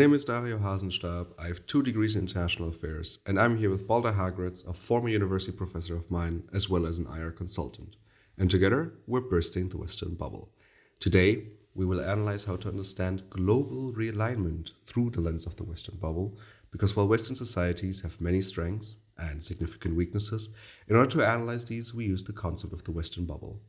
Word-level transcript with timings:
My 0.00 0.06
name 0.06 0.14
is 0.14 0.24
Dario 0.24 0.56
Hasenstab. 0.56 1.26
I 1.38 1.48
have 1.48 1.66
two 1.66 1.82
degrees 1.82 2.16
in 2.16 2.22
international 2.22 2.70
affairs, 2.70 3.18
and 3.26 3.38
I'm 3.38 3.58
here 3.58 3.68
with 3.68 3.86
Balder 3.86 4.12
Hageraats, 4.12 4.66
a 4.66 4.72
former 4.72 5.10
university 5.10 5.54
professor 5.54 5.94
of 5.94 6.10
mine, 6.10 6.44
as 6.54 6.70
well 6.70 6.86
as 6.86 6.98
an 6.98 7.06
IR 7.06 7.32
consultant. 7.32 7.96
And 8.38 8.50
together, 8.50 8.94
we're 9.06 9.20
bursting 9.20 9.68
the 9.68 9.76
Western 9.76 10.14
bubble. 10.14 10.54
Today, 11.00 11.48
we 11.74 11.84
will 11.84 12.00
analyze 12.00 12.46
how 12.46 12.56
to 12.56 12.70
understand 12.70 13.28
global 13.28 13.92
realignment 13.92 14.70
through 14.82 15.10
the 15.10 15.20
lens 15.20 15.44
of 15.44 15.56
the 15.56 15.64
Western 15.64 15.96
bubble, 15.96 16.38
because 16.72 16.96
while 16.96 17.06
Western 17.06 17.36
societies 17.36 18.00
have 18.00 18.22
many 18.22 18.40
strengths 18.40 18.96
and 19.18 19.42
significant 19.42 19.96
weaknesses, 19.96 20.48
in 20.88 20.96
order 20.96 21.10
to 21.10 21.28
analyze 21.28 21.66
these, 21.66 21.92
we 21.92 22.06
use 22.06 22.24
the 22.24 22.32
concept 22.32 22.72
of 22.72 22.84
the 22.84 22.92
Western 22.92 23.26
bubble. 23.26 23.60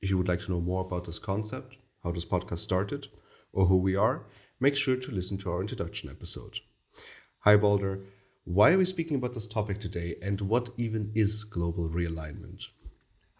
If 0.00 0.08
you 0.08 0.18
would 0.18 0.28
like 0.28 0.42
to 0.42 0.52
know 0.52 0.60
more 0.60 0.82
about 0.82 1.06
this 1.06 1.18
concept, 1.18 1.78
how 2.04 2.12
this 2.12 2.24
podcast 2.24 2.58
started, 2.58 3.08
or 3.52 3.66
who 3.66 3.78
we 3.78 3.96
are, 3.96 4.26
make 4.60 4.76
sure 4.76 4.96
to 4.96 5.10
listen 5.10 5.38
to 5.38 5.50
our 5.50 5.62
introduction 5.62 6.10
episode. 6.10 6.60
Hi, 7.40 7.56
Balder. 7.56 8.00
Why 8.44 8.72
are 8.72 8.78
we 8.78 8.84
speaking 8.84 9.16
about 9.16 9.32
this 9.32 9.46
topic 9.46 9.80
today, 9.80 10.16
and 10.22 10.40
what 10.42 10.68
even 10.76 11.12
is 11.14 11.44
global 11.44 11.88
realignment? 11.88 12.68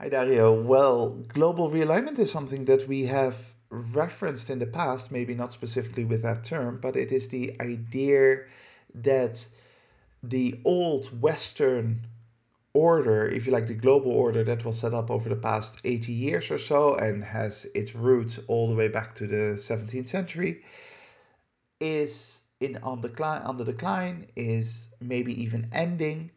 Hi, 0.01 0.09
Dario. 0.09 0.60
Well, 0.62 1.10
global 1.29 1.70
realignment 1.70 2.19
is 2.19 2.30
something 2.30 2.65
that 2.65 2.88
we 2.88 3.05
have 3.05 3.37
referenced 3.69 4.48
in 4.48 4.59
the 4.59 4.66
past, 4.66 5.12
maybe 5.12 5.34
not 5.34 5.52
specifically 5.52 6.05
with 6.05 6.23
that 6.23 6.43
term, 6.43 6.79
but 6.80 6.96
it 6.96 7.12
is 7.12 7.29
the 7.29 7.55
idea 7.60 8.45
that 8.95 9.46
the 10.23 10.59
old 10.65 11.07
Western 11.21 12.01
order, 12.73 13.29
if 13.29 13.46
you 13.46 13.52
like, 13.52 13.66
the 13.66 13.74
global 13.74 14.12
order 14.12 14.43
that 14.45 14.65
was 14.65 14.79
set 14.79 14.95
up 14.95 15.10
over 15.10 15.29
the 15.29 15.37
past 15.37 15.80
80 15.84 16.12
years 16.12 16.51
or 16.51 16.59
so 16.59 16.95
and 16.95 17.23
has 17.23 17.66
its 17.74 17.95
roots 17.95 18.40
all 18.49 18.68
the 18.68 18.74
way 18.74 18.88
back 18.88 19.15
to 19.16 19.27
the 19.27 19.57
17th 19.57 20.09
century, 20.09 20.62
is 21.81 22.43
in 22.61 22.77
on 22.83 23.01
decline 23.01 23.43
on 23.43 23.57
the 23.57 23.65
decline 23.65 24.27
is 24.37 24.89
maybe 25.01 25.43
even 25.43 25.69
ending. 25.73 26.31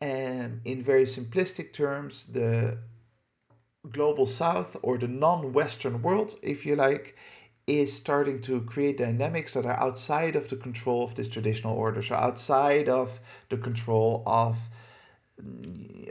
And 0.00 0.60
in 0.64 0.82
very 0.82 1.04
simplistic 1.04 1.72
terms 1.72 2.26
the 2.26 2.78
global 3.90 4.26
south 4.26 4.76
or 4.82 4.98
the 4.98 5.08
non-western 5.08 6.02
world 6.02 6.34
if 6.42 6.64
you 6.66 6.74
like 6.74 7.16
is 7.66 7.94
starting 7.94 8.40
to 8.40 8.60
create 8.62 8.98
dynamics 8.98 9.54
that 9.54 9.66
are 9.66 9.78
outside 9.78 10.36
of 10.36 10.48
the 10.48 10.56
control 10.56 11.04
of 11.04 11.14
this 11.14 11.28
traditional 11.28 11.76
order 11.76 12.02
so 12.02 12.14
outside 12.14 12.88
of 12.88 13.20
the 13.50 13.56
control 13.56 14.22
of 14.26 14.56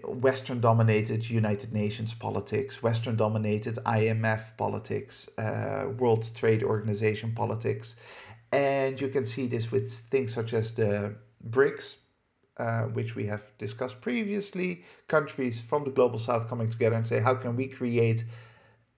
Western 0.06 0.60
dominated 0.60 1.30
United 1.30 1.72
Nations 1.72 2.14
politics, 2.14 2.84
Western 2.84 3.16
dominated 3.16 3.76
IMF 3.86 4.58
politics, 4.58 5.30
uh, 5.38 5.86
World 5.98 6.30
Trade 6.36 6.62
Organization 6.62 7.34
politics, 7.34 7.96
and 8.54 9.02
you 9.02 9.08
can 9.08 9.26
see 9.26 9.48
this 9.48 9.72
with 9.72 9.92
things 9.92 10.32
such 10.32 10.54
as 10.54 10.74
the 10.74 11.16
BRICS, 11.50 11.98
uh, 12.58 12.84
which 12.84 13.16
we 13.16 13.26
have 13.26 13.48
discussed 13.58 14.00
previously, 14.00 14.84
countries 15.08 15.60
from 15.60 15.84
the 15.84 15.90
global 15.90 16.20
south 16.20 16.48
coming 16.48 16.70
together 16.70 16.96
and 16.96 17.08
say, 17.08 17.20
how 17.20 17.34
can 17.34 17.56
we 17.56 17.66
create 17.66 18.24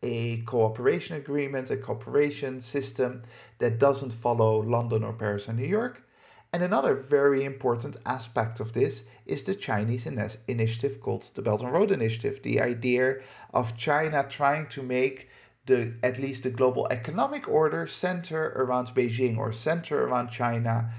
a 0.03 0.41
cooperation 0.41 1.15
agreement, 1.15 1.71
a 1.71 1.77
cooperation 1.77 2.59
system 2.59 3.23
that 3.59 3.79
doesn't 3.79 4.11
follow 4.11 4.61
London 4.61 5.05
or 5.05 5.13
Paris 5.13 5.47
and 5.47 5.57
New 5.57 5.65
York? 5.65 6.03
And 6.51 6.61
another 6.61 6.93
very 6.93 7.45
important 7.45 7.95
aspect 8.05 8.59
of 8.59 8.73
this 8.73 9.05
is 9.25 9.43
the 9.43 9.55
Chinese 9.55 10.05
initiative 10.05 10.99
called 10.99 11.31
the 11.33 11.41
Belt 11.41 11.61
and 11.61 11.71
Road 11.71 11.91
Initiative, 11.91 12.43
the 12.43 12.59
idea 12.59 13.19
of 13.53 13.77
China 13.77 14.25
trying 14.27 14.67
to 14.67 14.83
make 14.83 15.29
the 15.65 15.93
at 16.03 16.19
least 16.19 16.43
the 16.43 16.49
global 16.49 16.87
economic 16.91 17.47
order 17.49 17.87
center 17.87 18.53
around 18.55 18.87
Beijing 18.87 19.37
or 19.37 19.51
center 19.51 20.05
around 20.05 20.29
China 20.29 20.91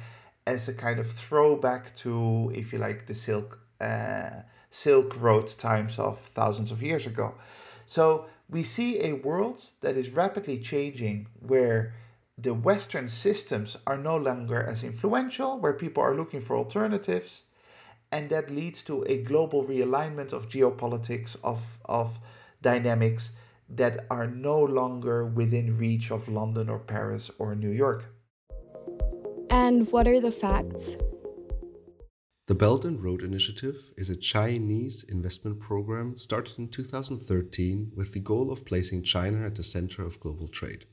as 0.47 0.69
a 0.69 0.75
kind 0.75 0.99
of 0.99 1.11
throwback 1.11 1.95
to, 1.95 2.53
if 2.55 2.73
you 2.73 2.79
like, 2.79 3.07
the 3.07 3.15
Silk 3.15 3.61
uh, 3.81 4.31
Silk 4.71 5.21
Road 5.21 5.49
times 5.49 5.99
of 5.99 6.19
thousands 6.19 6.71
of 6.71 6.83
years 6.83 7.07
ago. 7.07 7.35
So 7.87 8.27
we 8.49 8.63
see 8.63 9.01
a 9.03 9.13
world 9.15 9.63
that 9.81 9.97
is 9.97 10.11
rapidly 10.11 10.59
changing 10.59 11.29
where 11.41 11.95
the 12.39 12.55
Western 12.55 13.09
systems 13.09 13.77
are 13.87 13.97
no 13.97 14.17
longer 14.17 14.63
as 14.63 14.85
influential, 14.85 15.59
where 15.59 15.73
people 15.73 16.03
are 16.03 16.15
looking 16.15 16.41
for 16.41 16.57
alternatives, 16.57 17.45
and 18.13 18.29
that 18.31 18.51
leads 18.51 18.83
to 18.85 19.05
a 19.05 19.23
global 19.23 19.65
realignment 19.65 20.33
of 20.33 20.49
geopolitics, 20.49 21.37
of, 21.43 21.79
of 21.87 22.19
dynamics 22.63 23.33
that 23.69 24.07
are 24.11 24.27
no 24.27 24.59
longer 24.61 25.27
within 25.27 25.77
reach 25.77 26.11
of 26.11 26.29
London 26.29 26.69
or 26.69 26.79
Paris 26.79 27.31
or 27.39 27.55
New 27.55 27.71
York. 27.71 28.07
And 29.51 29.91
what 29.91 30.07
are 30.07 30.21
the 30.21 30.31
facts? 30.31 30.97
The 32.47 32.55
Belt 32.55 32.85
and 32.85 33.03
Road 33.03 33.23
Initiative 33.23 33.93
is 33.97 34.09
a 34.09 34.15
Chinese 34.15 35.03
investment 35.03 35.59
program 35.59 36.17
started 36.17 36.59
in 36.61 36.69
2013 36.69 37.91
with 37.97 38.13
the 38.13 38.21
goal 38.21 38.53
of 38.53 38.65
placing 38.65 39.03
China 39.03 39.45
at 39.45 39.57
the 39.57 39.65
center 39.65 40.03
of 40.03 40.21
global 40.21 40.47
trade. 40.47 40.87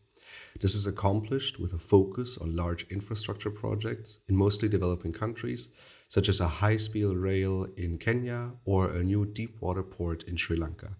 This 0.59 0.73
is 0.73 0.87
accomplished 0.87 1.59
with 1.59 1.73
a 1.73 1.77
focus 1.77 2.39
on 2.39 2.55
large 2.55 2.85
infrastructure 2.89 3.51
projects 3.51 4.17
in 4.27 4.35
mostly 4.35 4.67
developing 4.67 5.13
countries, 5.13 5.69
such 6.07 6.27
as 6.27 6.39
a 6.39 6.47
high 6.47 6.77
speed 6.77 7.05
rail 7.05 7.67
in 7.77 7.99
Kenya 7.99 8.53
or 8.65 8.89
a 8.89 9.03
new 9.03 9.23
deep 9.23 9.61
water 9.61 9.83
port 9.83 10.23
in 10.23 10.37
Sri 10.37 10.57
Lanka. 10.57 10.97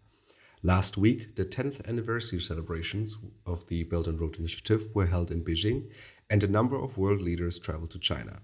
Last 0.65 0.97
week, 0.97 1.35
the 1.35 1.43
10th 1.43 1.85
anniversary 1.89 2.39
celebrations 2.39 3.17
of 3.45 3.67
the 3.67 3.83
Belt 3.83 4.07
and 4.07 4.17
Road 4.17 4.39
Initiative 4.39 4.87
were 4.93 5.07
held 5.07 5.29
in 5.29 5.43
Beijing, 5.43 5.91
and 6.29 6.41
a 6.41 6.47
number 6.47 6.81
of 6.81 6.97
world 6.97 7.21
leaders 7.21 7.59
traveled 7.59 7.91
to 7.91 7.99
China. 7.99 8.43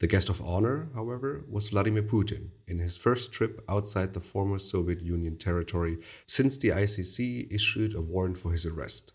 The 0.00 0.08
guest 0.08 0.28
of 0.28 0.42
honor, 0.42 0.88
however, 0.96 1.44
was 1.48 1.68
Vladimir 1.68 2.02
Putin 2.02 2.48
in 2.66 2.80
his 2.80 2.98
first 2.98 3.30
trip 3.30 3.62
outside 3.68 4.14
the 4.14 4.20
former 4.20 4.58
Soviet 4.58 5.00
Union 5.00 5.36
territory 5.36 5.98
since 6.26 6.58
the 6.58 6.70
ICC 6.70 7.54
issued 7.54 7.94
a 7.94 8.00
warrant 8.00 8.36
for 8.36 8.50
his 8.50 8.66
arrest. 8.66 9.12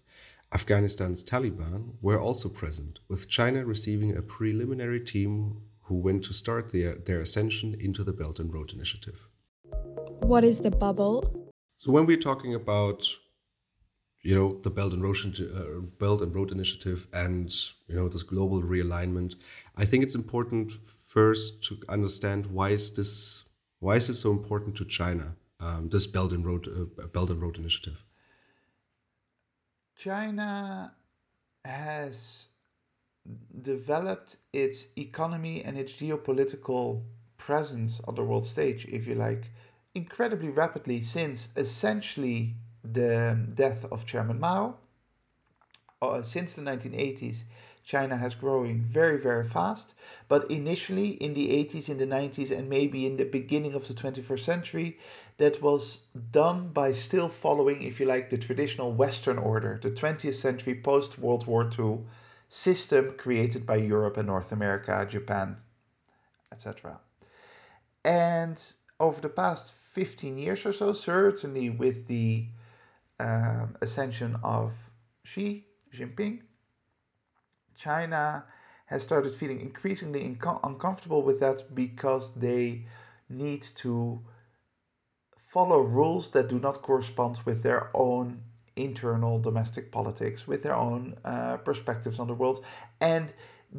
Afghanistan's 0.54 1.26
Taliban 1.26 1.96
were 2.02 2.22
also 2.22 2.48
present, 2.48 3.02
with 3.10 3.28
China 3.28 3.66
receiving 3.66 4.16
a 4.16 4.22
preliminary 4.22 5.02
team 5.02 5.58
who 5.82 5.96
went 5.96 6.24
to 6.24 6.34
start 6.34 6.72
their, 6.72 6.96
their 6.96 7.20
ascension 7.20 7.76
into 7.82 8.06
the 8.06 8.14
Belt 8.14 8.40
and 8.40 8.54
Road 8.54 8.72
Initiative. 8.72 9.28
What 10.22 10.46
is 10.46 10.60
the 10.60 10.72
bubble? 10.72 11.45
So 11.78 11.92
when 11.92 12.06
we're 12.06 12.18
talking 12.18 12.56
about 12.56 13.06
you 14.22 14.34
know 14.34 14.60
the 14.64 14.72
Belt 14.72 14.94
and 14.94 15.04
Road 15.04 15.18
uh, 15.40 15.82
Belt 16.00 16.22
and 16.22 16.34
Road 16.34 16.52
Initiative 16.52 17.08
and 17.14 17.54
you 17.88 17.96
know 17.96 18.10
this 18.10 18.24
global 18.24 18.62
realignment, 18.62 19.36
I 19.76 19.86
think 19.86 20.04
it's 20.04 20.16
important 20.16 20.72
first 20.72 21.64
to 21.66 21.78
understand 21.90 22.48
why 22.48 22.70
is 22.70 22.92
this 22.92 23.44
why 23.80 23.96
is 23.96 24.10
it 24.10 24.16
so 24.16 24.32
important 24.32 24.76
to 24.78 24.86
China 24.86 25.36
um, 25.60 25.90
this 25.90 26.08
Belt 26.08 26.32
and 26.32 26.46
Road 26.46 26.68
uh, 26.68 27.08
Belt 27.08 27.30
and 27.30 27.42
Road 27.42 27.58
Initiative. 27.58 28.04
China 29.96 30.94
has 31.64 32.50
developed 33.62 34.38
its 34.54 34.88
economy 34.98 35.64
and 35.64 35.78
its 35.78 35.94
geopolitical 35.94 37.04
presence 37.38 38.02
on 38.08 38.16
the 38.16 38.24
world 38.24 38.46
stage, 38.46 38.86
if 38.86 39.08
you 39.08 39.16
like, 39.16 39.52
incredibly 39.96 40.50
rapidly 40.50 41.00
since 41.00 41.50
essentially 41.56 42.54
the 42.84 43.40
death 43.56 43.86
of 43.92 44.06
Chairman 44.06 44.40
Mao. 44.40 44.76
Uh, 46.02 46.22
since 46.22 46.54
the 46.54 46.62
1980s, 46.62 47.46
China 47.84 48.18
has 48.18 48.36
growing 48.36 48.82
very, 48.82 49.18
very 49.18 49.46
fast. 49.46 49.96
But 50.28 50.52
initially, 50.52 51.12
in 51.12 51.34
the 51.34 51.48
80s, 51.66 51.88
in 51.88 51.98
the 51.98 52.06
90s, 52.06 52.56
and 52.56 52.70
maybe 52.70 53.06
in 53.06 53.16
the 53.16 53.24
beginning 53.26 53.74
of 53.74 53.88
the 53.88 53.94
21st 53.94 54.40
century, 54.40 55.00
that 55.38 55.62
was 55.62 56.08
done 56.32 56.70
by 56.70 56.92
still 56.92 57.30
following, 57.30 57.82
if 57.82 58.00
you 58.00 58.06
like, 58.06 58.30
the 58.30 58.38
traditional 58.38 58.92
Western 58.92 59.38
order, 59.38 59.80
the 59.82 59.92
20th 59.92 60.34
century 60.34 60.76
post 60.76 61.18
World 61.18 61.48
War 61.48 61.70
II 61.80 62.00
system 62.50 63.14
created 63.18 63.66
by 63.66 63.78
Europe 63.78 64.18
and 64.18 64.28
North 64.28 64.52
America, 64.52 65.06
Japan, 65.10 65.56
etc. 66.52 67.00
And 68.04 68.62
over 69.00 69.22
the 69.22 69.30
past 69.30 69.74
15 69.96 70.38
years 70.38 70.66
or 70.66 70.74
so, 70.74 70.92
certainly 70.92 71.70
with 71.70 72.08
the 72.08 72.46
um, 73.22 73.78
ascension 73.82 74.36
of 74.44 74.74
Xi 75.24 75.66
Jinping, 75.94 76.42
China 77.78 78.44
has 78.88 79.02
started 79.02 79.34
feeling 79.34 79.62
increasingly 79.62 80.30
inco- 80.30 80.60
uncomfortable 80.66 81.22
with 81.24 81.40
that 81.40 81.64
because 81.74 82.36
they 82.36 82.86
need 83.30 83.62
to 83.62 84.22
follow 85.38 85.80
rules 85.80 86.30
that 86.32 86.50
do 86.50 86.60
not 86.60 86.82
correspond 86.82 87.40
with 87.46 87.64
their 87.64 87.90
own 87.94 88.42
internal 88.76 89.40
domestic 89.40 89.94
politics, 89.94 90.46
with 90.46 90.62
their 90.62 90.76
own 90.76 91.16
uh, 91.24 91.56
perspectives 91.56 92.20
on 92.20 92.28
the 92.28 92.34
world, 92.34 92.66
and 93.00 93.34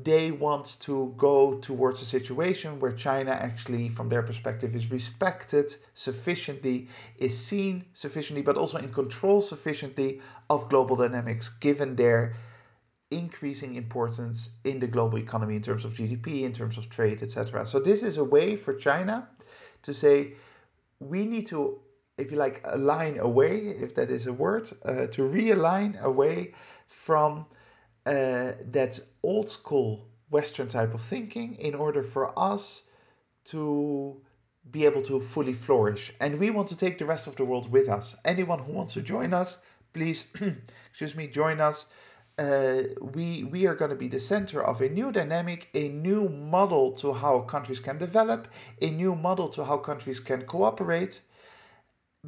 they 0.05 0.31
want 0.31 0.77
to 0.81 1.15
go 1.17 1.59
towards 1.61 2.03
a 2.03 2.05
situation 2.05 2.79
where 2.81 2.93
China 2.93 3.31
actually, 3.31 3.89
from 3.89 4.11
their 4.11 4.23
perspective, 4.23 4.77
is 4.77 4.91
respected 4.91 5.75
sufficiently, 5.95 6.89
is 7.17 7.37
seen 7.37 7.83
sufficiently, 7.95 8.43
but 8.43 8.59
also 8.59 8.77
in 8.77 8.91
control 8.91 9.41
sufficiently 9.41 10.21
of 10.51 10.69
global 10.69 10.97
dynamics, 10.97 11.49
given 11.49 11.97
their 11.97 12.35
increasing 13.11 13.77
importance 13.77 14.51
in 14.65 14.79
the 14.81 14.87
global 14.87 15.17
economy 15.17 15.57
in 15.57 15.63
terms 15.63 15.87
of 15.87 15.95
GDP, 15.95 16.43
in 16.43 16.53
terms 16.53 16.77
of 16.77 16.91
trade, 16.91 17.23
etc. 17.23 17.65
So 17.65 17.81
this 17.81 18.03
is 18.03 18.19
a 18.19 18.25
way 18.25 18.55
for 18.55 18.75
China 18.75 19.27
to 19.83 19.95
say 19.95 20.35
we 21.01 21.25
need 21.25 21.47
to, 21.47 21.81
if 22.19 22.31
you 22.31 22.37
like, 22.37 22.61
align 22.65 23.19
away, 23.19 23.69
if 23.69 23.95
that 23.95 24.11
is 24.11 24.27
a 24.27 24.33
word, 24.33 24.69
uh, 24.85 25.07
to 25.07 25.23
realign 25.23 25.99
away 26.03 26.53
from 26.87 27.47
uh, 28.07 28.53
that 28.71 29.01
old 29.23 29.49
school 29.49 30.07
Western 30.31 30.69
type 30.69 30.95
of 30.95 31.01
thinking 31.01 31.57
in 31.57 31.75
order 31.75 32.03
for 32.03 32.37
us 32.39 32.85
to 33.45 34.21
be 34.71 34.85
able 34.85 35.03
to 35.03 35.21
fully 35.21 35.53
flourish. 35.53 36.13
And 36.21 36.39
we 36.39 36.51
want 36.51 36.69
to 36.69 36.77
take 36.77 36.99
the 36.99 37.07
rest 37.07 37.27
of 37.27 37.37
the 37.37 37.45
world 37.45 37.71
with 37.71 37.89
us. 37.89 38.17
Anyone 38.25 38.59
who 38.59 38.73
wants 38.73 38.95
to 38.95 39.03
join 39.03 39.33
us, 39.33 39.63
please, 39.93 40.27
excuse 40.91 41.15
me, 41.15 41.27
join 41.29 41.61
us. 41.61 41.87
Uh, 42.39 42.83
we 43.01 43.45
we 43.45 43.67
are 43.67 43.75
going 43.75 43.91
to 43.91 43.97
be 43.97 44.09
the 44.09 44.21
center 44.21 44.63
of 44.63 44.83
a 44.83 44.89
new 44.89 45.11
dynamic, 45.11 45.69
a 45.75 45.89
new 45.89 46.29
model 46.29 46.93
to 46.93 47.13
how 47.13 47.41
countries 47.41 47.81
can 47.81 47.97
develop, 47.97 48.49
a 48.83 48.91
new 48.91 49.15
model 49.15 49.49
to 49.49 49.65
how 49.65 49.79
countries 49.79 50.21
can 50.21 50.43
cooperate. 50.43 51.23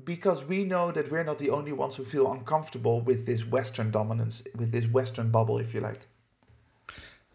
Because 0.04 0.44
we 0.44 0.64
know 0.64 0.92
that 0.92 1.10
we're 1.10 1.24
not 1.24 1.38
the 1.38 1.50
only 1.50 1.72
ones 1.72 1.96
who 1.96 2.04
feel 2.04 2.32
uncomfortable 2.32 3.00
with 3.00 3.26
this 3.26 3.44
Western 3.44 3.90
dominance, 3.90 4.42
with 4.56 4.70
this 4.70 4.86
Western 4.86 5.30
bubble, 5.30 5.58
if 5.58 5.74
you 5.74 5.80
like. 5.80 6.06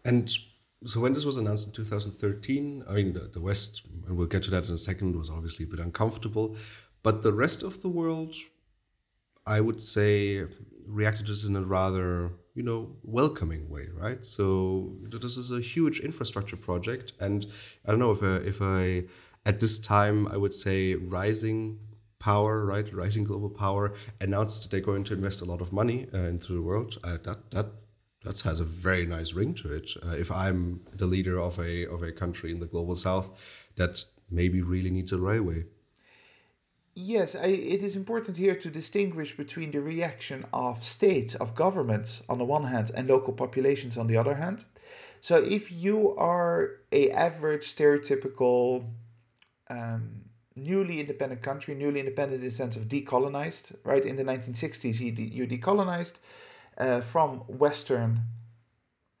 And 0.04 0.30
so 0.84 1.00
when 1.00 1.14
this 1.14 1.24
was 1.24 1.36
announced 1.36 1.66
in 1.66 1.72
2013, 1.72 2.84
I 2.88 2.92
mean, 2.92 3.12
the, 3.12 3.20
the 3.20 3.40
West, 3.40 3.82
and 4.06 4.16
we'll 4.16 4.26
get 4.26 4.42
to 4.44 4.50
that 4.50 4.66
in 4.66 4.74
a 4.74 4.78
second, 4.78 5.16
was 5.16 5.30
obviously 5.30 5.64
a 5.64 5.68
bit 5.68 5.80
uncomfortable. 5.80 6.56
But 7.02 7.22
the 7.22 7.32
rest 7.32 7.62
of 7.62 7.82
the 7.82 7.88
world, 7.88 8.34
I 9.46 9.60
would 9.60 9.82
say, 9.82 10.46
reacted 10.86 11.26
to 11.26 11.32
this 11.32 11.44
in 11.44 11.56
a 11.56 11.62
rather, 11.62 12.32
you 12.54 12.62
know, 12.62 12.96
welcoming 13.02 13.68
way, 13.68 13.88
right? 13.94 14.24
So 14.24 14.96
this 15.02 15.36
is 15.36 15.50
a 15.50 15.60
huge 15.60 16.00
infrastructure 16.00 16.56
project. 16.56 17.12
And 17.20 17.46
I 17.86 17.90
don't 17.90 18.00
know 18.00 18.12
if 18.12 18.22
I, 18.22 18.36
if 18.46 18.62
I 18.62 19.04
at 19.46 19.60
this 19.60 19.78
time, 19.78 20.28
I 20.28 20.36
would 20.36 20.52
say 20.52 20.94
rising 20.94 21.78
power, 22.24 22.64
right, 22.64 22.90
rising 22.94 23.24
global 23.24 23.50
power, 23.50 23.92
announced 24.18 24.62
that 24.62 24.70
they're 24.70 24.92
going 24.92 25.04
to 25.04 25.12
invest 25.12 25.42
a 25.42 25.44
lot 25.44 25.60
of 25.60 25.72
money 25.72 26.06
uh, 26.14 26.18
into 26.34 26.54
the 26.54 26.62
world. 26.62 26.96
Uh, 27.04 27.18
that 27.22 27.50
that 27.50 27.66
that 28.24 28.40
has 28.40 28.60
a 28.60 28.64
very 28.64 29.04
nice 29.04 29.34
ring 29.34 29.52
to 29.52 29.68
it. 29.78 29.90
Uh, 30.02 30.16
if 30.24 30.30
I'm 30.30 30.80
the 30.96 31.06
leader 31.06 31.38
of 31.38 31.58
a 31.58 31.86
of 31.94 32.02
a 32.02 32.12
country 32.12 32.50
in 32.50 32.60
the 32.60 32.70
global 32.74 32.94
south 32.94 33.28
that 33.76 34.04
maybe 34.30 34.62
really 34.62 34.90
needs 34.90 35.12
a 35.12 35.18
railway. 35.18 35.64
Yes, 36.94 37.34
I, 37.34 37.48
it 37.74 37.82
is 37.82 37.96
important 37.96 38.36
here 38.36 38.56
to 38.56 38.70
distinguish 38.70 39.36
between 39.36 39.70
the 39.72 39.80
reaction 39.80 40.46
of 40.52 40.82
states, 40.82 41.34
of 41.34 41.54
governments 41.54 42.22
on 42.28 42.38
the 42.38 42.44
one 42.44 42.64
hand, 42.64 42.92
and 42.96 43.08
local 43.08 43.34
populations 43.34 43.98
on 43.98 44.06
the 44.06 44.16
other 44.16 44.34
hand. 44.34 44.64
So, 45.20 45.36
if 45.58 45.72
you 45.72 46.16
are 46.16 46.70
a 46.92 47.10
average 47.10 47.64
stereotypical 47.74 48.84
um, 49.68 50.23
newly 50.56 51.00
independent 51.00 51.42
country, 51.42 51.74
newly 51.74 52.00
independent 52.00 52.40
in 52.40 52.46
the 52.46 52.50
sense 52.50 52.76
of 52.76 52.88
decolonized, 52.88 53.74
right? 53.84 54.04
In 54.04 54.16
the 54.16 54.24
1960s, 54.24 55.00
you, 55.00 55.12
de- 55.12 55.22
you 55.22 55.46
decolonized 55.46 56.18
uh, 56.78 57.00
from 57.00 57.38
Western 57.40 58.20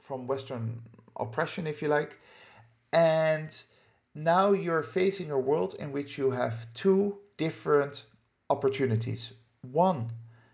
from 0.00 0.26
Western 0.26 0.82
oppression, 1.16 1.66
if 1.66 1.80
you 1.80 1.88
like, 1.88 2.20
and 2.92 3.64
now 4.14 4.52
you're 4.52 4.82
facing 4.82 5.30
a 5.30 5.38
world 5.38 5.74
in 5.78 5.92
which 5.92 6.18
you 6.18 6.30
have 6.30 6.72
two 6.74 7.18
different 7.38 8.04
opportunities. 8.50 9.32
One, 9.62 10.10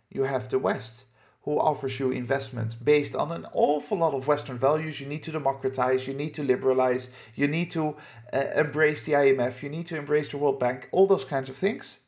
you 0.09 0.23
have 0.23 0.49
the 0.49 0.59
West, 0.59 1.07
who 1.43 1.59
offers 1.59 1.99
you 1.99 2.11
investments 2.11 2.75
based 2.75 3.15
on 3.17 3.33
an 3.33 3.47
awful 3.55 3.99
lot 3.99 4.13
of 4.13 4.27
Western 4.27 4.59
values. 4.59 5.01
You 5.01 5.07
need 5.07 5.23
to 5.23 5.33
democratize, 5.33 6.07
you 6.07 6.15
need 6.15 6.35
to 6.35 6.43
liberalize, 6.43 7.11
you 7.35 7.49
need 7.49 7.71
to 7.71 7.97
uh, 8.33 8.45
embrace 8.57 9.05
the 9.05 9.13
IMF, 9.13 9.63
you 9.63 9.71
need 9.71 9.87
to 9.87 9.97
embrace 9.97 10.29
the 10.29 10.39
World 10.39 10.61
Bank, 10.61 10.89
all 10.93 11.07
those 11.07 11.25
kinds 11.25 11.49
of 11.49 11.57
things. 11.57 12.01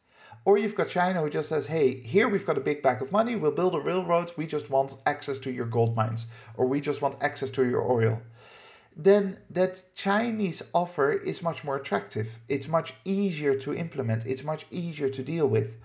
Or 0.44 0.58
you've 0.58 0.75
got 0.75 0.88
China 0.88 1.23
who 1.23 1.31
just 1.31 1.49
says, 1.49 1.67
hey, 1.67 2.00
here 2.00 2.29
we've 2.29 2.44
got 2.44 2.58
a 2.58 2.61
big 2.61 2.82
bag 2.82 3.00
of 3.00 3.12
money, 3.12 3.37
we'll 3.37 3.52
build 3.52 3.75
a 3.75 3.81
railroad, 3.81 4.32
we 4.37 4.46
just 4.46 4.70
want 4.70 4.96
access 5.06 5.38
to 5.40 5.52
your 5.52 5.67
gold 5.67 5.94
mines, 5.94 6.26
or 6.56 6.67
we 6.67 6.81
just 6.81 7.00
want 7.00 7.23
access 7.23 7.50
to 7.52 7.64
your 7.64 7.90
oil. 7.90 8.20
Then 8.96 9.38
that 9.49 9.82
Chinese 9.94 10.62
offer 10.75 11.12
is 11.12 11.43
much 11.43 11.64
more 11.64 11.76
attractive. 11.76 12.38
It's 12.49 12.69
much 12.69 12.93
easier 13.06 13.55
to 13.61 13.73
implement, 13.73 14.26
it's 14.26 14.44
much 14.44 14.67
easier 14.70 15.08
to 15.08 15.23
deal 15.23 15.46
with. 15.46 15.78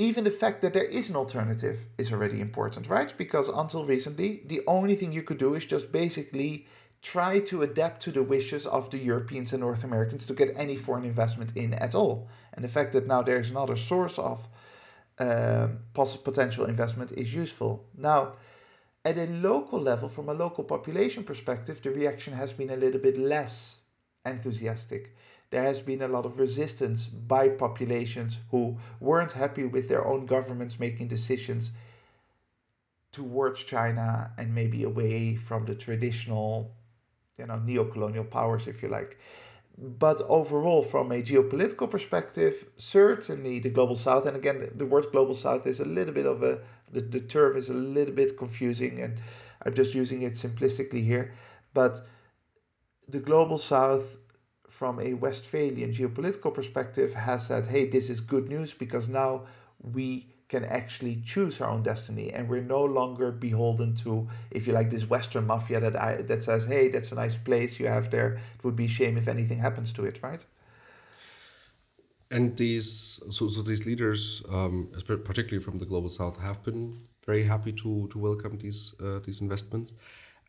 Even 0.00 0.24
the 0.24 0.30
fact 0.30 0.62
that 0.62 0.72
there 0.72 0.90
is 1.00 1.10
an 1.10 1.16
alternative 1.16 1.78
is 1.98 2.10
already 2.10 2.40
important, 2.40 2.88
right? 2.88 3.12
Because 3.18 3.50
until 3.50 3.84
recently, 3.84 4.42
the 4.46 4.62
only 4.66 4.96
thing 4.96 5.12
you 5.12 5.22
could 5.22 5.36
do 5.36 5.54
is 5.54 5.66
just 5.66 5.92
basically 5.92 6.66
try 7.02 7.40
to 7.40 7.60
adapt 7.60 8.00
to 8.00 8.10
the 8.10 8.22
wishes 8.22 8.64
of 8.66 8.88
the 8.88 8.96
Europeans 8.96 9.52
and 9.52 9.60
North 9.60 9.84
Americans 9.84 10.24
to 10.26 10.32
get 10.32 10.56
any 10.56 10.74
foreign 10.74 11.04
investment 11.04 11.54
in 11.54 11.74
at 11.74 11.94
all. 11.94 12.28
And 12.54 12.64
the 12.64 12.68
fact 12.76 12.94
that 12.94 13.06
now 13.06 13.20
there's 13.20 13.50
another 13.50 13.76
source 13.76 14.18
of 14.18 14.48
uh, 15.18 15.68
potential 15.92 16.64
investment 16.64 17.12
is 17.12 17.34
useful. 17.34 17.84
Now, 17.94 18.36
at 19.04 19.18
a 19.18 19.26
local 19.26 19.80
level, 19.80 20.08
from 20.08 20.30
a 20.30 20.34
local 20.34 20.64
population 20.64 21.24
perspective, 21.24 21.82
the 21.82 21.90
reaction 21.90 22.32
has 22.32 22.54
been 22.54 22.70
a 22.70 22.76
little 22.76 23.00
bit 23.00 23.18
less 23.18 23.76
enthusiastic. 24.24 25.14
There 25.50 25.62
has 25.64 25.80
been 25.80 26.02
a 26.02 26.08
lot 26.08 26.26
of 26.26 26.38
resistance 26.38 27.08
by 27.08 27.48
populations 27.48 28.38
who 28.52 28.78
weren't 29.00 29.32
happy 29.32 29.64
with 29.64 29.88
their 29.88 30.06
own 30.06 30.26
governments 30.26 30.78
making 30.78 31.08
decisions 31.08 31.72
towards 33.10 33.64
China 33.64 34.32
and 34.38 34.54
maybe 34.54 34.84
away 34.84 35.34
from 35.34 35.66
the 35.66 35.74
traditional 35.74 36.72
you 37.36 37.46
know 37.46 37.58
neo-colonial 37.58 38.24
powers 38.24 38.68
if 38.68 38.80
you 38.82 38.88
like. 38.88 39.18
But 39.76 40.20
overall 40.22 40.82
from 40.82 41.10
a 41.10 41.20
geopolitical 41.22 41.90
perspective 41.90 42.70
certainly 42.76 43.58
the 43.58 43.70
global 43.70 43.96
south 43.96 44.26
and 44.26 44.36
again 44.36 44.70
the 44.76 44.86
word 44.86 45.06
global 45.10 45.34
south 45.34 45.66
is 45.66 45.80
a 45.80 45.84
little 45.84 46.14
bit 46.14 46.26
of 46.26 46.44
a 46.44 46.60
the, 46.92 47.00
the 47.00 47.20
term 47.20 47.56
is 47.56 47.70
a 47.70 47.74
little 47.74 48.14
bit 48.14 48.36
confusing 48.36 49.00
and 49.00 49.20
i'm 49.62 49.74
just 49.74 49.94
using 49.94 50.22
it 50.22 50.34
simplistically 50.34 51.02
here. 51.02 51.32
But 51.74 52.00
the 53.08 53.20
global 53.20 53.58
south 53.58 54.16
from 54.70 55.00
a 55.00 55.14
westphalian 55.14 55.92
geopolitical 55.92 56.54
perspective 56.54 57.12
has 57.12 57.46
said 57.46 57.66
hey 57.66 57.86
this 57.86 58.08
is 58.08 58.20
good 58.20 58.48
news 58.48 58.72
because 58.72 59.08
now 59.08 59.42
we 59.92 60.26
can 60.48 60.64
actually 60.64 61.22
choose 61.24 61.60
our 61.60 61.70
own 61.70 61.82
destiny 61.82 62.32
and 62.32 62.48
we're 62.48 62.62
no 62.62 62.84
longer 62.84 63.32
beholden 63.32 63.94
to 63.94 64.28
if 64.50 64.66
you 64.66 64.72
like 64.72 64.88
this 64.88 65.08
western 65.10 65.46
mafia 65.46 65.80
that 65.80 65.96
i 65.96 66.22
that 66.22 66.42
says 66.42 66.64
hey 66.64 66.88
that's 66.88 67.10
a 67.12 67.14
nice 67.14 67.36
place 67.36 67.80
you 67.80 67.86
have 67.86 68.10
there 68.10 68.34
it 68.34 68.64
would 68.64 68.76
be 68.76 68.86
a 68.86 68.88
shame 68.88 69.16
if 69.18 69.26
anything 69.28 69.58
happens 69.58 69.92
to 69.92 70.04
it 70.04 70.20
right? 70.22 70.44
And 72.32 72.56
these 72.56 73.20
so, 73.30 73.48
so 73.48 73.62
these 73.62 73.84
leaders 73.86 74.42
um, 74.50 74.88
particularly 75.24 75.64
from 75.64 75.78
the 75.78 75.84
global 75.84 76.08
south 76.08 76.40
have 76.40 76.62
been 76.62 76.96
very 77.26 77.42
happy 77.42 77.72
to 77.72 78.06
to 78.12 78.18
welcome 78.18 78.58
these 78.58 78.94
uh, 79.02 79.18
these 79.24 79.40
investments. 79.40 79.92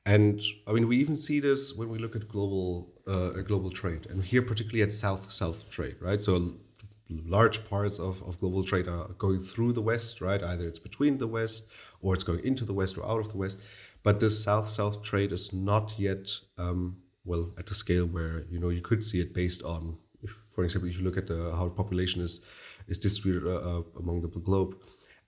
And 0.06 0.42
I 0.68 0.72
mean, 0.74 0.88
we 0.88 0.98
even 0.98 1.16
see 1.16 1.40
this 1.40 1.76
when 1.76 1.90
we 1.90 2.00
look 2.00 2.16
at 2.16 2.28
global 2.28 2.92
uh, 3.12 3.42
global 3.42 3.70
trade, 3.70 4.08
and 4.10 4.24
here 4.24 4.42
particularly 4.42 4.82
at 4.82 4.94
South 4.94 5.32
South 5.32 5.70
trade, 5.70 5.96
right? 6.00 6.22
So 6.22 6.54
large 7.10 7.66
parts 7.70 8.00
of, 8.00 8.22
of 8.24 8.40
global 8.40 8.64
trade 8.64 8.88
are 8.88 9.10
going 9.18 9.40
through 9.40 9.74
the 9.74 9.82
West, 9.82 10.22
right? 10.22 10.42
Either 10.42 10.68
it's 10.68 10.80
between 10.80 11.18
the 11.18 11.28
West 11.28 11.68
or 12.02 12.14
it's 12.14 12.24
going 12.24 12.44
into 12.46 12.66
the 12.66 12.74
West 12.74 12.98
or 12.98 13.06
out 13.06 13.20
of 13.20 13.32
the 13.32 13.38
West. 13.38 13.62
But 14.04 14.20
this 14.20 14.44
South 14.44 14.70
South 14.70 15.04
trade 15.04 15.32
is 15.32 15.54
not 15.54 15.96
yet, 15.98 16.30
um, 16.58 16.98
well, 17.26 17.54
at 17.60 17.70
a 17.70 17.74
scale 17.74 18.06
where 18.06 18.46
you 18.50 18.60
know 18.60 18.70
you 18.70 18.82
could 18.82 19.04
see 19.04 19.20
it 19.22 19.34
based 19.34 19.64
on, 19.64 19.98
if, 20.24 20.32
for 20.50 20.64
example, 20.64 20.90
if 20.90 20.98
you 20.98 21.04
look 21.04 21.18
at 21.18 21.28
the, 21.28 21.54
how 21.56 21.70
population 21.70 22.22
is 22.22 22.42
is 22.88 22.98
distributed 22.98 23.48
uh, 23.48 23.80
uh 23.80 23.82
among 24.00 24.22
the 24.22 24.28
globe. 24.28 24.76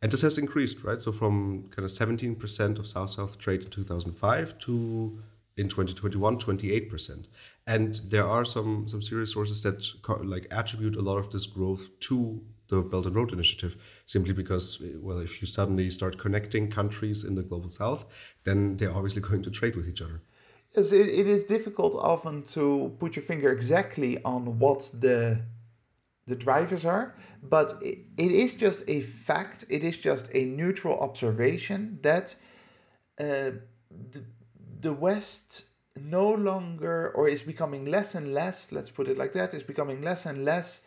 And 0.01 0.11
this 0.11 0.21
has 0.21 0.37
increased, 0.37 0.83
right? 0.83 1.01
So 1.01 1.13
from 1.13 1.69
kind 1.69 1.85
of 1.85 1.91
17% 1.91 2.77
of 2.77 2.85
South 2.87 3.11
South 3.11 3.37
trade 3.37 3.61
in 3.63 3.69
2005 3.69 4.59
to 4.59 5.17
in 5.55 5.67
2021 5.67 6.37
28% 6.37 7.25
and 7.67 7.95
there 8.05 8.27
are 8.27 8.43
some 8.43 8.87
some 8.87 9.01
serious 9.01 9.31
sources 9.31 9.61
that 9.63 9.83
like 10.25 10.47
attribute 10.51 10.95
a 10.95 11.01
lot 11.01 11.17
of 11.17 11.29
this 11.31 11.45
growth 11.45 11.87
to 11.99 12.41
the 12.67 12.81
belt 12.81 13.05
and 13.05 13.15
road 13.15 13.31
initiative 13.31 13.77
simply 14.05 14.33
because 14.33 14.81
well 14.99 15.19
if 15.19 15.41
you 15.41 15.47
suddenly 15.47 15.89
start 15.89 16.17
connecting 16.17 16.69
countries 16.69 17.23
in 17.23 17.35
the 17.35 17.43
global 17.43 17.69
south 17.69 18.05
then 18.43 18.77
they're 18.77 18.93
obviously 18.93 19.21
going 19.29 19.43
to 19.43 19.51
trade 19.51 19.75
with 19.75 19.87
each 19.87 20.01
other. 20.01 20.21
Yes 20.75 20.91
it, 20.91 21.07
it 21.07 21.27
is 21.27 21.43
difficult 21.43 21.95
often 21.95 22.41
to 22.43 22.95
put 22.99 23.15
your 23.15 23.23
finger 23.23 23.51
exactly 23.51 24.21
on 24.23 24.57
what 24.57 24.89
the 24.99 25.39
the 26.25 26.35
drivers 26.35 26.85
are 26.85 27.15
but 27.43 27.73
it, 27.81 27.99
it 28.17 28.31
is 28.31 28.55
just 28.55 28.83
a 28.87 29.01
fact 29.01 29.65
it 29.69 29.83
is 29.83 29.97
just 29.97 30.29
a 30.33 30.45
neutral 30.45 30.97
observation 30.99 31.99
that 32.01 32.35
uh, 33.19 33.51
the, 34.11 34.25
the 34.83 34.93
West 34.93 35.65
no 35.99 36.29
longer, 36.31 37.11
or 37.15 37.27
is 37.29 37.41
becoming 37.41 37.85
less 37.85 38.15
and 38.15 38.33
less, 38.33 38.71
let's 38.71 38.89
put 38.89 39.07
it 39.07 39.17
like 39.17 39.33
that, 39.33 39.53
is 39.53 39.63
becoming 39.63 40.01
less 40.01 40.25
and 40.25 40.43
less 40.43 40.81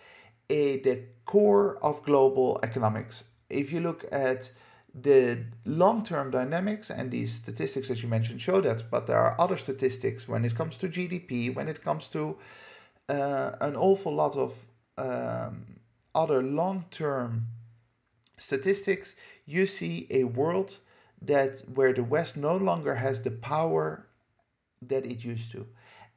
a, 0.51 0.81
the 0.81 1.03
core 1.25 1.79
of 1.83 2.03
global 2.03 2.61
economics. 2.63 3.25
If 3.49 3.73
you 3.73 3.81
look 3.81 4.05
at 4.13 4.51
the 4.95 5.45
long 5.65 6.03
term 6.05 6.31
dynamics 6.31 6.91
and 6.91 7.11
these 7.11 7.33
statistics 7.35 7.89
that 7.89 8.03
you 8.03 8.09
mentioned 8.09 8.41
show 8.41 8.61
that, 8.61 8.85
but 8.91 9.07
there 9.07 9.19
are 9.19 9.35
other 9.41 9.57
statistics 9.57 10.29
when 10.29 10.45
it 10.45 10.55
comes 10.55 10.77
to 10.79 10.89
GDP, 10.89 11.55
when 11.55 11.69
it 11.69 11.83
comes 11.83 12.09
to 12.09 12.37
uh, 13.09 13.53
an 13.61 13.77
awful 13.77 14.15
lot 14.15 14.37
of 14.37 14.55
um, 14.99 15.65
other 16.15 16.43
long 16.43 16.85
term 16.91 17.47
statistics, 18.37 19.17
you 19.47 19.65
see 19.65 20.07
a 20.11 20.25
world 20.25 20.79
that 21.23 21.63
where 21.75 21.93
the 21.93 22.05
West 22.05 22.37
no 22.37 22.57
longer 22.57 22.95
has 22.95 23.23
the 23.23 23.31
power 23.31 24.07
that 24.83 25.07
it 25.07 25.25
used 25.25 25.53
to. 25.53 25.67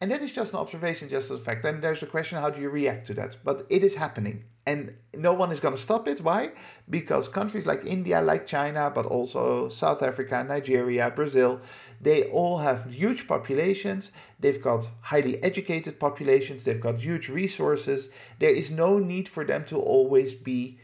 And 0.02 0.12
that 0.12 0.22
is 0.22 0.34
just 0.34 0.54
an 0.54 0.60
observation, 0.60 1.10
just 1.10 1.30
a 1.30 1.38
fact. 1.38 1.64
Then 1.64 1.82
there's 1.82 2.00
the 2.00 2.06
question 2.06 2.40
how 2.40 2.50
do 2.50 2.62
you 2.62 2.70
react 2.70 3.08
to 3.08 3.14
that? 3.16 3.36
But 3.44 3.66
it 3.70 3.84
is 3.84 3.96
happening. 3.96 4.46
And 4.66 4.94
no 5.14 5.34
one 5.34 5.52
is 5.52 5.60
going 5.60 5.76
to 5.76 5.82
stop 5.82 6.08
it. 6.08 6.22
Why? 6.22 6.52
Because 6.90 7.28
countries 7.28 7.68
like 7.68 7.86
India, 7.86 8.22
like 8.22 8.46
China, 8.46 8.90
but 8.94 9.06
also 9.06 9.68
South 9.68 10.02
Africa, 10.02 10.46
Nigeria, 10.48 11.12
Brazil, 11.14 11.60
they 12.00 12.24
all 12.30 12.60
have 12.60 12.94
huge 12.94 13.28
populations. 13.28 14.14
They've 14.40 14.62
got 14.62 14.88
highly 15.02 15.44
educated 15.44 16.00
populations. 16.00 16.64
They've 16.64 16.80
got 16.80 17.00
huge 17.00 17.28
resources. 17.28 18.10
There 18.38 18.56
is 18.56 18.72
no 18.72 19.00
need 19.00 19.28
for 19.28 19.44
them 19.44 19.66
to 19.66 19.80
always 19.80 20.34
be 20.34 20.80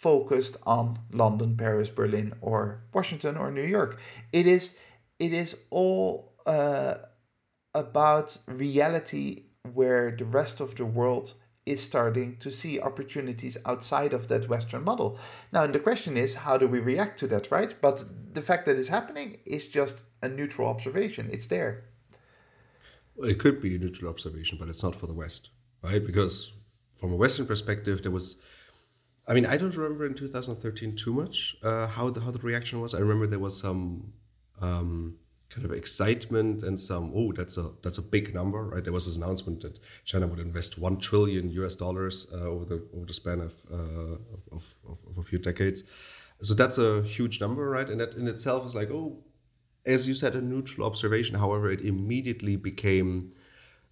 focused 0.00 0.56
on 0.64 0.98
London, 1.12 1.56
Paris, 1.56 1.90
Berlin, 1.90 2.32
or 2.40 2.82
Washington 2.94 3.36
or 3.36 3.50
New 3.50 3.68
York. 3.76 3.98
It 4.32 4.46
is 4.46 4.78
it 5.18 5.32
is 5.34 5.56
all 5.70 6.32
uh, 6.46 6.94
about 7.74 8.38
reality 8.46 9.44
where 9.74 10.10
the 10.16 10.24
rest 10.24 10.60
of 10.60 10.74
the 10.76 10.86
world 10.86 11.34
is 11.66 11.82
starting 11.82 12.36
to 12.38 12.50
see 12.50 12.80
opportunities 12.80 13.58
outside 13.66 14.14
of 14.14 14.26
that 14.28 14.48
Western 14.48 14.82
model. 14.82 15.18
Now, 15.52 15.66
the 15.66 15.78
question 15.78 16.16
is, 16.16 16.34
how 16.34 16.56
do 16.56 16.66
we 16.66 16.80
react 16.80 17.18
to 17.18 17.26
that, 17.28 17.50
right? 17.50 17.72
But 17.82 18.02
the 18.32 18.40
fact 18.40 18.64
that 18.66 18.76
it's 18.78 18.88
happening 18.88 19.36
is 19.44 19.68
just 19.68 20.04
a 20.22 20.28
neutral 20.28 20.68
observation. 20.68 21.28
It's 21.30 21.46
there. 21.46 21.84
It 23.18 23.38
could 23.38 23.60
be 23.60 23.76
a 23.76 23.78
neutral 23.78 24.10
observation, 24.10 24.56
but 24.58 24.70
it's 24.70 24.82
not 24.82 24.94
for 24.94 25.06
the 25.06 25.12
West, 25.12 25.50
right? 25.82 26.04
Because 26.04 26.54
from 26.96 27.12
a 27.12 27.16
Western 27.16 27.46
perspective, 27.46 28.00
there 28.02 28.10
was. 28.10 28.40
I 29.30 29.34
mean, 29.34 29.46
I 29.46 29.56
don't 29.56 29.76
remember 29.76 30.04
in 30.06 30.14
2013 30.14 30.96
too 30.96 31.12
much 31.12 31.56
uh, 31.62 31.86
how 31.86 32.10
the 32.10 32.20
how 32.20 32.32
the 32.32 32.40
reaction 32.40 32.80
was. 32.80 32.96
I 32.96 32.98
remember 32.98 33.28
there 33.28 33.38
was 33.38 33.56
some 33.56 34.12
um, 34.60 35.18
kind 35.50 35.64
of 35.64 35.72
excitement 35.72 36.64
and 36.64 36.76
some 36.76 37.12
oh 37.14 37.32
that's 37.32 37.56
a 37.56 37.70
that's 37.82 37.98
a 37.98 38.02
big 38.02 38.34
number 38.34 38.62
right? 38.64 38.82
There 38.82 38.92
was 38.92 39.06
this 39.06 39.16
announcement 39.16 39.60
that 39.62 39.78
China 40.04 40.26
would 40.26 40.40
invest 40.40 40.78
1 40.78 40.98
trillion 40.98 41.48
US 41.50 41.76
dollars 41.76 42.26
uh, 42.32 42.38
over 42.38 42.64
the 42.64 42.88
over 42.92 43.06
the 43.06 43.12
span 43.12 43.40
of, 43.40 43.54
uh, 43.72 44.16
of, 44.56 44.74
of, 44.88 44.98
of, 45.08 45.18
a 45.18 45.22
few 45.22 45.38
decades. 45.38 45.84
So 46.40 46.54
that's 46.54 46.78
a 46.78 47.02
huge 47.02 47.40
number 47.40 47.70
right? 47.70 47.88
And 47.88 48.00
that 48.00 48.14
in 48.14 48.26
itself 48.26 48.66
is 48.66 48.74
like 48.74 48.90
oh 48.90 49.18
as 49.86 50.08
you 50.08 50.14
said 50.14 50.34
a 50.34 50.40
neutral 50.40 50.84
observation. 50.86 51.36
However 51.36 51.70
it 51.70 51.82
immediately 51.82 52.56
became 52.56 53.32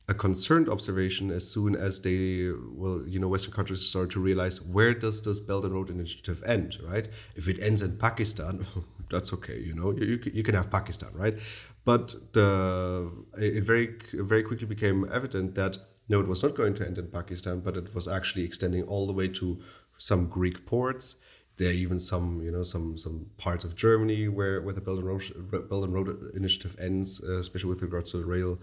a 0.08 0.14
concerned 0.14 0.68
observation 0.68 1.30
as 1.30 1.48
soon 1.48 1.76
as 1.76 2.00
they 2.00 2.50
well 2.72 3.04
you 3.06 3.18
know 3.20 3.28
western 3.28 3.52
countries 3.52 3.86
start 3.86 4.10
to 4.10 4.20
realize 4.20 4.62
where 4.62 4.94
does 4.94 5.20
this 5.20 5.38
belt 5.38 5.64
and 5.64 5.74
road 5.74 5.90
initiative 5.90 6.42
end 6.46 6.78
right? 6.82 7.08
If 7.36 7.46
it 7.46 7.60
ends 7.60 7.82
in 7.82 7.98
pakistan 7.98 8.66
that's 9.10 9.32
okay 9.34 9.58
you 9.58 9.74
know 9.74 9.92
you, 9.92 10.18
you 10.32 10.42
can 10.42 10.54
have 10.54 10.70
pakistan 10.70 11.10
right? 11.12 11.38
But 11.84 12.14
the 12.32 13.10
it 13.34 13.64
very 13.64 13.98
very 14.14 14.42
quickly 14.42 14.66
became 14.66 15.06
evident 15.12 15.54
that 15.56 15.78
no 16.08 16.20
it 16.20 16.26
was 16.26 16.42
not 16.42 16.54
going 16.54 16.74
to 16.74 16.86
end 16.86 16.96
in 16.96 17.08
pakistan 17.08 17.60
but 17.60 17.76
it 17.76 17.94
was 17.94 18.08
actually 18.08 18.44
extending 18.44 18.82
all 18.84 19.06
the 19.06 19.12
way 19.12 19.28
to 19.28 19.60
some 19.98 20.26
greek 20.26 20.64
ports 20.64 21.16
there 21.58 21.68
are 21.68 21.78
even 21.84 21.98
some 21.98 22.40
you 22.42 22.50
know 22.50 22.62
some 22.62 22.96
some 22.96 23.26
parts 23.36 23.64
of 23.64 23.74
germany 23.74 24.28
where 24.28 24.62
where 24.62 24.74
the 24.74 24.80
belt 24.80 24.98
and 24.98 25.06
road, 25.06 25.68
belt 25.68 25.84
and 25.84 25.92
road 25.92 26.08
initiative 26.34 26.74
ends 26.80 27.22
uh, 27.24 27.38
especially 27.38 27.68
with 27.68 27.82
regards 27.82 28.10
to 28.10 28.18
the 28.18 28.24
rail 28.24 28.58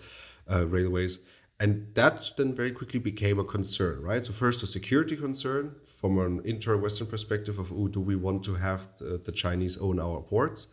uh, 0.52 0.66
railways 0.68 1.20
and 1.58 1.88
that 1.94 2.32
then 2.36 2.54
very 2.54 2.72
quickly 2.74 3.00
became 3.00 3.40
a 3.40 3.44
concern, 3.46 4.02
right? 4.02 4.26
So 4.26 4.34
first 4.34 4.62
a 4.64 4.68
security 4.68 5.16
concern 5.16 5.74
from 5.86 6.18
an 6.20 6.42
inter-Western 6.44 7.08
perspective 7.08 7.60
of, 7.60 7.72
oh, 7.72 7.88
do 7.88 8.02
we 8.02 8.18
want 8.18 8.44
to 8.44 8.56
have 8.56 8.98
the, 8.98 9.22
the, 9.24 9.32
Chinese 9.32 9.78
own 9.78 9.98
our 9.98 10.20
ports? 10.20 10.68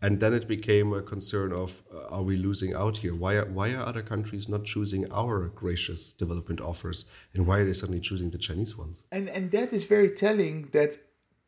And 0.00 0.20
then 0.20 0.32
it 0.34 0.46
became 0.46 0.92
a 0.92 1.02
concern 1.02 1.52
of, 1.52 1.82
uh, 1.92 2.14
are 2.14 2.22
we 2.22 2.36
losing 2.36 2.72
out 2.72 2.98
here? 2.98 3.16
Why 3.16 3.34
are, 3.34 3.46
why 3.46 3.74
are 3.74 3.84
other 3.84 4.02
countries 4.02 4.48
not 4.48 4.64
choosing 4.64 5.10
our 5.12 5.48
gracious 5.48 6.12
development 6.12 6.60
offers? 6.60 7.06
And 7.34 7.44
why 7.44 7.58
are 7.58 7.64
they 7.64 7.72
suddenly 7.72 8.00
choosing 8.00 8.30
the 8.30 8.38
Chinese 8.38 8.76
ones? 8.76 9.06
And, 9.10 9.28
and 9.28 9.50
that 9.50 9.72
is 9.72 9.86
very 9.86 10.10
telling 10.10 10.68
that 10.70 10.98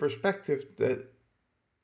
perspective 0.00 0.64
that 0.78 1.06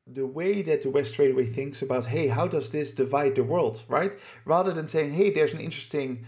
the 0.07 0.27
way 0.27 0.63
that 0.63 0.83
the 0.83 0.91
West 0.91 1.11
straightaway 1.13 1.47
thinks 1.47 1.83
about, 1.83 2.07
hey, 2.07 2.27
how 2.29 2.47
does 2.47 2.71
this 2.71 2.93
divide 2.93 3.35
the 3.35 3.45
world, 3.45 3.83
right? 3.89 4.15
Rather 4.45 4.73
than 4.73 4.89
saying, 4.89 5.13
hey, 5.13 5.31
there's 5.31 5.55
an 5.55 5.61
interesting 5.61 6.25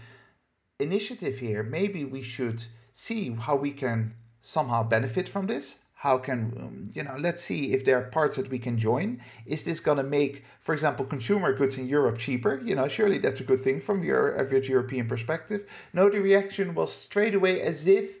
initiative 0.79 1.37
here. 1.37 1.63
Maybe 1.63 2.05
we 2.05 2.21
should 2.21 2.63
see 2.93 3.31
how 3.31 3.55
we 3.55 3.71
can 3.71 4.13
somehow 4.41 4.83
benefit 4.83 5.29
from 5.29 5.47
this. 5.47 5.79
How 5.93 6.17
can, 6.17 6.39
um, 6.57 6.91
you 6.93 7.03
know, 7.03 7.17
let's 7.19 7.43
see 7.43 7.73
if 7.73 7.83
there 7.83 7.97
are 7.99 8.09
parts 8.09 8.37
that 8.37 8.49
we 8.49 8.59
can 8.59 8.77
join. 8.77 9.19
Is 9.45 9.63
this 9.63 9.81
going 9.81 9.97
to 9.97 10.03
make, 10.03 10.45
for 10.61 10.73
example, 10.73 11.05
consumer 11.05 11.53
goods 11.53 11.77
in 11.77 11.87
Europe 11.87 12.17
cheaper? 12.17 12.61
You 12.63 12.75
know, 12.75 12.87
surely 12.87 13.17
that's 13.17 13.41
a 13.41 13.43
good 13.43 13.59
thing 13.59 13.81
from 13.81 14.03
your 14.03 14.39
average 14.39 14.69
European 14.69 15.07
perspective. 15.07 15.69
No, 15.93 16.09
the 16.09 16.21
reaction 16.21 16.73
was 16.73 16.93
straight 16.93 17.35
away 17.35 17.59
as 17.61 17.85
if 17.85 18.19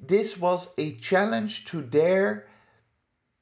this 0.00 0.38
was 0.38 0.72
a 0.78 0.92
challenge 0.96 1.66
to 1.66 1.82
their 1.82 2.46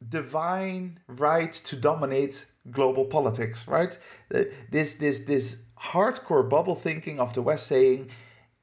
divine 0.09 0.99
right 1.09 1.53
to 1.53 1.77
dominate 1.77 2.47
global 2.71 3.05
politics, 3.05 3.67
right? 3.67 3.99
Uh, 4.35 4.45
this 4.71 4.95
this 4.95 5.21
this 5.21 5.65
hardcore 5.79 6.49
bubble 6.49 6.75
thinking 6.75 7.21
of 7.21 7.33
the 7.35 7.43
West 7.43 7.67
saying 7.67 8.11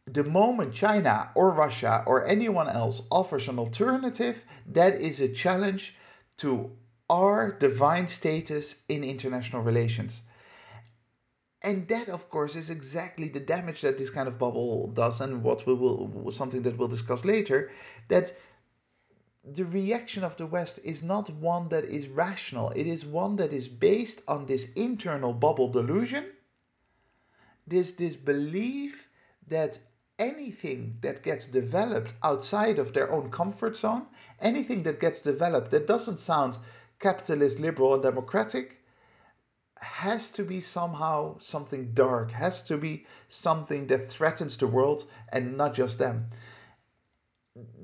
the 0.05 0.23
moment 0.23 0.73
China 0.73 1.31
or 1.35 1.51
Russia 1.51 2.03
or 2.05 2.25
anyone 2.27 2.67
else 2.67 3.01
offers 3.09 3.47
an 3.47 3.57
alternative, 3.57 4.45
that 4.67 4.95
is 4.95 5.21
a 5.21 5.29
challenge 5.29 5.95
to 6.37 6.71
our 7.09 7.51
divine 7.51 8.07
status 8.07 8.81
in 8.89 9.03
international 9.03 9.61
relations. 9.61 10.21
And 11.61 11.87
that, 11.87 12.09
of 12.09 12.29
course, 12.29 12.55
is 12.57 12.69
exactly 12.69 13.29
the 13.29 13.39
damage 13.39 13.81
that 13.81 13.97
this 13.97 14.09
kind 14.09 14.27
of 14.27 14.37
bubble 14.37 14.87
does, 14.87 15.21
and 15.21 15.41
what 15.41 15.65
we 15.65 15.73
will 15.73 16.29
something 16.31 16.61
that 16.63 16.77
we'll 16.77 16.89
discuss 16.89 17.23
later. 17.23 17.71
That 18.09 18.33
the 19.45 19.65
reaction 19.65 20.23
of 20.23 20.38
the 20.38 20.45
West 20.45 20.79
is 20.85 21.03
not 21.03 21.29
one 21.29 21.67
that 21.67 21.83
is 21.83 22.07
rational. 22.07 22.69
It 22.69 22.88
is 22.88 23.05
one 23.05 23.35
that 23.35 23.51
is 23.51 23.67
based 23.67 24.21
on 24.27 24.45
this 24.45 24.71
internal 24.73 25.33
bubble 25.33 25.67
delusion. 25.67 26.31
This 27.67 27.91
this 27.91 28.15
belief 28.15 29.09
that 29.47 29.79
anything 30.17 30.97
that 31.01 31.23
gets 31.23 31.47
developed 31.47 32.13
outside 32.23 32.79
of 32.79 32.93
their 32.93 33.12
own 33.12 33.31
comfort 33.31 33.75
zone, 33.75 34.07
anything 34.39 34.83
that 34.83 35.01
gets 35.01 35.19
developed 35.19 35.71
that 35.71 35.88
doesn't 35.88 36.19
sound 36.19 36.57
capitalist, 37.00 37.59
liberal, 37.59 37.95
and 37.95 38.03
democratic, 38.03 38.81
has 39.77 40.31
to 40.31 40.43
be 40.43 40.62
somehow 40.62 41.38
something 41.39 41.93
dark, 41.93 42.31
has 42.31 42.62
to 42.62 42.77
be 42.77 43.05
something 43.27 43.88
that 43.88 44.09
threatens 44.09 44.55
the 44.55 44.67
world 44.67 45.03
and 45.29 45.57
not 45.57 45.73
just 45.73 45.97
them. 45.97 46.29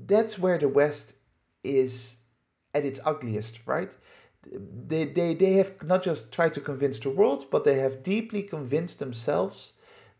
That's 0.05 0.39
where 0.39 0.57
the 0.57 0.69
West 0.69 1.15
is 1.63 2.21
at 2.73 2.85
its 2.85 2.99
ugliest, 3.05 3.61
right? 3.65 3.95
They, 4.87 5.05
they, 5.05 5.33
they 5.33 5.53
have 5.53 5.83
not 5.83 6.01
just 6.03 6.31
tried 6.31 6.53
to 6.53 6.61
convince 6.61 6.99
the 6.99 7.09
world, 7.09 7.45
but 7.51 7.63
they 7.63 7.79
have 7.79 8.03
deeply 8.03 8.43
convinced 8.43 8.99
themselves 8.99 9.73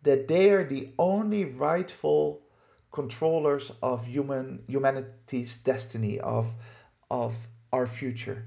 that 0.03 0.27
they 0.27 0.51
are 0.51 0.63
the 0.63 0.89
only 0.98 1.46
rightful 1.46 2.41
controllers 2.91 3.72
of 3.84 4.05
human 4.05 4.63
humanity's 4.67 5.58
destiny 5.58 6.19
of 6.19 6.51
of 7.12 7.36
our 7.72 7.86
future 7.86 8.46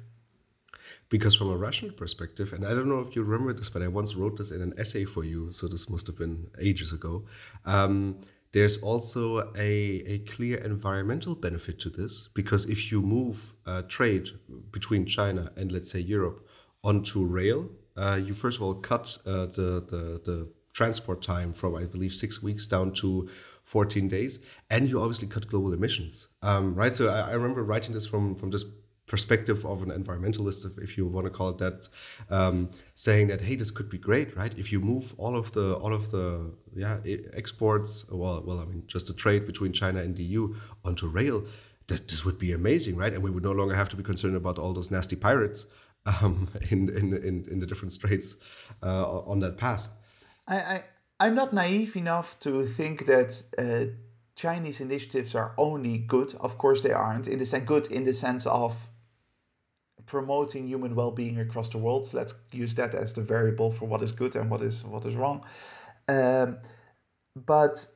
because 1.08 1.36
from 1.36 1.48
a 1.50 1.56
rational 1.56 1.92
perspective 1.92 2.52
and 2.52 2.66
i 2.66 2.70
don't 2.70 2.88
know 2.88 2.98
if 2.98 3.14
you 3.14 3.22
remember 3.22 3.52
this 3.52 3.68
but 3.68 3.82
i 3.82 3.88
once 3.88 4.16
wrote 4.16 4.36
this 4.36 4.50
in 4.50 4.60
an 4.60 4.74
essay 4.78 5.04
for 5.04 5.22
you 5.22 5.52
so 5.52 5.68
this 5.68 5.88
must 5.88 6.08
have 6.08 6.18
been 6.18 6.48
ages 6.60 6.92
ago 6.92 7.24
um, 7.66 8.18
there's 8.52 8.78
also 8.78 9.50
a, 9.56 10.02
a 10.06 10.18
clear 10.20 10.58
environmental 10.58 11.34
benefit 11.34 11.78
to 11.80 11.90
this 11.90 12.28
because 12.34 12.68
if 12.68 12.92
you 12.92 13.00
move 13.00 13.54
uh, 13.66 13.82
trade 13.82 14.28
between 14.70 15.06
china 15.06 15.50
and 15.56 15.72
let's 15.72 15.90
say 15.90 15.98
europe 15.98 16.46
onto 16.84 17.24
rail 17.24 17.70
uh, 17.96 18.20
you 18.22 18.34
first 18.34 18.58
of 18.58 18.62
all 18.62 18.74
cut 18.74 19.18
uh, 19.26 19.46
the, 19.46 19.84
the, 19.88 20.20
the 20.24 20.48
transport 20.72 21.22
time 21.22 21.52
from, 21.52 21.74
I 21.74 21.84
believe, 21.84 22.14
six 22.14 22.42
weeks 22.42 22.66
down 22.66 22.92
to 22.94 23.28
14 23.64 24.08
days. 24.08 24.44
And 24.70 24.88
you 24.88 25.00
obviously 25.00 25.28
cut 25.28 25.48
global 25.48 25.72
emissions, 25.72 26.28
um, 26.42 26.74
right? 26.74 26.94
So 26.94 27.08
I, 27.08 27.30
I, 27.30 27.32
remember 27.32 27.62
writing 27.62 27.94
this 27.94 28.06
from, 28.06 28.34
from 28.34 28.50
this 28.50 28.64
perspective 29.12 29.60
of 29.66 29.82
an 29.82 29.90
environmentalist, 29.90 30.64
if, 30.64 30.74
if 30.86 30.96
you 30.96 31.06
want 31.06 31.26
to 31.26 31.30
call 31.38 31.50
it 31.50 31.58
that, 31.58 31.86
um, 32.30 32.70
saying 32.94 33.26
that, 33.28 33.42
hey, 33.42 33.56
this 33.62 33.70
could 33.70 33.90
be 33.90 33.98
great, 33.98 34.34
right? 34.34 34.58
If 34.58 34.72
you 34.72 34.80
move 34.80 35.14
all 35.18 35.36
of 35.36 35.52
the, 35.52 35.74
all 35.82 35.92
of 35.92 36.10
the, 36.10 36.26
yeah, 36.74 36.96
exports, 37.34 37.90
well, 38.10 38.42
well, 38.46 38.58
I 38.60 38.64
mean, 38.64 38.84
just 38.86 39.08
the 39.08 39.12
trade 39.24 39.44
between 39.44 39.72
China 39.74 40.00
and 40.00 40.16
the 40.16 40.22
EU 40.22 40.54
onto 40.82 41.06
rail, 41.06 41.44
that 41.88 42.08
this 42.08 42.24
would 42.24 42.38
be 42.38 42.52
amazing, 42.52 42.96
right? 42.96 43.12
And 43.12 43.22
we 43.22 43.30
would 43.30 43.42
no 43.42 43.52
longer 43.52 43.74
have 43.74 43.90
to 43.90 43.96
be 43.96 44.02
concerned 44.02 44.34
about 44.34 44.58
all 44.58 44.72
those 44.72 44.90
nasty 44.90 45.16
pirates 45.16 45.66
um, 46.06 46.48
in, 46.70 46.88
in, 46.88 47.12
in, 47.12 47.34
in 47.52 47.60
the 47.60 47.66
different 47.66 47.92
straits 47.92 48.36
uh, 48.82 49.20
on 49.32 49.40
that 49.40 49.58
path. 49.58 49.88
I, 50.48 50.56
I, 50.56 50.84
I'm 51.20 51.34
not 51.34 51.52
naive 51.52 51.96
enough 51.96 52.40
to 52.40 52.66
think 52.66 53.04
that 53.12 53.30
uh, 53.58 53.92
Chinese 54.36 54.80
initiatives 54.80 55.34
are 55.34 55.52
only 55.58 55.98
good. 55.98 56.34
Of 56.40 56.56
course, 56.56 56.80
they 56.80 56.92
aren't. 56.92 57.28
In 57.28 57.38
the 57.38 57.44
sense, 57.44 57.66
good 57.66 57.92
in 57.92 58.04
the 58.04 58.14
sense 58.14 58.46
of 58.46 58.88
promoting 60.06 60.66
human 60.66 60.94
well-being 60.94 61.38
across 61.40 61.68
the 61.68 61.78
world. 61.78 62.12
Let's 62.12 62.34
use 62.52 62.74
that 62.74 62.94
as 62.94 63.12
the 63.12 63.22
variable 63.22 63.70
for 63.70 63.86
what 63.86 64.02
is 64.02 64.12
good 64.12 64.36
and 64.36 64.50
what 64.50 64.62
is 64.62 64.84
what 64.84 65.04
is 65.04 65.16
wrong. 65.16 65.44
Um, 66.08 66.58
but 67.34 67.86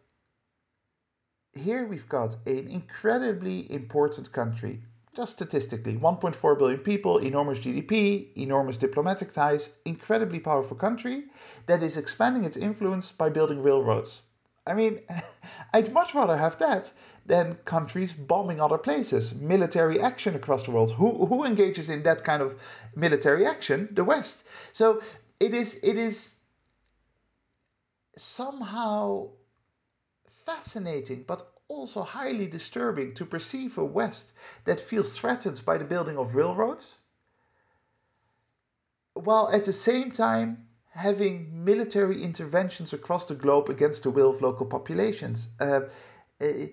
here 1.52 1.86
we've 1.86 2.08
got 2.08 2.36
an 2.46 2.68
incredibly 2.68 3.70
important 3.72 4.30
country, 4.32 4.82
just 5.14 5.32
statistically 5.32 5.96
1.4 5.96 6.58
billion 6.58 6.80
people, 6.80 7.18
enormous 7.18 7.58
GDP, 7.58 8.28
enormous 8.36 8.78
diplomatic 8.78 9.32
ties, 9.32 9.70
incredibly 9.84 10.38
powerful 10.38 10.76
country 10.76 11.24
that 11.66 11.82
is 11.82 11.96
expanding 11.96 12.44
its 12.44 12.56
influence 12.56 13.12
by 13.12 13.28
building 13.28 13.62
railroads. 13.62 14.22
I 14.66 14.74
mean, 14.74 15.00
I'd 15.72 15.92
much 15.92 16.14
rather 16.14 16.36
have 16.36 16.58
that 16.58 16.92
than 17.26 17.56
countries 17.64 18.12
bombing 18.12 18.60
other 18.60 18.78
places, 18.78 19.34
military 19.34 20.00
action 20.00 20.34
across 20.36 20.64
the 20.64 20.70
world. 20.70 20.92
Who, 20.92 21.26
who 21.26 21.44
engages 21.44 21.88
in 21.88 22.02
that 22.04 22.24
kind 22.24 22.40
of 22.42 22.60
military 22.94 23.44
action? 23.44 23.88
The 23.92 24.04
West. 24.04 24.46
So 24.72 25.02
it 25.40 25.52
is, 25.52 25.80
it 25.82 25.96
is 25.96 26.40
somehow 28.16 29.30
fascinating, 30.44 31.24
but 31.26 31.52
also 31.68 32.02
highly 32.02 32.46
disturbing 32.46 33.12
to 33.14 33.26
perceive 33.26 33.76
a 33.76 33.84
West 33.84 34.32
that 34.64 34.78
feels 34.78 35.18
threatened 35.18 35.60
by 35.64 35.76
the 35.76 35.84
building 35.84 36.16
of 36.16 36.36
railroads, 36.36 36.96
while 39.14 39.50
at 39.50 39.64
the 39.64 39.72
same 39.72 40.12
time 40.12 40.68
having 40.90 41.64
military 41.64 42.22
interventions 42.22 42.92
across 42.92 43.24
the 43.24 43.34
globe 43.34 43.68
against 43.68 44.04
the 44.04 44.10
will 44.10 44.30
of 44.30 44.40
local 44.40 44.66
populations. 44.66 45.48
Uh, 45.60 45.80
uh 46.40 46.66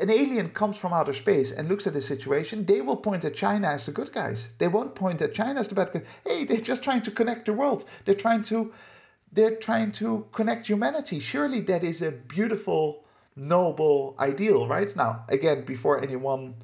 an 0.00 0.10
alien 0.10 0.50
comes 0.50 0.76
from 0.76 0.92
outer 0.92 1.12
space 1.12 1.52
and 1.52 1.68
looks 1.68 1.86
at 1.86 1.92
the 1.92 2.00
situation, 2.00 2.64
they 2.64 2.80
will 2.80 2.96
point 2.96 3.24
at 3.24 3.34
China 3.34 3.68
as 3.68 3.86
the 3.86 3.92
good 3.92 4.12
guys. 4.12 4.50
They 4.58 4.68
won't 4.68 4.94
point 4.94 5.22
at 5.22 5.34
China 5.34 5.60
as 5.60 5.68
the 5.68 5.74
bad 5.74 5.92
guys. 5.92 6.04
Hey, 6.26 6.44
they're 6.44 6.60
just 6.60 6.82
trying 6.82 7.02
to 7.02 7.10
connect 7.10 7.46
the 7.46 7.52
world. 7.52 7.84
They're 8.04 8.14
trying 8.14 8.42
to 8.44 8.72
they're 9.32 9.56
trying 9.56 9.90
to 9.92 10.26
connect 10.30 10.68
humanity. 10.68 11.18
Surely 11.18 11.60
that 11.62 11.82
is 11.82 12.02
a 12.02 12.12
beautiful, 12.12 13.04
noble 13.34 14.14
ideal, 14.20 14.68
right? 14.68 14.94
Now, 14.94 15.24
again, 15.28 15.64
before 15.64 16.00
anyone 16.00 16.54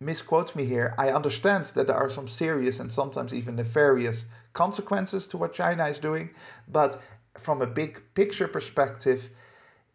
misquotes 0.00 0.56
me 0.56 0.64
here, 0.64 0.94
I 0.98 1.10
understand 1.10 1.66
that 1.66 1.86
there 1.86 1.96
are 1.96 2.10
some 2.10 2.26
serious 2.26 2.80
and 2.80 2.90
sometimes 2.90 3.32
even 3.32 3.54
nefarious 3.54 4.26
consequences 4.54 5.28
to 5.28 5.38
what 5.38 5.52
China 5.52 5.86
is 5.86 6.00
doing, 6.00 6.30
but 6.66 7.00
from 7.38 7.62
a 7.62 7.66
big 7.66 8.02
picture 8.14 8.48
perspective, 8.48 9.30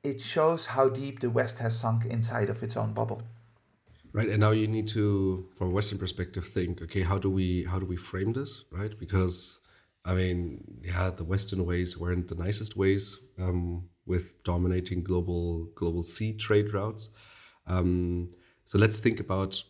it 0.06 0.22
shows 0.22 0.66
how 0.66 0.90
deep 0.90 1.20
the 1.20 1.30
West 1.30 1.60
has 1.60 1.78
sunk 1.78 2.06
inside 2.06 2.50
of 2.50 2.62
its 2.64 2.78
own 2.78 2.94
bubble. 2.94 3.22
Right, 4.14 4.30
and 4.30 4.40
now 4.40 4.52
you 4.52 4.68
need 4.68 4.88
to, 4.90 5.50
from 5.54 5.68
a 5.68 5.72
Western 5.72 5.98
perspective, 5.98 6.48
think, 6.48 6.82
okay, 6.82 7.02
how 7.02 7.18
do 7.18 7.30
we 7.30 7.66
how 7.66 7.80
do 7.80 7.86
we 7.86 7.98
frame 7.98 8.32
this, 8.34 8.64
right? 8.72 8.98
Because 8.98 9.60
I 10.06 10.14
mean, 10.14 10.64
yeah, 10.84 11.10
the 11.10 11.26
Western 11.26 11.66
ways 11.66 11.98
weren't 11.98 12.28
the 12.28 12.36
nicest 12.36 12.78
ways 12.78 13.20
um, 13.40 13.90
with 14.06 14.44
dominating 14.44 15.04
global 15.04 15.66
global 15.76 16.04
sea 16.04 16.34
trade 16.34 16.74
routes. 16.74 17.10
Um, 17.68 18.30
so 18.64 18.78
let's 18.78 19.00
think 19.00 19.20
about, 19.20 19.64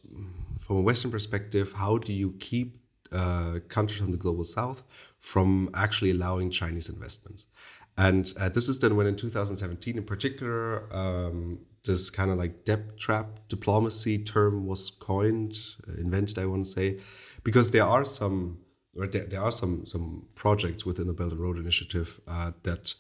from 0.58 0.78
a 0.78 0.82
Western 0.82 1.12
perspective, 1.12 1.74
how 1.74 1.98
do 1.98 2.14
you 2.14 2.36
keep 2.40 2.78
uh, 3.12 3.60
countries 3.68 4.00
from 4.00 4.12
the 4.12 4.18
global 4.18 4.44
South 4.44 4.84
from 5.20 5.70
actually 5.74 6.12
allowing 6.12 6.50
Chinese 6.50 6.88
investments? 6.88 7.48
And 7.98 8.34
uh, 8.40 8.50
this 8.50 8.68
is 8.68 8.80
then 8.80 8.96
when 8.96 9.08
in 9.08 9.16
2017, 9.16 9.98
in 9.98 10.04
particular, 10.04 10.94
um, 10.94 11.60
this 11.86 12.10
kind 12.10 12.30
of 12.30 12.38
like 12.38 12.66
debt 12.66 12.98
trap 12.98 13.40
diplomacy 13.48 14.20
term 14.20 14.66
was 14.66 14.90
coined, 14.90 15.58
uh, 15.88 15.94
invented, 15.94 16.38
I 16.38 16.46
want 16.46 16.66
to 16.66 16.72
say, 16.72 17.00
because 17.44 17.72
there 17.72 17.86
are 17.86 18.04
some 18.04 18.60
or 18.98 19.08
there, 19.08 19.26
there 19.26 19.42
are 19.42 19.52
some 19.52 19.86
some 19.86 20.26
projects 20.36 20.86
within 20.86 21.08
the 21.08 21.14
Belt 21.14 21.32
and 21.32 21.40
Road 21.40 21.58
Initiative 21.58 22.20
uh, 22.28 22.52
that 22.64 22.96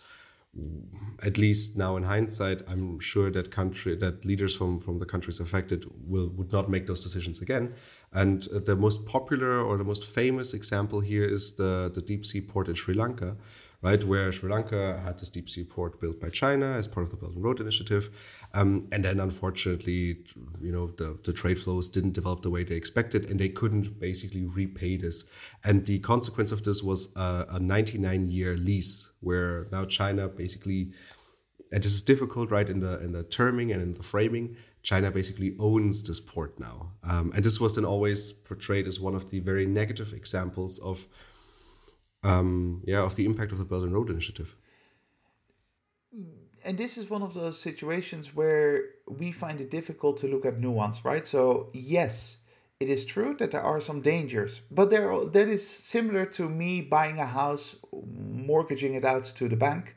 at 1.23 1.37
least 1.37 1.77
now 1.77 1.97
in 1.97 2.03
hindsight, 2.03 2.61
I'm 2.69 2.99
sure 2.99 3.29
that 3.31 3.51
country 3.51 3.95
that 3.97 4.23
leaders 4.25 4.55
from 4.55 4.79
from 4.79 4.99
the 4.99 5.05
countries 5.05 5.39
affected 5.39 5.85
will 6.07 6.29
would 6.29 6.51
not 6.51 6.69
make 6.69 6.87
those 6.87 7.01
decisions 7.01 7.41
again. 7.41 7.73
And 8.13 8.47
uh, 8.53 8.59
the 8.59 8.75
most 8.75 9.05
popular 9.05 9.61
or 9.61 9.77
the 9.77 9.83
most 9.83 10.05
famous 10.05 10.53
example 10.53 11.01
here 11.01 11.25
is 11.25 11.53
the 11.53 11.91
the 11.93 12.01
deep 12.01 12.25
sea 12.25 12.41
port 12.41 12.69
in 12.69 12.75
Sri 12.75 12.93
Lanka, 12.93 13.35
right? 13.85 14.03
Where 14.03 14.31
Sri 14.31 14.49
Lanka 14.49 14.97
had 15.05 15.19
this 15.19 15.29
deep 15.29 15.47
sea 15.47 15.63
port 15.63 16.01
built 16.01 16.19
by 16.19 16.29
China 16.29 16.65
as 16.71 16.87
part 16.87 17.03
of 17.05 17.11
the 17.11 17.17
Belt 17.17 17.33
and 17.35 17.43
Road 17.43 17.59
Initiative. 17.59 18.09
Um, 18.55 18.87
and 18.91 19.05
then 19.05 19.19
unfortunately, 19.19 20.25
you 20.59 20.71
know, 20.71 20.87
the, 20.87 21.19
the 21.23 21.31
trade 21.31 21.59
flows 21.59 21.87
didn't 21.87 22.13
develop 22.13 22.41
the 22.41 22.49
way 22.49 22.63
they 22.63 22.75
expected 22.75 23.29
and 23.29 23.39
they 23.39 23.49
couldn't 23.49 23.99
basically 23.99 24.43
repay 24.43 24.97
this. 24.97 25.25
And 25.63 25.85
the 25.85 25.99
consequence 25.99 26.51
of 26.51 26.63
this 26.63 26.81
was 26.81 27.15
a, 27.15 27.45
a 27.49 27.59
99 27.59 28.31
year 28.31 28.57
lease 28.57 29.11
where 29.19 29.67
now 29.71 29.85
China 29.85 30.29
basically, 30.29 30.91
and 31.71 31.83
this 31.83 31.93
is 31.93 32.01
difficult, 32.01 32.49
right, 32.49 32.67
in 32.67 32.79
the, 32.79 32.99
in 33.03 33.11
the 33.11 33.23
terming 33.23 33.71
and 33.71 33.83
in 33.83 33.93
the 33.93 34.01
framing, 34.01 34.57
China 34.81 35.11
basically 35.11 35.55
owns 35.59 36.01
this 36.01 36.19
port 36.19 36.59
now. 36.59 36.91
Um, 37.07 37.31
and 37.35 37.43
this 37.43 37.59
was 37.59 37.75
then 37.75 37.85
always 37.85 38.33
portrayed 38.33 38.87
as 38.87 38.99
one 38.99 39.13
of 39.13 39.29
the 39.29 39.41
very 39.41 39.67
negative 39.67 40.11
examples 40.11 40.79
of 40.79 41.07
um, 42.25 42.81
yeah, 42.85 43.03
of 43.03 43.15
the 43.15 43.25
impact 43.25 43.51
of 43.51 43.59
the 43.59 43.65
Belt 43.65 43.83
and 43.83 43.93
Road 43.93 44.09
Initiative. 44.09 44.55
And 46.65 46.77
this 46.77 46.97
is 46.97 47.09
one 47.09 47.21
of 47.21 47.35
those 47.35 47.59
situations 47.59 48.35
where 48.35 48.85
we 49.07 49.31
find 49.31 49.61
it 49.61 49.69
difficult 49.69 50.17
to 50.17 50.27
look 50.27 50.45
at 50.45 50.59
nuance, 50.59 51.05
right? 51.05 51.23
So 51.23 51.69
yes, 51.73 52.37
it 52.79 52.89
is 52.89 53.05
true 53.05 53.35
that 53.35 53.51
there 53.51 53.61
are 53.61 53.79
some 53.79 54.01
dangers, 54.01 54.61
but 54.71 54.89
there 54.89 55.07
that 55.25 55.47
is 55.47 55.65
similar 55.65 56.25
to 56.37 56.49
me 56.49 56.81
buying 56.81 57.19
a 57.19 57.25
house, 57.25 57.75
mortgaging 58.51 58.95
it 58.95 59.05
out 59.05 59.25
to 59.25 59.47
the 59.47 59.55
bank, 59.55 59.95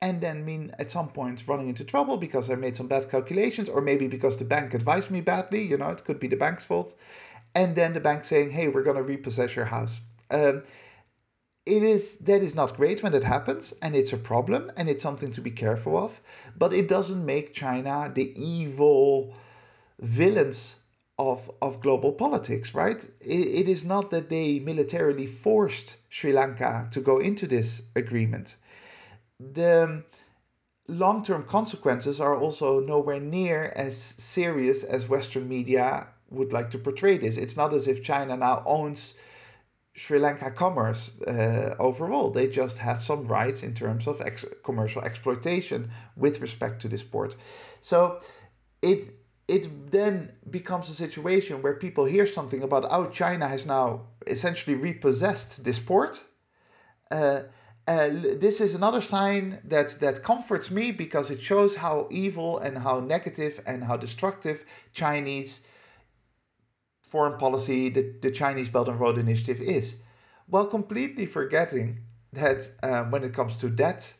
and 0.00 0.20
then 0.20 0.44
mean 0.44 0.72
at 0.78 0.90
some 0.90 1.08
point 1.08 1.42
running 1.48 1.68
into 1.68 1.84
trouble 1.84 2.16
because 2.16 2.48
I 2.48 2.54
made 2.54 2.76
some 2.76 2.86
bad 2.86 3.10
calculations, 3.10 3.68
or 3.68 3.80
maybe 3.80 4.06
because 4.06 4.36
the 4.36 4.44
bank 4.44 4.74
advised 4.74 5.10
me 5.10 5.20
badly. 5.20 5.62
You 5.62 5.76
know, 5.78 5.90
it 5.90 6.04
could 6.04 6.20
be 6.20 6.28
the 6.28 6.36
bank's 6.36 6.64
fault, 6.64 6.94
and 7.54 7.74
then 7.74 7.92
the 7.94 8.00
bank 8.08 8.24
saying, 8.24 8.50
"Hey, 8.50 8.68
we're 8.68 8.84
gonna 8.84 9.02
repossess 9.02 9.56
your 9.56 9.66
house." 9.66 10.00
Um, 10.30 10.62
it 11.66 11.82
is 11.82 12.18
that 12.18 12.42
is 12.42 12.54
not 12.54 12.76
great 12.76 13.02
when 13.02 13.12
that 13.12 13.24
happens 13.24 13.74
and 13.82 13.94
it's 13.96 14.12
a 14.12 14.16
problem 14.16 14.70
and 14.76 14.88
it's 14.88 15.02
something 15.02 15.32
to 15.32 15.40
be 15.40 15.50
careful 15.50 15.96
of 15.98 16.20
but 16.56 16.72
it 16.72 16.88
doesn't 16.88 17.26
make 17.26 17.52
china 17.52 18.10
the 18.14 18.32
evil 18.40 19.34
villains 20.00 20.76
of 21.18 21.50
of 21.62 21.80
global 21.80 22.12
politics 22.12 22.74
right? 22.74 23.02
It, 23.20 23.46
it 23.60 23.68
is 23.68 23.84
not 23.84 24.10
that 24.10 24.28
they 24.28 24.58
militarily 24.60 25.26
forced 25.26 25.96
sri 26.10 26.32
lanka 26.32 26.88
to 26.92 27.00
go 27.00 27.18
into 27.18 27.46
this 27.46 27.82
agreement. 27.94 28.56
The 29.40 30.04
long-term 30.88 31.44
consequences 31.44 32.20
are 32.20 32.36
also 32.36 32.80
nowhere 32.80 33.20
near 33.20 33.72
as 33.74 33.96
serious 33.96 34.84
as 34.84 35.08
western 35.08 35.48
media 35.48 36.08
would 36.30 36.52
like 36.52 36.70
to 36.70 36.78
portray 36.78 37.16
this. 37.18 37.36
It's 37.38 37.56
not 37.56 37.72
as 37.72 37.88
if 37.88 38.02
china 38.02 38.36
now 38.36 38.62
owns 38.66 39.14
Sri 39.96 40.18
Lanka 40.18 40.50
commerce 40.50 41.18
uh, 41.22 41.74
overall. 41.78 42.30
They 42.30 42.48
just 42.48 42.78
have 42.78 43.02
some 43.02 43.24
rights 43.24 43.62
in 43.62 43.72
terms 43.72 44.06
of 44.06 44.20
ex- 44.20 44.44
commercial 44.62 45.02
exploitation 45.02 45.90
with 46.16 46.40
respect 46.40 46.82
to 46.82 46.88
this 46.88 47.02
port. 47.02 47.34
So 47.80 48.20
it 48.82 49.10
it 49.48 49.90
then 49.90 50.32
becomes 50.50 50.88
a 50.90 50.94
situation 50.94 51.62
where 51.62 51.74
people 51.74 52.04
hear 52.04 52.26
something 52.26 52.62
about 52.62 52.86
oh 52.90 53.06
China 53.10 53.48
has 53.48 53.64
now 53.64 54.06
essentially 54.26 54.76
repossessed 54.76 55.64
this 55.64 55.78
port. 55.78 56.22
Uh, 57.10 57.42
uh, 57.88 58.08
this 58.10 58.60
is 58.60 58.74
another 58.74 59.00
sign 59.00 59.58
that 59.64 59.88
that 60.00 60.22
comforts 60.22 60.70
me 60.70 60.92
because 60.92 61.30
it 61.30 61.40
shows 61.40 61.76
how 61.76 62.06
evil 62.10 62.58
and 62.58 62.76
how 62.76 63.00
negative 63.00 63.62
and 63.66 63.82
how 63.84 63.96
destructive 63.96 64.64
Chinese 64.92 65.64
foreign 67.06 67.38
policy 67.38 67.88
the, 67.88 68.14
the 68.20 68.30
Chinese 68.30 68.68
Belt 68.68 68.88
and 68.88 68.98
Road 69.00 69.16
Initiative 69.16 69.60
is, 69.60 69.96
while 70.48 70.66
completely 70.66 71.26
forgetting 71.26 71.98
that 72.32 72.68
um, 72.82 73.10
when 73.10 73.24
it 73.24 73.32
comes 73.32 73.56
to 73.56 73.70
debt 73.70 74.12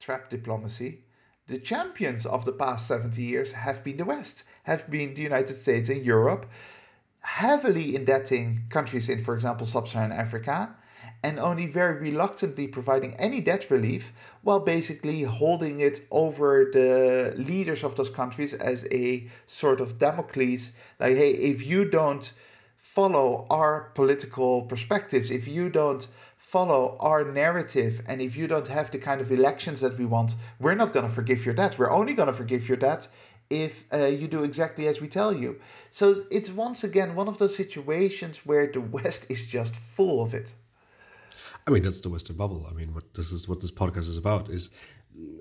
trap 0.00 0.28
diplomacy, 0.28 1.04
the 1.46 1.58
champions 1.58 2.26
of 2.26 2.44
the 2.44 2.52
past 2.52 2.86
70 2.86 3.22
years 3.22 3.52
have 3.52 3.82
been 3.84 3.96
the 3.96 4.04
West, 4.04 4.44
have 4.64 4.90
been 4.90 5.14
the 5.14 5.22
United 5.22 5.54
States 5.54 5.88
and 5.88 6.04
Europe, 6.04 6.46
heavily 7.22 7.94
indebting 7.94 8.64
countries 8.68 9.08
in, 9.08 9.22
for 9.22 9.34
example, 9.34 9.66
sub 9.66 9.86
Saharan 9.88 10.12
Africa, 10.12 10.74
and 11.22 11.38
only 11.38 11.66
very 11.66 11.98
reluctantly 12.00 12.66
providing 12.66 13.14
any 13.16 13.40
debt 13.40 13.70
relief 13.70 14.12
while 14.42 14.60
basically 14.60 15.22
holding 15.22 15.80
it 15.80 16.00
over 16.10 16.70
the 16.72 17.34
leaders 17.36 17.84
of 17.84 17.94
those 17.96 18.10
countries 18.10 18.54
as 18.54 18.86
a 18.90 19.26
sort 19.46 19.80
of 19.80 19.98
Damocles 19.98 20.72
like, 20.98 21.16
hey, 21.16 21.32
if 21.32 21.66
you 21.66 21.84
don't 21.84 22.32
follow 22.76 23.46
our 23.50 23.90
political 23.94 24.62
perspectives, 24.62 25.30
if 25.30 25.46
you 25.46 25.68
don't 25.68 26.08
follow 26.36 26.96
our 26.98 27.24
narrative, 27.24 28.02
and 28.08 28.20
if 28.20 28.36
you 28.36 28.48
don't 28.48 28.66
have 28.66 28.90
the 28.90 28.98
kind 28.98 29.20
of 29.20 29.30
elections 29.30 29.80
that 29.80 29.96
we 29.98 30.04
want, 30.04 30.34
we're 30.58 30.74
not 30.74 30.92
going 30.92 31.06
to 31.06 31.12
forgive 31.12 31.46
your 31.46 31.54
debt. 31.54 31.78
We're 31.78 31.92
only 31.92 32.12
going 32.12 32.26
to 32.26 32.32
forgive 32.32 32.68
your 32.68 32.76
debt 32.76 33.06
if 33.50 33.84
uh, 33.92 34.06
you 34.06 34.26
do 34.26 34.42
exactly 34.42 34.86
as 34.88 35.00
we 35.00 35.08
tell 35.08 35.32
you. 35.32 35.60
So 35.90 36.14
it's 36.30 36.50
once 36.50 36.82
again 36.82 37.14
one 37.14 37.28
of 37.28 37.38
those 37.38 37.54
situations 37.54 38.44
where 38.46 38.66
the 38.66 38.80
West 38.80 39.30
is 39.30 39.46
just 39.46 39.76
full 39.76 40.22
of 40.22 40.34
it. 40.34 40.52
I 41.66 41.70
mean, 41.70 41.82
that's 41.82 42.00
the 42.00 42.08
Western 42.08 42.36
bubble. 42.36 42.66
I 42.70 42.74
mean, 42.74 42.94
what 42.94 43.14
this 43.14 43.32
is 43.32 43.48
what 43.48 43.60
this 43.60 43.70
podcast 43.70 44.08
is 44.08 44.16
about 44.16 44.48
is 44.48 44.70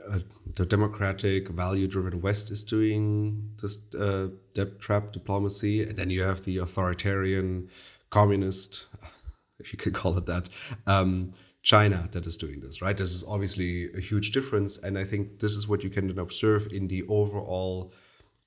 uh, 0.10 0.20
the 0.56 0.66
democratic, 0.66 1.50
value-driven 1.50 2.22
West 2.22 2.52
is 2.52 2.64
doing 2.64 3.52
this 3.62 3.78
uh, 3.96 4.30
debt 4.54 4.80
trap 4.80 5.12
diplomacy, 5.12 5.84
and 5.84 5.98
then 5.98 6.10
you 6.10 6.24
have 6.24 6.44
the 6.44 6.58
authoritarian, 6.58 7.70
communist, 8.10 8.88
if 9.60 9.72
you 9.72 9.78
could 9.78 9.94
call 9.94 10.18
it 10.18 10.26
that, 10.26 10.50
um, 10.88 11.32
China 11.62 12.10
that 12.12 12.26
is 12.26 12.38
doing 12.38 12.60
this. 12.62 12.82
Right? 12.82 12.98
This 12.98 13.12
is 13.14 13.24
obviously 13.28 13.92
a 13.94 14.00
huge 14.00 14.32
difference, 14.32 14.78
and 14.78 14.98
I 14.98 15.04
think 15.04 15.40
this 15.40 15.56
is 15.56 15.68
what 15.68 15.84
you 15.84 15.90
can 15.90 16.08
then 16.08 16.20
observe 16.20 16.68
in 16.72 16.88
the 16.88 17.04
overall 17.08 17.94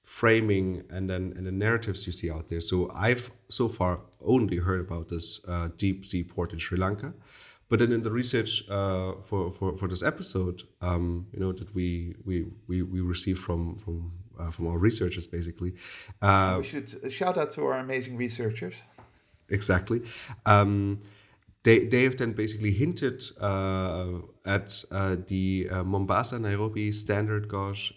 framing 0.02 0.82
and 0.90 1.08
then 1.08 1.32
and 1.36 1.46
the 1.46 1.52
narratives 1.52 2.06
you 2.06 2.12
see 2.12 2.30
out 2.30 2.48
there. 2.48 2.60
So 2.60 2.90
I've 2.94 3.30
so 3.48 3.68
far 3.68 4.00
only 4.20 4.56
heard 4.56 4.80
about 4.80 5.08
this 5.08 5.40
uh, 5.46 5.68
deep 5.76 6.04
sea 6.04 6.24
port 6.24 6.52
in 6.52 6.58
Sri 6.58 6.76
Lanka. 6.76 7.14
But 7.72 7.78
then 7.78 7.90
in 7.90 8.02
the 8.02 8.10
research 8.10 8.68
uh, 8.68 9.12
for, 9.22 9.50
for, 9.50 9.74
for 9.78 9.88
this 9.88 10.02
episode, 10.02 10.62
um, 10.82 11.26
you 11.32 11.40
know 11.40 11.52
that 11.52 11.74
we 11.74 12.14
we, 12.26 12.44
we, 12.68 12.82
we 12.82 13.00
received 13.00 13.38
from 13.38 13.78
from 13.78 14.12
uh, 14.38 14.50
from 14.50 14.66
our 14.66 14.76
researchers 14.76 15.26
basically. 15.26 15.72
Uh, 16.20 16.56
we 16.58 16.64
should 16.64 17.10
shout 17.10 17.38
out 17.38 17.50
to 17.52 17.64
our 17.64 17.78
amazing 17.78 18.18
researchers. 18.18 18.74
Exactly. 19.48 20.02
Um, 20.44 21.00
they, 21.62 21.78
they 21.86 22.02
have 22.02 22.18
then 22.18 22.32
basically 22.32 22.72
hinted 22.72 23.22
uh, 23.40 24.18
at 24.44 24.84
uh, 24.90 25.16
the 25.26 25.68
uh, 25.70 25.82
Mombasa 25.82 26.38
Nairobi 26.38 26.92
Standard 26.92 27.48
Gauge 27.48 27.94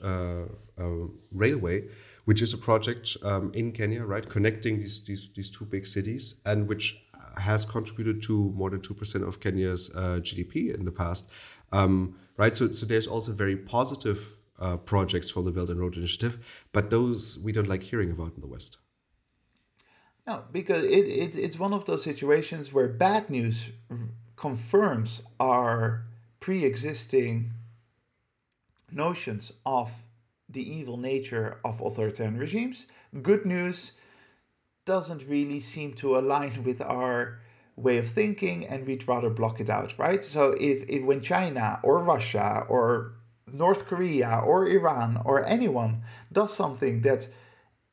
Railway, 1.33 1.89
which 2.23 2.41
is 2.41 2.53
a 2.53 2.57
project 2.57 3.17
um, 3.23 3.51
in 3.53 3.73
Kenya, 3.73 4.05
right, 4.05 4.27
connecting 4.29 4.79
these, 4.79 5.03
these 5.03 5.29
these 5.35 5.51
two 5.51 5.65
big 5.65 5.85
cities, 5.85 6.35
and 6.45 6.67
which 6.69 6.97
has 7.37 7.65
contributed 7.65 8.21
to 8.23 8.51
more 8.55 8.69
than 8.69 8.81
two 8.81 8.93
percent 8.93 9.23
of 9.23 9.39
Kenya's 9.39 9.89
uh, 9.95 10.19
GDP 10.21 10.73
in 10.73 10.85
the 10.85 10.91
past, 10.91 11.29
um, 11.71 12.15
right? 12.37 12.55
So, 12.55 12.71
so 12.71 12.85
there's 12.85 13.07
also 13.07 13.31
very 13.31 13.55
positive 13.55 14.35
uh, 14.59 14.77
projects 14.77 15.31
from 15.31 15.45
the 15.45 15.51
Belt 15.51 15.69
and 15.69 15.79
Road 15.79 15.97
Initiative, 15.97 16.65
but 16.71 16.89
those 16.89 17.39
we 17.39 17.51
don't 17.51 17.67
like 17.67 17.83
hearing 17.83 18.11
about 18.11 18.33
in 18.35 18.41
the 18.41 18.47
West. 18.47 18.77
No, 20.27 20.43
because 20.51 20.83
it, 20.83 21.05
it 21.05 21.35
it's 21.35 21.59
one 21.59 21.73
of 21.73 21.85
those 21.85 22.03
situations 22.03 22.73
where 22.73 22.87
bad 22.87 23.29
news 23.29 23.69
confirms 24.35 25.21
our 25.39 26.05
pre-existing 26.39 27.51
notions 28.91 29.51
of 29.65 29.91
the 30.49 30.61
evil 30.77 30.97
nature 30.97 31.59
of 31.63 31.81
authoritarian 31.81 32.37
regimes. 32.37 32.87
Good 33.21 33.45
news 33.45 33.93
doesn't 34.85 35.27
really 35.27 35.59
seem 35.59 35.93
to 35.93 36.17
align 36.17 36.63
with 36.63 36.81
our 36.81 37.39
way 37.75 37.97
of 37.97 38.07
thinking 38.07 38.65
and 38.67 38.85
we'd 38.85 39.07
rather 39.07 39.29
block 39.29 39.59
it 39.59 39.69
out, 39.69 39.97
right? 39.97 40.23
So 40.23 40.55
if, 40.59 40.87
if 40.87 41.03
when 41.03 41.21
China 41.21 41.79
or 41.83 42.03
Russia 42.03 42.65
or 42.69 43.13
North 43.51 43.87
Korea 43.87 44.41
or 44.45 44.67
Iran 44.67 45.21
or 45.25 45.45
anyone 45.45 46.03
does 46.31 46.53
something 46.53 47.01
that 47.01 47.27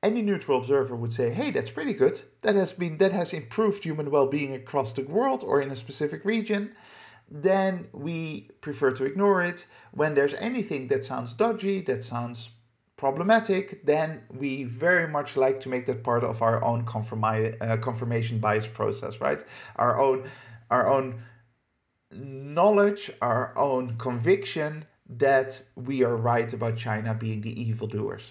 any 0.03 0.23
neutral 0.23 0.59
observer 0.59 0.95
would 0.95 1.13
say, 1.13 1.31
hey, 1.31 1.51
that's 1.51 1.71
pretty 1.71 1.95
good. 1.95 2.21
That 2.43 2.55
has 2.57 2.73
been 2.73 2.99
that 2.99 3.13
has 3.13 3.33
improved 3.33 3.83
human 3.83 4.11
well-being 4.11 4.55
across 4.55 4.93
the 4.93 5.03
world 5.03 5.43
or 5.45 5.61
in 5.61 5.71
a 5.71 5.77
specific 5.77 6.25
region 6.25 6.75
then 7.33 7.89
we 7.93 8.43
prefer 8.61 8.93
to 8.93 9.05
ignore 9.05 9.43
it. 9.43 9.67
When 9.93 10.15
there's 10.15 10.35
anything 10.35 10.89
that 10.89 11.05
sounds 11.05 11.33
dodgy, 11.33 11.81
that 11.83 12.03
sounds 12.03 12.51
problematic, 13.03 13.85
then 13.85 14.23
we 14.43 14.63
very 14.63 15.09
much 15.09 15.37
like 15.37 15.59
to 15.59 15.69
make 15.69 15.85
that 15.87 16.05
part 16.05 16.23
of 16.23 16.41
our 16.41 16.59
own 16.63 16.81
confirmi- 16.85 17.57
uh, 17.61 17.77
confirmation 17.89 18.39
bias 18.39 18.69
process, 18.69 19.21
right? 19.21 19.41
Our 19.75 19.95
own, 20.05 20.19
our 20.71 20.87
own 20.95 21.07
knowledge, 22.13 23.11
our 23.21 23.53
own 23.59 23.85
conviction 24.07 24.85
that 25.25 25.51
we 25.75 26.05
are 26.05 26.17
right 26.33 26.51
about 26.53 26.77
China 26.77 27.13
being 27.13 27.41
the 27.41 27.55
evildoers. 27.61 28.25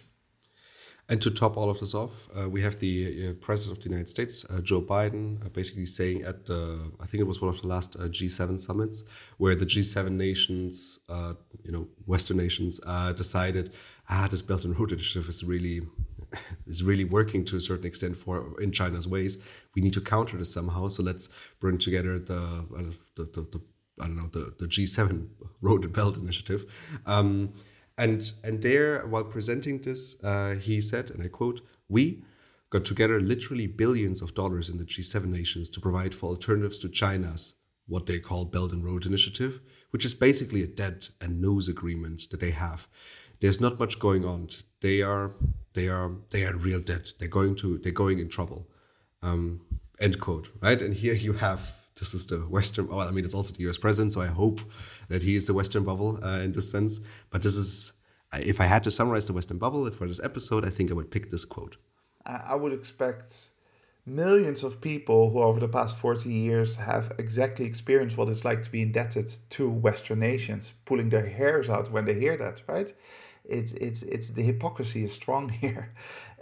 And 1.10 1.22
to 1.24 1.30
top 1.30 1.58
all 1.58 1.70
of 1.70 1.78
this 1.82 1.94
off, 1.94 2.30
uh, 2.38 2.50
we 2.50 2.62
have 2.62 2.80
the 2.80 2.96
uh, 3.04 3.34
President 3.46 3.78
of 3.78 3.84
the 3.84 3.90
United 3.90 4.08
States, 4.08 4.46
uh, 4.46 4.62
Joe 4.62 4.82
Biden, 4.82 5.46
uh, 5.46 5.50
basically 5.50 5.86
saying 5.86 6.22
at, 6.22 6.50
I 7.04 7.06
think 7.08 7.20
it 7.20 7.28
was 7.28 7.42
one 7.42 7.54
of 7.54 7.62
the 7.62 7.68
last 7.68 7.98
uh, 7.98 8.04
G7 8.04 8.58
summits, 8.58 9.04
where 9.38 9.54
the 9.54 9.66
G7 9.66 10.12
nations, 10.28 11.00
uh, 11.10 11.34
you 11.63 11.71
know, 11.71 11.88
Western 12.06 12.38
nations, 12.38 12.80
decided, 13.15 13.74
ah, 14.10 14.28
this 14.30 14.41
Belt 14.41 14.65
and 14.65 14.78
Road 14.78 14.91
Initiative 14.91 15.30
is 15.30 15.43
really, 15.43 15.82
is 16.67 16.84
really 16.84 17.06
working 17.06 17.45
to 17.45 17.56
a 17.56 17.60
certain 17.60 17.86
extent 17.86 18.15
for 18.15 18.62
in 18.62 18.71
China's 18.71 19.08
ways. 19.08 19.38
We 19.76 19.82
need 19.82 19.93
to 19.93 20.02
counter 20.02 20.38
this 20.38 20.54
somehow. 20.54 20.88
So 20.88 21.04
let's 21.04 21.30
bring 21.60 21.78
together 21.78 22.19
the, 22.19 22.95
the, 23.15 23.24
the, 23.24 23.41
the 23.41 23.62
I 24.02 24.08
don't 24.08 24.15
know, 24.15 24.30
the, 24.32 24.54
the 24.58 24.67
G7 24.67 25.28
Road 25.62 25.84
and 25.84 25.93
Belt 25.93 26.17
Initiative. 26.17 26.65
Um, 27.06 27.54
and, 27.97 28.32
and 28.43 28.62
there, 28.62 29.06
while 29.06 29.24
presenting 29.24 29.80
this, 29.80 30.21
uh, 30.24 30.56
he 30.56 30.82
said, 30.82 31.12
and 31.12 31.21
I 31.21 31.28
quote, 31.28 31.62
We 31.88 32.24
got 32.69 32.86
together 32.86 33.19
literally 33.19 33.67
billions 33.67 34.21
of 34.21 34.34
dollars 34.34 34.69
in 34.69 34.78
the 34.78 34.86
G7 34.86 35.26
nations 35.26 35.69
to 35.69 35.80
provide 35.80 36.15
for 36.15 36.30
alternatives 36.30 36.80
to 36.80 36.89
China's, 36.89 37.56
what 37.88 38.08
they 38.08 38.19
call 38.19 38.45
Belt 38.45 38.71
and 38.71 38.84
Road 38.84 39.06
Initiative, 39.06 39.62
which 39.92 40.06
is 40.06 40.14
basically 40.14 40.64
a 40.64 40.68
dead 40.68 41.08
and 41.22 41.40
nose 41.40 41.68
agreement 41.68 42.30
that 42.32 42.40
they 42.40 42.52
have. 42.52 42.88
There's 43.40 43.62
not 43.62 43.80
much 43.80 44.00
going 44.00 44.26
on. 44.26 44.50
They 44.82 45.02
are, 45.02 45.32
they 45.74 45.88
are, 45.88 46.12
they 46.32 46.46
are 46.46 46.56
real 46.56 46.80
debt. 46.80 47.14
They're 47.20 47.28
going 47.28 47.56
to, 47.58 47.78
they're 47.78 47.92
going 47.92 48.20
in 48.20 48.30
trouble. 48.30 48.68
Um, 49.22 49.62
end 50.00 50.20
quote. 50.20 50.50
Right, 50.62 50.82
and 50.82 50.94
here 50.94 51.14
you 51.14 51.34
have 51.34 51.82
this 52.00 52.14
is 52.14 52.26
the 52.28 52.40
Western. 52.40 52.88
Well, 52.88 53.00
I 53.02 53.12
mean, 53.12 53.24
it's 53.26 53.36
also 53.36 53.56
the 53.56 53.62
U.S. 53.64 53.78
president, 53.78 54.12
so 54.12 54.22
I 54.22 54.28
hope 54.28 54.60
that 55.08 55.24
he 55.24 55.36
is 55.36 55.48
the 55.48 55.54
Western 55.54 55.84
bubble 55.84 56.20
uh, 56.24 56.40
in 56.40 56.52
this 56.52 56.70
sense. 56.70 57.00
But 57.30 57.44
this 57.44 57.56
is, 57.56 57.94
if 58.34 58.60
I 58.60 58.66
had 58.66 58.84
to 58.84 58.92
summarize 58.92 59.28
the 59.28 59.34
Western 59.34 59.60
bubble 59.60 59.90
for 59.92 60.08
this 60.08 60.20
episode, 60.24 60.66
I 60.66 60.70
think 60.70 60.90
I 60.90 60.96
would 60.96 61.12
pick 61.12 61.30
this 61.30 61.46
quote. 61.46 61.78
I 62.26 62.56
would 62.56 62.74
expect 62.74 63.51
millions 64.06 64.64
of 64.64 64.82
people 64.82 65.30
who 65.30 65.40
over 65.40 65.60
the 65.60 65.68
past 65.68 65.98
40 65.98 66.30
years 66.30 66.76
have 66.78 67.14
exactly 67.20 67.66
experienced 67.66 68.18
what 68.18 68.30
it's 68.30 68.46
like 68.46 68.64
to 68.64 68.72
be 68.72 68.82
indebted 68.82 69.32
to 69.50 69.70
western 69.70 70.20
nations 70.20 70.74
pulling 70.86 71.10
their 71.10 71.26
hairs 71.26 71.70
out 71.70 71.92
when 71.92 72.06
they 72.06 72.16
hear 72.16 72.36
that 72.38 72.62
right 72.68 72.94
it's 73.46 73.74
it's 73.74 74.02
it's 74.04 74.30
the 74.30 74.42
hypocrisy 74.42 75.04
is 75.04 75.14
strong 75.14 75.50
here 75.64 75.94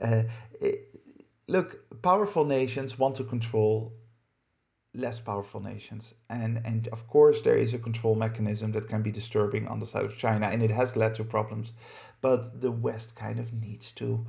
uh, 0.02 0.24
it, 0.62 0.88
look 1.48 2.02
powerful 2.02 2.46
nations 2.46 2.98
want 2.98 3.16
to 3.16 3.24
control 3.24 3.94
less 4.94 5.20
powerful 5.20 5.62
nations. 5.62 6.16
And, 6.30 6.62
and 6.66 6.88
of 6.90 7.08
course, 7.08 7.42
there 7.42 7.58
is 7.58 7.74
a 7.74 7.80
control 7.80 8.16
mechanism 8.16 8.72
that 8.72 8.88
can 8.88 9.02
be 9.02 9.12
disturbing 9.12 9.68
on 9.68 9.80
the 9.80 9.86
side 9.86 10.06
of 10.06 10.18
China, 10.18 10.48
and 10.48 10.64
it 10.64 10.72
has 10.72 10.96
led 10.96 11.14
to 11.16 11.24
problems. 11.24 11.74
But 12.22 12.60
the 12.62 12.72
West 12.72 13.16
kind 13.16 13.40
of 13.40 13.54
needs 13.54 13.92
to 13.94 14.26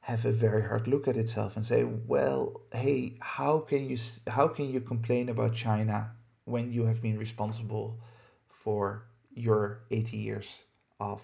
have 0.00 0.24
a 0.24 0.32
very 0.32 0.62
hard 0.62 0.88
look 0.88 1.08
at 1.08 1.16
itself 1.16 1.56
and 1.56 1.64
say, 1.64 1.84
well, 1.84 2.60
hey, 2.72 3.16
how 3.20 3.58
can 3.58 3.88
you 3.88 3.96
how 4.26 4.48
can 4.48 4.72
you 4.72 4.80
complain 4.80 5.28
about 5.28 5.54
China 5.54 6.10
when 6.44 6.72
you 6.72 6.84
have 6.86 7.02
been 7.02 7.18
responsible 7.18 8.00
for 8.48 9.04
your 9.34 9.82
80 9.90 10.16
years 10.16 10.64
of 10.98 11.22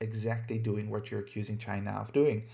exactly 0.00 0.58
doing 0.58 0.90
what 0.90 1.10
you're 1.10 1.20
accusing 1.20 1.58
China 1.58 1.90
of 1.92 2.12
doing? 2.12 2.44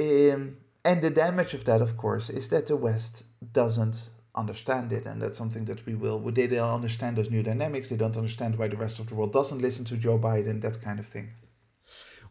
Um, 0.00 0.56
and 0.84 1.02
the 1.02 1.10
damage 1.10 1.54
of 1.54 1.64
that, 1.64 1.82
of 1.82 1.96
course, 1.96 2.30
is 2.30 2.48
that 2.50 2.66
the 2.66 2.76
West 2.76 3.24
doesn't 3.52 4.10
understand 4.34 4.92
it, 4.92 5.06
and 5.06 5.20
that's 5.20 5.36
something 5.38 5.64
that 5.66 5.84
we 5.86 5.94
will. 5.94 6.18
They 6.20 6.46
don't 6.46 6.68
understand 6.68 7.16
those 7.16 7.30
new 7.30 7.42
dynamics. 7.42 7.88
They 7.90 7.96
don't 7.96 8.16
understand 8.16 8.56
why 8.56 8.68
the 8.68 8.76
rest 8.76 9.00
of 9.00 9.08
the 9.08 9.14
world 9.14 9.32
doesn't 9.32 9.60
listen 9.60 9.84
to 9.86 9.96
Joe 9.96 10.18
Biden. 10.18 10.60
That 10.60 10.80
kind 10.80 10.98
of 10.98 11.06
thing. 11.06 11.32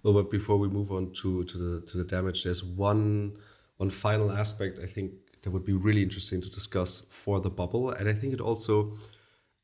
Well, 0.07 0.23
but 0.23 0.29
before 0.29 0.55
we 0.55 0.69
move 0.69 0.89
on 0.93 1.11
to 1.21 1.43
to 1.43 1.57
the 1.57 1.81
to 1.81 1.97
the 1.97 2.05
damage, 2.05 2.45
there's 2.45 2.63
one 2.63 3.33
one 3.75 3.89
final 3.89 4.31
aspect 4.31 4.79
I 4.79 4.85
think 4.85 5.11
that 5.41 5.51
would 5.51 5.65
be 5.65 5.73
really 5.73 6.01
interesting 6.01 6.39
to 6.43 6.49
discuss 6.49 7.01
for 7.09 7.41
the 7.41 7.49
bubble, 7.49 7.91
and 7.91 8.07
I 8.07 8.13
think 8.13 8.33
it 8.33 8.39
also 8.39 8.97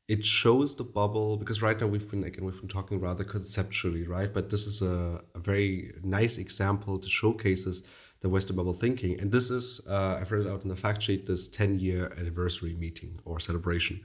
it 0.06 0.22
shows 0.22 0.76
the 0.76 0.84
bubble 0.84 1.38
because 1.38 1.62
right 1.62 1.80
now 1.80 1.86
we've 1.86 2.10
been 2.10 2.24
again 2.24 2.44
we've 2.44 2.60
been 2.60 2.68
talking 2.68 3.00
rather 3.00 3.24
conceptually, 3.24 4.06
right? 4.06 4.34
But 4.34 4.50
this 4.50 4.66
is 4.66 4.82
a, 4.82 5.22
a 5.34 5.38
very 5.38 5.94
nice 6.02 6.36
example 6.36 6.98
to 6.98 7.08
showcases 7.08 7.82
the 8.20 8.28
Western 8.28 8.56
bubble 8.56 8.74
thinking. 8.74 9.18
And 9.18 9.32
this 9.32 9.50
is, 9.50 9.80
uh, 9.88 10.18
I've 10.20 10.30
read 10.30 10.44
it 10.44 10.50
out 10.50 10.62
in 10.62 10.68
the 10.68 10.76
fact 10.76 11.00
sheet, 11.02 11.24
this 11.24 11.48
10 11.48 11.78
year 11.78 12.12
anniversary 12.18 12.74
meeting 12.74 13.18
or 13.24 13.40
celebration, 13.40 14.00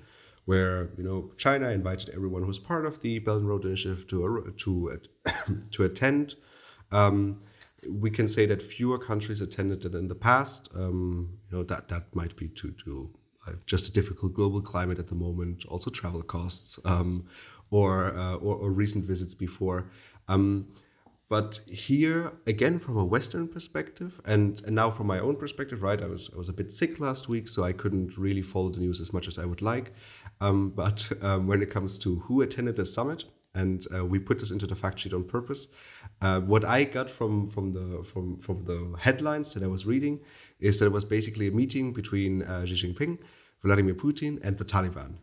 where, 0.50 0.90
you 0.98 1.04
know, 1.04 1.32
China 1.38 1.70
invited 1.70 2.10
everyone 2.10 2.42
who's 2.42 2.58
part 2.58 2.84
of 2.84 3.02
the 3.04 3.20
Belt 3.20 3.38
and 3.38 3.48
Road 3.48 3.66
Initiative 3.66 4.08
to, 4.08 4.52
to, 4.58 5.00
to 5.74 5.84
attend. 5.84 6.36
Um, 6.92 7.38
we 7.88 8.10
can 8.10 8.28
say 8.28 8.48
that 8.48 8.60
fewer 8.64 8.98
countries 8.98 9.42
attended 9.42 9.84
than 9.84 9.94
in 9.96 10.08
the 10.08 10.16
past. 10.16 10.68
Um, 10.76 11.38
you 11.46 11.58
know 11.58 11.64
that 11.66 11.90
that 11.90 12.16
might 12.16 12.36
be 12.36 12.48
due 12.48 12.74
to 12.84 13.12
uh, 13.46 13.52
just 13.68 13.90
a 13.90 13.92
difficult 13.92 14.34
global 14.34 14.60
climate 14.60 14.98
at 14.98 15.08
the 15.08 15.20
moment, 15.28 15.66
also 15.66 15.92
travel 15.92 16.24
costs, 16.24 16.80
um, 16.84 17.28
or, 17.70 17.92
uh, 18.18 18.38
or, 18.38 18.56
or 18.56 18.72
recent 18.72 19.06
visits 19.06 19.36
before. 19.36 19.92
Um, 20.28 20.66
but 21.30 21.62
here 21.68 22.34
again, 22.48 22.80
from 22.80 22.98
a 22.98 23.06
Western 23.06 23.48
perspective, 23.48 24.20
and, 24.26 24.60
and 24.66 24.76
now 24.76 24.90
from 24.90 25.06
my 25.06 25.20
own 25.20 25.36
perspective, 25.36 25.84
right? 25.84 26.02
I 26.02 26.08
was 26.08 26.32
I 26.34 26.38
was 26.38 26.50
a 26.50 26.54
bit 26.54 26.72
sick 26.72 27.00
last 27.00 27.30
week, 27.30 27.48
so 27.48 27.64
I 27.64 27.72
couldn't 27.72 28.18
really 28.18 28.42
follow 28.42 28.70
the 28.70 28.80
news 28.80 29.00
as 29.00 29.14
much 29.14 29.28
as 29.28 29.38
I 29.38 29.46
would 29.46 29.62
like. 29.62 29.94
Um, 30.41 30.69
but 30.69 31.12
um, 31.21 31.47
when 31.47 31.62
it 31.62 31.69
comes 31.69 31.97
to 31.99 32.19
who 32.19 32.41
attended 32.41 32.75
the 32.75 32.86
summit, 32.86 33.25
and 33.56 33.86
uh, 33.93 34.06
we 34.06 34.19
put 34.19 34.39
this 34.39 34.52
into 34.52 34.67
the 34.67 34.75
fact 34.75 34.99
sheet 34.99 35.13
on 35.13 35.23
purpose. 35.23 35.67
Uh, 36.21 36.39
what 36.39 36.63
I 36.63 36.84
got 36.84 37.10
from 37.10 37.49
from 37.49 37.73
the 37.73 38.04
from 38.04 38.38
from 38.38 38.65
the 38.65 38.95
headlines 38.99 39.54
that 39.54 39.63
I 39.63 39.67
was 39.67 39.86
reading 39.86 40.19
is 40.60 40.80
that 40.80 40.86
it 40.86 40.91
was 40.91 41.06
basically 41.06 41.47
a 41.47 41.52
meeting 41.52 41.93
between 41.93 42.43
uh, 42.43 42.65
Xi 42.65 42.75
Jinping, 42.75 43.19
Vladimir 43.63 43.95
Putin, 43.95 44.43
and 44.43 44.58
the 44.58 44.65
Taliban. 44.65 45.15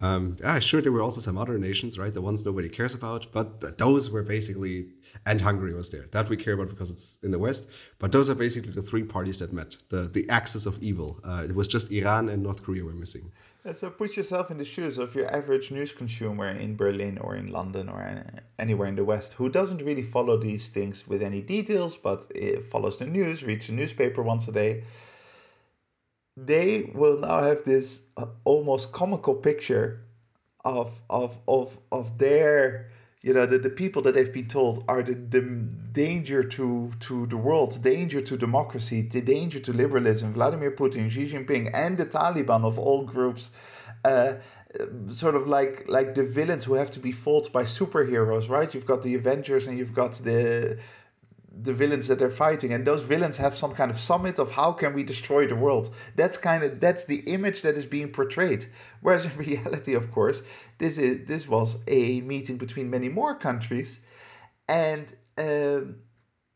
Um, 0.00 0.36
yeah, 0.40 0.60
sure, 0.60 0.80
there 0.80 0.92
were 0.92 1.02
also 1.02 1.20
some 1.20 1.36
other 1.36 1.58
nations, 1.58 1.98
right? 1.98 2.14
The 2.14 2.22
ones 2.22 2.44
nobody 2.44 2.68
cares 2.68 2.94
about, 2.94 3.26
but 3.32 3.78
those 3.78 4.10
were 4.10 4.22
basically, 4.22 4.86
and 5.26 5.40
Hungary 5.40 5.74
was 5.74 5.90
there. 5.90 6.06
That 6.12 6.28
we 6.28 6.36
care 6.36 6.54
about 6.54 6.68
because 6.68 6.90
it's 6.90 7.18
in 7.24 7.32
the 7.32 7.38
West. 7.38 7.68
But 7.98 8.12
those 8.12 8.30
are 8.30 8.36
basically 8.36 8.72
the 8.72 8.82
three 8.82 9.02
parties 9.02 9.40
that 9.40 9.52
met, 9.52 9.76
the 9.88 10.02
the 10.02 10.28
axis 10.28 10.66
of 10.66 10.80
evil. 10.80 11.18
Uh, 11.24 11.42
it 11.48 11.54
was 11.54 11.66
just 11.66 11.90
Iran 11.90 12.28
and 12.28 12.44
North 12.44 12.62
Korea 12.62 12.84
were 12.84 12.92
missing. 12.92 13.32
And 13.64 13.76
so 13.76 13.90
put 13.90 14.16
yourself 14.16 14.52
in 14.52 14.56
the 14.56 14.64
shoes 14.64 14.98
of 14.98 15.16
your 15.16 15.28
average 15.34 15.72
news 15.72 15.92
consumer 15.92 16.48
in 16.48 16.76
Berlin 16.76 17.18
or 17.18 17.34
in 17.34 17.48
London 17.50 17.88
or 17.88 18.24
anywhere 18.58 18.88
in 18.88 18.94
the 18.94 19.04
West 19.04 19.34
who 19.34 19.48
doesn't 19.50 19.82
really 19.82 20.02
follow 20.02 20.36
these 20.38 20.68
things 20.68 21.08
with 21.08 21.22
any 21.22 21.42
details, 21.42 21.96
but 21.96 22.32
follows 22.70 22.98
the 22.98 23.06
news, 23.06 23.42
reads 23.42 23.66
the 23.66 23.72
newspaper 23.72 24.22
once 24.22 24.46
a 24.46 24.52
day 24.52 24.84
they 26.46 26.90
will 26.94 27.18
now 27.18 27.42
have 27.42 27.64
this 27.64 28.02
uh, 28.16 28.26
almost 28.44 28.92
comical 28.92 29.34
picture 29.34 30.00
of 30.64 31.00
of 31.08 31.38
of 31.48 31.78
of 31.92 32.18
their 32.18 32.90
you 33.22 33.32
know 33.32 33.46
the, 33.46 33.58
the 33.58 33.70
people 33.70 34.02
that 34.02 34.14
they've 34.14 34.32
been 34.32 34.48
told 34.48 34.84
are 34.88 35.02
the, 35.02 35.14
the 35.14 35.40
danger 35.92 36.42
to 36.42 36.92
to 37.00 37.26
the 37.26 37.36
world 37.36 37.80
danger 37.82 38.20
to 38.20 38.36
democracy 38.36 39.02
the 39.02 39.20
danger 39.20 39.58
to 39.58 39.72
liberalism. 39.72 40.34
Vladimir 40.34 40.72
putin 40.72 41.10
xi 41.10 41.26
jinping 41.26 41.70
and 41.74 41.96
the 41.98 42.06
taliban 42.06 42.64
of 42.64 42.78
all 42.78 43.04
groups 43.04 43.50
uh, 44.04 44.34
sort 45.08 45.34
of 45.34 45.48
like 45.48 45.84
like 45.88 46.14
the 46.14 46.24
villains 46.24 46.64
who 46.64 46.74
have 46.74 46.90
to 46.90 47.00
be 47.00 47.12
fought 47.12 47.50
by 47.52 47.62
superheroes 47.62 48.48
right? 48.48 48.72
You've 48.74 48.86
got 48.86 49.02
the 49.02 49.14
avengers 49.14 49.66
and 49.66 49.78
you've 49.78 49.94
got 49.94 50.12
the 50.12 50.78
the 51.62 51.72
villains 51.72 52.06
that 52.08 52.18
they're 52.18 52.30
fighting 52.30 52.72
and 52.72 52.86
those 52.86 53.02
villains 53.02 53.36
have 53.36 53.54
some 53.54 53.74
kind 53.74 53.90
of 53.90 53.98
summit 53.98 54.38
of 54.38 54.50
how 54.50 54.72
can 54.72 54.94
we 54.94 55.02
destroy 55.02 55.46
the 55.46 55.56
world. 55.56 55.92
That's 56.14 56.36
kind 56.36 56.62
of 56.62 56.80
that's 56.80 57.04
the 57.04 57.20
image 57.20 57.62
that 57.62 57.76
is 57.76 57.86
being 57.86 58.12
portrayed. 58.12 58.66
Whereas 59.00 59.24
in 59.24 59.36
reality 59.46 59.94
of 59.94 60.10
course 60.10 60.42
this 60.78 60.98
is 60.98 61.26
this 61.26 61.48
was 61.48 61.82
a 61.88 62.20
meeting 62.20 62.56
between 62.56 62.90
many 62.90 63.08
more 63.08 63.34
countries 63.34 64.00
and 64.68 65.12
um, 65.38 65.96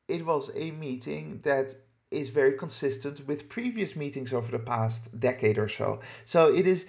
it 0.09 0.25
was 0.25 0.51
a 0.57 0.71
meeting 0.73 1.41
that 1.45 1.75
is 2.11 2.31
very 2.31 2.53
consistent 2.53 3.27
with 3.27 3.49
previous 3.49 3.97
meetings 3.97 4.33
over 4.33 4.53
the 4.53 4.59
past 4.59 5.19
decade 5.19 5.59
or 5.59 5.69
so. 5.69 6.01
So 6.25 6.55
it 6.55 6.67
is 6.67 6.87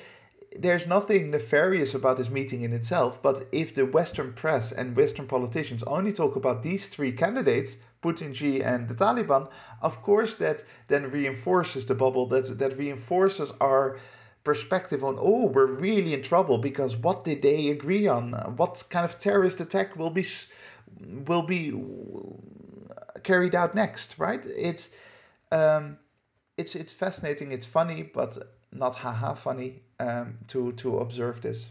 there's 0.55 0.85
nothing 0.85 1.31
nefarious 1.31 1.95
about 1.95 2.17
this 2.17 2.29
meeting 2.29 2.61
in 2.61 2.73
itself, 2.73 3.23
but 3.23 3.47
if 3.51 3.73
the 3.73 3.87
Western 3.87 4.33
press 4.33 4.71
and 4.71 4.95
Western 4.95 5.25
politicians 5.25 5.81
only 5.83 6.13
talk 6.13 6.35
about 6.35 6.61
these 6.61 6.87
three 6.89 7.11
candidates, 7.11 7.77
Putin, 8.03 8.35
Xi, 8.35 8.61
and 8.61 8.87
the 8.87 8.95
Taliban, 8.95 9.49
of 9.81 10.01
course, 10.03 10.35
that 10.35 10.63
then 10.87 11.09
reinforces 11.09 11.85
the 11.85 11.95
bubble, 11.95 12.25
that, 12.27 12.59
that 12.59 12.77
reinforces 12.77 13.51
our 13.61 13.97
perspective 14.43 15.03
on, 15.03 15.17
oh, 15.19 15.47
we're 15.47 15.67
really 15.67 16.13
in 16.13 16.21
trouble 16.21 16.57
because 16.57 16.97
what 16.97 17.23
did 17.23 17.41
they 17.41 17.69
agree 17.69 18.07
on? 18.07 18.33
What 18.57 18.83
kind 18.89 19.05
of 19.05 19.17
terrorist 19.17 19.61
attack 19.61 19.95
will 19.95 20.09
be 20.09 20.25
will 21.25 21.43
be 21.43 21.73
carried 23.23 23.55
out 23.55 23.73
next, 23.73 24.19
right? 24.19 24.45
It's 24.45 24.95
um, 25.51 25.97
it's 26.57 26.75
it's 26.75 26.91
fascinating, 26.91 27.51
it's 27.51 27.65
funny, 27.65 28.03
but 28.03 28.37
not 28.71 28.95
haha 28.95 29.33
funny 29.33 29.81
um, 29.99 30.35
to 30.47 30.73
to 30.73 30.99
observe 30.99 31.41
this. 31.41 31.69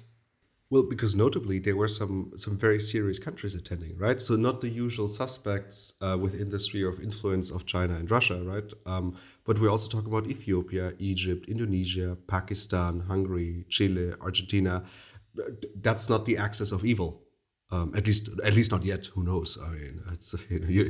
Well, 0.73 0.85
because 0.85 1.15
notably 1.15 1.59
there 1.59 1.77
were 1.77 1.87
some 2.01 2.33
some 2.35 2.57
very 2.57 2.81
serious 2.81 3.19
countries 3.19 3.55
attending, 3.55 3.95
right? 3.99 4.19
So 4.19 4.37
not 4.37 4.63
the 4.63 4.71
usual 4.71 5.07
suspects 5.07 5.93
uh, 6.01 6.17
within 6.19 6.49
the 6.49 6.59
sphere 6.59 6.89
of 6.89 6.99
influence 6.99 7.51
of 7.51 7.67
China 7.67 7.95
and 7.97 8.11
Russia, 8.11 8.43
right? 8.43 8.73
Um, 8.87 9.15
but 9.45 9.59
we 9.59 9.69
also 9.69 9.91
talk 9.95 10.07
about 10.07 10.27
Ethiopia, 10.29 10.95
Egypt, 10.99 11.47
Indonesia, 11.47 12.17
Pakistan, 12.27 13.01
Hungary, 13.01 13.67
Chile, 13.69 14.15
Argentina. 14.23 14.83
That's 15.87 16.09
not 16.09 16.25
the 16.25 16.39
axis 16.39 16.73
of 16.73 16.87
evil, 16.87 17.21
um, 17.71 17.93
at 17.95 18.07
least 18.07 18.31
at 18.43 18.55
least 18.55 18.71
not 18.71 18.83
yet. 18.83 19.03
Who 19.15 19.23
knows? 19.25 19.59
I 19.63 19.69
mean, 19.77 20.01
you 20.49 20.59
know 20.61 20.69
you, 20.69 20.85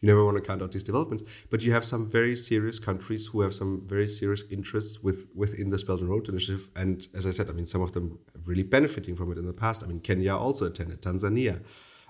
you 0.00 0.06
never 0.06 0.24
want 0.24 0.36
to 0.36 0.42
count 0.42 0.62
out 0.62 0.72
these 0.72 0.82
developments. 0.82 1.22
But 1.50 1.62
you 1.62 1.72
have 1.72 1.84
some 1.84 2.08
very 2.08 2.36
serious 2.36 2.78
countries 2.78 3.28
who 3.28 3.40
have 3.40 3.54
some 3.54 3.82
very 3.86 4.06
serious 4.06 4.44
interests 4.50 5.02
with 5.02 5.26
within 5.34 5.70
this 5.70 5.82
Belt 5.82 6.00
and 6.00 6.08
Road 6.08 6.28
Initiative. 6.28 6.70
And 6.76 7.06
as 7.14 7.26
I 7.26 7.30
said, 7.30 7.48
I 7.48 7.52
mean, 7.52 7.66
some 7.66 7.82
of 7.82 7.92
them 7.92 8.18
really 8.44 8.62
benefiting 8.62 9.16
from 9.16 9.32
it 9.32 9.38
in 9.38 9.46
the 9.46 9.52
past. 9.52 9.82
I 9.82 9.86
mean, 9.86 10.00
Kenya 10.00 10.36
also 10.36 10.66
attended, 10.66 11.02
Tanzania. 11.02 11.62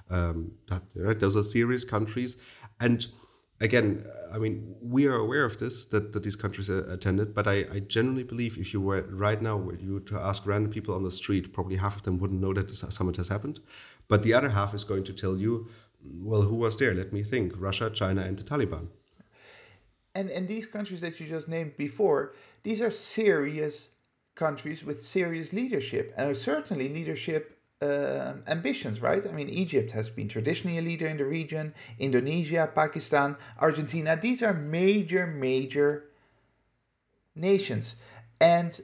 Um, 0.08 0.52
that, 0.68 0.82
right? 0.94 1.18
Those 1.18 1.36
are 1.36 1.42
serious 1.42 1.84
countries. 1.84 2.36
And 2.78 3.04
again, 3.60 4.04
I 4.34 4.38
mean, 4.38 4.76
we 4.80 5.06
are 5.06 5.16
aware 5.16 5.44
of 5.44 5.58
this 5.58 5.86
that, 5.86 6.12
that 6.12 6.22
these 6.22 6.36
countries 6.36 6.68
attended, 6.68 7.34
but 7.34 7.46
I, 7.48 7.64
I 7.72 7.80
genuinely 7.80 8.24
believe 8.24 8.58
if 8.58 8.72
you 8.72 8.80
were 8.80 9.02
right 9.10 9.40
now, 9.40 9.56
were 9.56 9.76
you 9.76 10.00
to 10.00 10.16
ask 10.18 10.46
random 10.46 10.70
people 10.70 10.94
on 10.94 11.04
the 11.04 11.10
street, 11.10 11.52
probably 11.52 11.76
half 11.76 11.96
of 11.96 12.02
them 12.02 12.18
wouldn't 12.18 12.40
know 12.40 12.52
that 12.54 12.68
the 12.68 12.74
summit 12.74 13.16
has 13.16 13.28
happened, 13.28 13.60
but 14.08 14.22
the 14.22 14.34
other 14.34 14.50
half 14.50 14.74
is 14.74 14.84
going 14.84 15.04
to 15.04 15.12
tell 15.12 15.36
you 15.36 15.68
well, 16.02 16.42
who 16.42 16.56
was 16.56 16.76
there? 16.76 16.94
Let 16.94 17.12
me 17.12 17.22
think. 17.22 17.52
Russia, 17.56 17.90
China, 17.90 18.22
and 18.22 18.36
the 18.38 18.44
Taliban. 18.44 18.88
And 20.14 20.30
and 20.30 20.48
these 20.48 20.66
countries 20.66 21.00
that 21.02 21.20
you 21.20 21.26
just 21.26 21.48
named 21.48 21.76
before, 21.76 22.32
these 22.62 22.80
are 22.80 22.90
serious 22.90 23.90
countries 24.34 24.84
with 24.84 25.02
serious 25.02 25.52
leadership, 25.52 26.14
and 26.16 26.36
certainly 26.36 26.88
leadership 26.88 27.56
uh, 27.82 28.34
ambitions, 28.46 29.00
right? 29.02 29.26
I 29.26 29.32
mean, 29.32 29.48
Egypt 29.48 29.92
has 29.92 30.08
been 30.08 30.28
traditionally 30.28 30.78
a 30.78 30.82
leader 30.82 31.06
in 31.06 31.16
the 31.16 31.24
region. 31.24 31.74
Indonesia, 31.98 32.70
Pakistan, 32.74 33.36
Argentina. 33.60 34.18
These 34.20 34.42
are 34.42 34.54
major, 34.54 35.26
major 35.26 36.04
nations. 37.34 37.96
And 38.40 38.78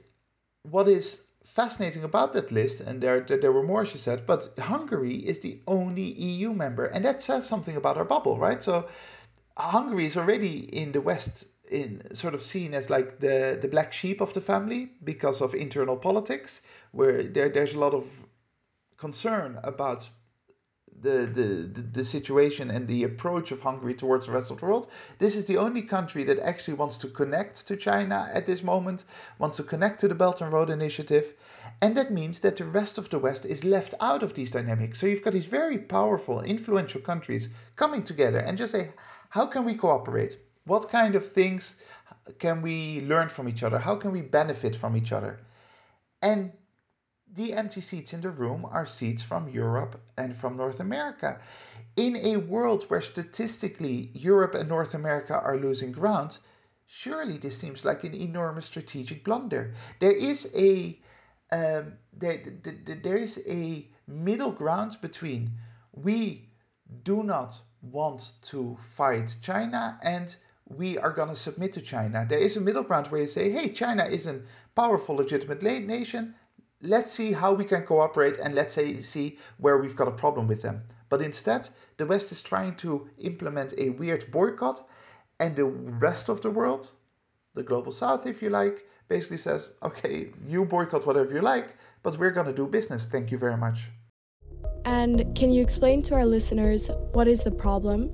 what 0.63 0.87
is 0.87 1.23
fascinating 1.53 2.03
about 2.03 2.33
that 2.33 2.51
list, 2.51 2.81
and 2.81 2.99
there, 2.99 3.19
there 3.19 3.51
were 3.51 3.61
more, 3.61 3.85
she 3.85 3.99
said, 3.99 4.25
but 4.25 4.47
Hungary 4.57 5.13
is 5.13 5.39
the 5.39 5.59
only 5.67 6.01
EU 6.01 6.51
member, 6.51 6.85
and 6.85 7.05
that 7.05 7.21
says 7.21 7.47
something 7.47 7.75
about 7.77 7.95
our 7.95 8.05
bubble, 8.05 8.39
right? 8.39 8.61
So 8.63 8.87
Hungary 9.55 10.07
is 10.07 10.17
already 10.17 10.61
in 10.75 10.91
the 10.91 11.01
West 11.01 11.47
in 11.69 12.01
sort 12.13 12.33
of 12.33 12.41
seen 12.41 12.73
as 12.73 12.89
like 12.89 13.19
the, 13.19 13.59
the 13.61 13.67
black 13.67 13.93
sheep 13.93 14.19
of 14.19 14.33
the 14.33 14.41
family 14.41 14.93
because 15.03 15.41
of 15.41 15.53
internal 15.53 15.95
politics, 15.95 16.63
where 16.91 17.21
there, 17.21 17.49
there's 17.49 17.75
a 17.75 17.79
lot 17.79 17.93
of 17.93 18.05
concern 18.97 19.59
about 19.63 20.09
the, 21.03 21.27
the, 21.27 21.81
the, 21.81 22.03
situation 22.03 22.71
and 22.71 22.87
the 22.87 23.03
approach 23.03 23.51
of 23.51 23.61
Hungary 23.61 23.93
towards 23.93 24.25
the 24.25 24.31
rest 24.31 24.49
of 24.49 24.59
the 24.59 24.65
world. 24.65 24.87
This 25.19 25.35
is 25.35 25.45
the 25.45 25.57
only 25.57 25.81
country 25.81 26.23
that 26.23 26.39
actually 26.39 26.75
wants 26.75 26.97
to 26.99 27.07
connect 27.07 27.67
to 27.67 27.75
China 27.75 28.29
at 28.33 28.45
this 28.45 28.63
moment, 28.63 29.03
wants 29.37 29.57
to 29.57 29.63
connect 29.63 29.99
to 29.99 30.07
the 30.07 30.15
Belt 30.15 30.41
and 30.41 30.51
Road 30.51 30.69
Initiative. 30.69 31.33
And 31.81 31.95
that 31.97 32.11
means 32.11 32.39
that 32.39 32.55
the 32.55 32.65
rest 32.65 32.97
of 32.97 33.09
the 33.09 33.19
West 33.19 33.45
is 33.45 33.65
left 33.65 33.93
out 33.99 34.23
of 34.23 34.33
these 34.33 34.51
dynamics. 34.51 34.99
So 34.99 35.05
you've 35.05 35.23
got 35.23 35.33
these 35.33 35.47
very 35.47 35.77
powerful, 35.77 36.41
influential 36.41 37.01
countries 37.01 37.49
coming 37.75 38.03
together 38.03 38.39
and 38.39 38.57
just 38.57 38.71
say, 38.71 38.91
how 39.29 39.45
can 39.45 39.65
we 39.65 39.75
cooperate? 39.75 40.37
What 40.65 40.89
kind 40.89 41.15
of 41.15 41.27
things 41.27 41.75
can 42.39 42.61
we 42.61 43.01
learn 43.01 43.27
from 43.27 43.49
each 43.49 43.63
other? 43.63 43.77
How 43.77 43.95
can 43.95 44.11
we 44.11 44.21
benefit 44.21 44.75
from 44.75 44.95
each 44.95 45.11
other? 45.11 45.41
And 46.21 46.53
the 47.35 47.53
empty 47.53 47.81
seats 47.81 48.13
in 48.13 48.21
the 48.21 48.29
room 48.29 48.63
are 48.65 48.85
seats 48.85 49.23
from 49.23 49.49
Europe 49.49 49.99
and 50.17 50.35
from 50.35 50.55
North 50.55 50.79
America. 50.79 51.39
In 51.95 52.15
a 52.17 52.37
world 52.37 52.83
where 52.89 53.01
statistically 53.01 54.11
Europe 54.13 54.53
and 54.53 54.69
North 54.69 54.93
America 54.93 55.39
are 55.39 55.57
losing 55.57 55.91
ground, 55.91 56.37
surely 56.85 57.37
this 57.37 57.57
seems 57.57 57.85
like 57.85 58.03
an 58.03 58.13
enormous 58.13 58.67
strategic 58.67 59.23
blunder. 59.23 59.73
There 59.99 60.11
is 60.11 60.53
a 60.55 60.99
um, 61.51 61.93
there, 62.11 62.41
there, 62.63 62.95
there 62.95 63.17
is 63.17 63.41
a 63.47 63.87
middle 64.07 64.51
ground 64.51 64.97
between 65.01 65.51
we 65.91 66.49
do 67.03 67.23
not 67.23 67.59
want 67.81 68.33
to 68.43 68.77
fight 68.79 69.37
China 69.41 69.99
and 70.03 70.35
we 70.65 70.97
are 70.97 71.11
going 71.11 71.29
to 71.29 71.35
submit 71.35 71.73
to 71.73 71.81
China. 71.81 72.25
There 72.27 72.39
is 72.39 72.57
a 72.57 72.61
middle 72.61 72.83
ground 72.83 73.07
where 73.07 73.21
you 73.21 73.27
say, 73.27 73.51
hey, 73.51 73.69
China 73.69 74.05
is 74.05 74.25
a 74.25 74.41
powerful, 74.75 75.15
legitimate 75.15 75.61
nation 75.61 76.33
let's 76.83 77.11
see 77.11 77.31
how 77.31 77.53
we 77.53 77.63
can 77.63 77.85
cooperate 77.85 78.37
and 78.37 78.53
let's 78.53 78.73
say 78.73 79.01
see 79.01 79.37
where 79.57 79.77
we've 79.77 79.95
got 79.95 80.07
a 80.07 80.11
problem 80.11 80.47
with 80.47 80.61
them. 80.61 80.83
But 81.09 81.21
instead, 81.21 81.69
the 81.97 82.05
West 82.05 82.31
is 82.31 82.41
trying 82.41 82.75
to 82.77 83.09
implement 83.19 83.73
a 83.77 83.91
weird 83.91 84.31
boycott, 84.31 84.87
and 85.39 85.55
the 85.55 85.65
rest 85.65 86.29
of 86.29 86.41
the 86.41 86.51
world, 86.51 86.91
the 87.53 87.63
global 87.63 87.91
south, 87.91 88.27
if 88.27 88.41
you 88.41 88.49
like, 88.49 88.85
basically 89.07 89.37
says, 89.37 89.75
okay, 89.83 90.31
you 90.47 90.65
boycott 90.65 91.05
whatever 91.05 91.33
you 91.33 91.41
like, 91.41 91.75
but 92.01 92.17
we're 92.17 92.31
going 92.31 92.47
to 92.47 92.53
do 92.53 92.67
business. 92.67 93.05
Thank 93.05 93.31
you 93.31 93.37
very 93.37 93.57
much. 93.57 93.89
And 94.85 95.35
can 95.35 95.51
you 95.51 95.61
explain 95.61 96.01
to 96.03 96.15
our 96.15 96.25
listeners 96.25 96.89
what 97.13 97.27
is 97.27 97.43
the 97.43 97.51
problem? 97.51 98.13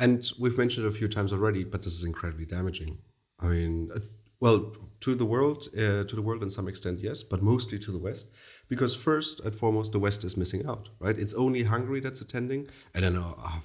And 0.00 0.28
we've 0.38 0.56
mentioned 0.56 0.86
it 0.86 0.88
a 0.88 0.92
few 0.92 1.08
times 1.08 1.32
already, 1.32 1.62
but 1.64 1.82
this 1.82 1.92
is 1.92 2.04
incredibly 2.04 2.46
damaging. 2.46 2.98
I 3.38 3.46
mean, 3.46 3.90
uh, 3.94 4.00
well, 4.40 4.72
to 5.00 5.14
the 5.14 5.24
world, 5.24 5.68
uh, 5.74 6.04
to 6.04 6.14
the 6.14 6.22
world 6.22 6.42
in 6.42 6.50
some 6.50 6.68
extent, 6.68 7.00
yes, 7.00 7.22
but 7.22 7.42
mostly 7.42 7.78
to 7.78 7.90
the 7.90 7.98
West, 7.98 8.30
because 8.68 8.94
first 8.94 9.40
and 9.40 9.54
foremost, 9.54 9.92
the 9.92 9.98
West 9.98 10.24
is 10.24 10.36
missing 10.36 10.66
out, 10.66 10.90
right? 10.98 11.18
It's 11.18 11.34
only 11.34 11.62
Hungary 11.62 12.00
that's 12.00 12.20
attending, 12.20 12.68
and 12.94 13.04
then 13.04 13.16
uh, 13.16 13.60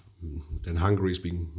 then 0.64 0.78
Hungary 0.78 1.12
is 1.12 1.20
being 1.20 1.52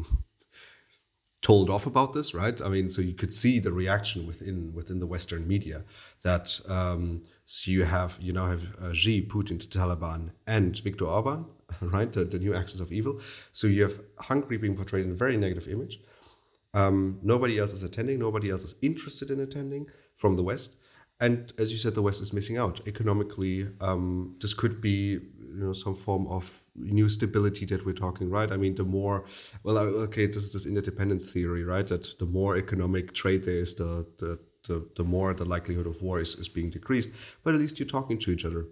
told 1.43 1.69
off 1.71 1.87
about 1.87 2.13
this, 2.13 2.35
right? 2.35 2.61
I 2.61 2.69
mean, 2.69 2.89
so 2.89 3.03
you 3.03 3.13
could 3.13 3.33
see 3.33 3.59
the 3.59 3.73
reaction 3.73 4.27
within 4.27 4.73
within 4.75 4.99
the 4.99 5.07
Western 5.07 5.47
media 5.47 5.85
that 6.23 6.61
um, 6.69 7.23
so 7.45 7.71
you 7.71 7.85
have 7.85 8.19
you 8.21 8.33
now 8.33 8.47
have 8.47 8.65
uh, 8.83 8.93
Xi, 8.93 9.23
Putin, 9.23 9.61
the 9.61 9.79
Taliban, 9.79 10.31
and 10.47 10.77
Viktor 10.79 11.05
Orban, 11.05 11.47
right? 11.81 12.11
The, 12.11 12.25
the 12.25 12.39
new 12.39 12.55
axis 12.55 12.81
of 12.81 12.91
evil. 12.93 13.21
So 13.53 13.67
you 13.67 13.83
have 13.83 14.03
Hungary 14.19 14.57
being 14.57 14.75
portrayed 14.75 15.05
in 15.05 15.13
a 15.13 15.15
very 15.15 15.37
negative 15.37 15.69
image. 15.69 16.01
Um, 16.77 17.19
nobody 17.23 17.59
else 17.59 17.73
is 17.73 17.83
attending. 17.83 18.19
Nobody 18.19 18.51
else 18.51 18.65
is 18.65 18.75
interested 18.83 19.31
in 19.31 19.41
attending 19.41 19.89
from 20.15 20.37
the 20.37 20.43
West. 20.43 20.77
And 21.19 21.53
as 21.59 21.73
you 21.73 21.79
said, 21.79 21.95
the 21.95 22.03
West 22.03 22.21
is 22.21 22.33
missing 22.33 22.59
out 22.59 22.87
economically. 22.87 23.69
Um, 23.81 24.37
this 24.41 24.53
could 24.53 24.81
be 24.81 25.21
you 25.57 25.65
know 25.65 25.73
some 25.73 25.95
form 25.95 26.27
of 26.27 26.61
new 26.75 27.09
stability 27.09 27.65
that 27.67 27.85
we're 27.87 28.01
talking 28.05 28.29
right 28.29 28.53
i 28.53 28.57
mean 28.57 28.75
the 28.75 28.85
more 28.85 29.25
well 29.63 29.79
okay 29.79 30.27
this 30.27 30.45
is 30.49 30.53
this 30.53 30.67
interdependence 30.67 31.33
theory 31.33 31.65
right 31.65 31.87
that 31.89 32.19
the 32.19 32.27
more 32.27 32.57
economic 32.57 33.15
trade 33.15 33.43
there 33.45 33.61
is 33.67 33.75
the 33.75 34.07
the 34.19 34.39
the, 34.69 34.87
the 34.97 35.05
more 35.05 35.33
the 35.33 35.45
likelihood 35.45 35.87
of 35.87 36.03
war 36.03 36.19
is, 36.21 36.35
is 36.35 36.49
being 36.49 36.71
decreased 36.71 37.11
but 37.45 37.55
at 37.55 37.61
least 37.61 37.79
you're 37.79 37.89
talking 37.89 38.19
to 38.19 38.31
each 38.31 38.45
other 38.45 38.67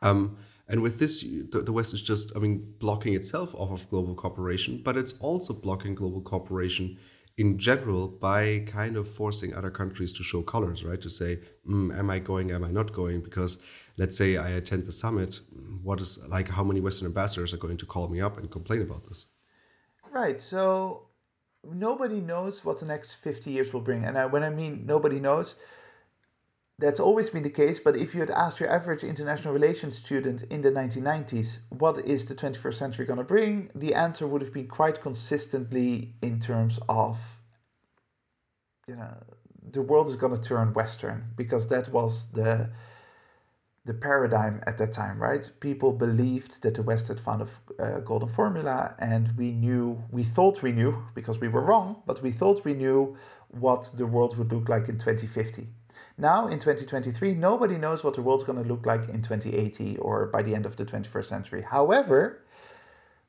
um, 0.00 0.36
and 0.68 0.80
with 0.80 0.98
this 0.98 1.22
the, 1.50 1.62
the 1.62 1.72
west 1.72 1.94
is 1.94 2.02
just 2.02 2.32
i 2.34 2.38
mean 2.38 2.74
blocking 2.78 3.14
itself 3.14 3.54
off 3.54 3.70
of 3.70 3.88
global 3.90 4.14
cooperation 4.14 4.80
but 4.82 4.96
it's 4.96 5.14
also 5.18 5.52
blocking 5.52 5.94
global 5.94 6.20
cooperation 6.20 6.98
in 7.36 7.58
general 7.58 8.08
by 8.08 8.64
kind 8.66 8.96
of 8.96 9.08
forcing 9.08 9.54
other 9.54 9.70
countries 9.70 10.12
to 10.14 10.22
show 10.22 10.42
colors, 10.42 10.84
right? 10.84 11.00
To 11.00 11.10
say, 11.10 11.40
mm, 11.68 11.96
am 11.96 12.10
I 12.10 12.18
going, 12.18 12.50
am 12.50 12.64
I 12.64 12.70
not 12.70 12.92
going? 12.92 13.20
Because 13.20 13.58
let's 13.96 14.16
say 14.16 14.36
I 14.36 14.50
attend 14.50 14.86
the 14.86 14.92
summit, 14.92 15.40
what 15.82 16.00
is 16.00 16.26
like 16.28 16.48
how 16.48 16.64
many 16.64 16.80
Western 16.80 17.06
ambassadors 17.06 17.54
are 17.54 17.58
going 17.58 17.78
to 17.78 17.86
call 17.86 18.08
me 18.08 18.20
up 18.20 18.38
and 18.38 18.50
complain 18.50 18.82
about 18.82 19.06
this? 19.06 19.26
Right. 20.10 20.40
So 20.40 21.08
nobody 21.64 22.20
knows 22.20 22.64
what 22.64 22.80
the 22.80 22.86
next 22.86 23.14
50 23.14 23.50
years 23.50 23.72
will 23.72 23.80
bring. 23.80 24.04
And 24.04 24.18
I, 24.18 24.26
when 24.26 24.42
I 24.42 24.50
mean 24.50 24.84
nobody 24.86 25.18
knows, 25.18 25.54
that's 26.78 27.00
always 27.00 27.30
been 27.30 27.42
the 27.42 27.50
case. 27.50 27.80
But 27.80 27.96
if 27.96 28.14
you 28.14 28.20
had 28.20 28.30
asked 28.30 28.60
your 28.60 28.70
average 28.70 29.04
international 29.04 29.54
relations 29.54 29.96
student 29.96 30.42
in 30.44 30.62
the 30.62 30.72
1990s, 30.72 31.58
what 31.70 31.98
is 32.04 32.26
the 32.26 32.34
21st 32.34 32.74
century 32.74 33.06
going 33.06 33.18
to 33.18 33.24
bring? 33.24 33.70
The 33.74 33.94
answer 33.94 34.26
would 34.26 34.42
have 34.42 34.52
been 34.52 34.68
quite 34.68 35.00
consistently 35.00 36.14
in 36.22 36.40
terms 36.40 36.78
of, 36.88 37.18
you 38.88 38.96
know, 38.96 39.14
the 39.70 39.82
world 39.82 40.08
is 40.08 40.16
going 40.16 40.34
to 40.34 40.40
turn 40.40 40.74
Western 40.74 41.24
because 41.36 41.68
that 41.68 41.88
was 41.90 42.30
the 42.32 42.68
the 43.84 43.94
paradigm 43.94 44.60
at 44.66 44.78
that 44.78 44.92
time, 44.92 45.20
right? 45.20 45.50
People 45.58 45.92
believed 45.92 46.62
that 46.62 46.74
the 46.74 46.82
West 46.82 47.08
had 47.08 47.18
found 47.18 47.42
a 47.42 47.82
uh, 47.82 47.98
golden 48.00 48.28
formula, 48.28 48.94
and 49.00 49.36
we 49.36 49.50
knew, 49.50 50.00
we 50.12 50.22
thought 50.22 50.62
we 50.62 50.70
knew, 50.70 51.04
because 51.16 51.40
we 51.40 51.48
were 51.48 51.62
wrong, 51.62 52.00
but 52.06 52.22
we 52.22 52.30
thought 52.30 52.64
we 52.64 52.74
knew 52.74 53.16
what 53.48 53.90
the 53.96 54.06
world 54.06 54.38
would 54.38 54.52
look 54.52 54.68
like 54.68 54.88
in 54.88 54.98
2050. 54.98 55.66
Now, 56.22 56.46
in 56.46 56.60
2023, 56.60 57.34
nobody 57.34 57.76
knows 57.76 58.04
what 58.04 58.14
the 58.14 58.22
world's 58.22 58.44
going 58.44 58.62
to 58.62 58.68
look 58.68 58.86
like 58.86 59.08
in 59.08 59.22
2080 59.22 59.96
or 59.96 60.26
by 60.26 60.40
the 60.42 60.54
end 60.54 60.66
of 60.66 60.76
the 60.76 60.84
21st 60.84 61.24
century. 61.24 61.62
However, 61.62 62.44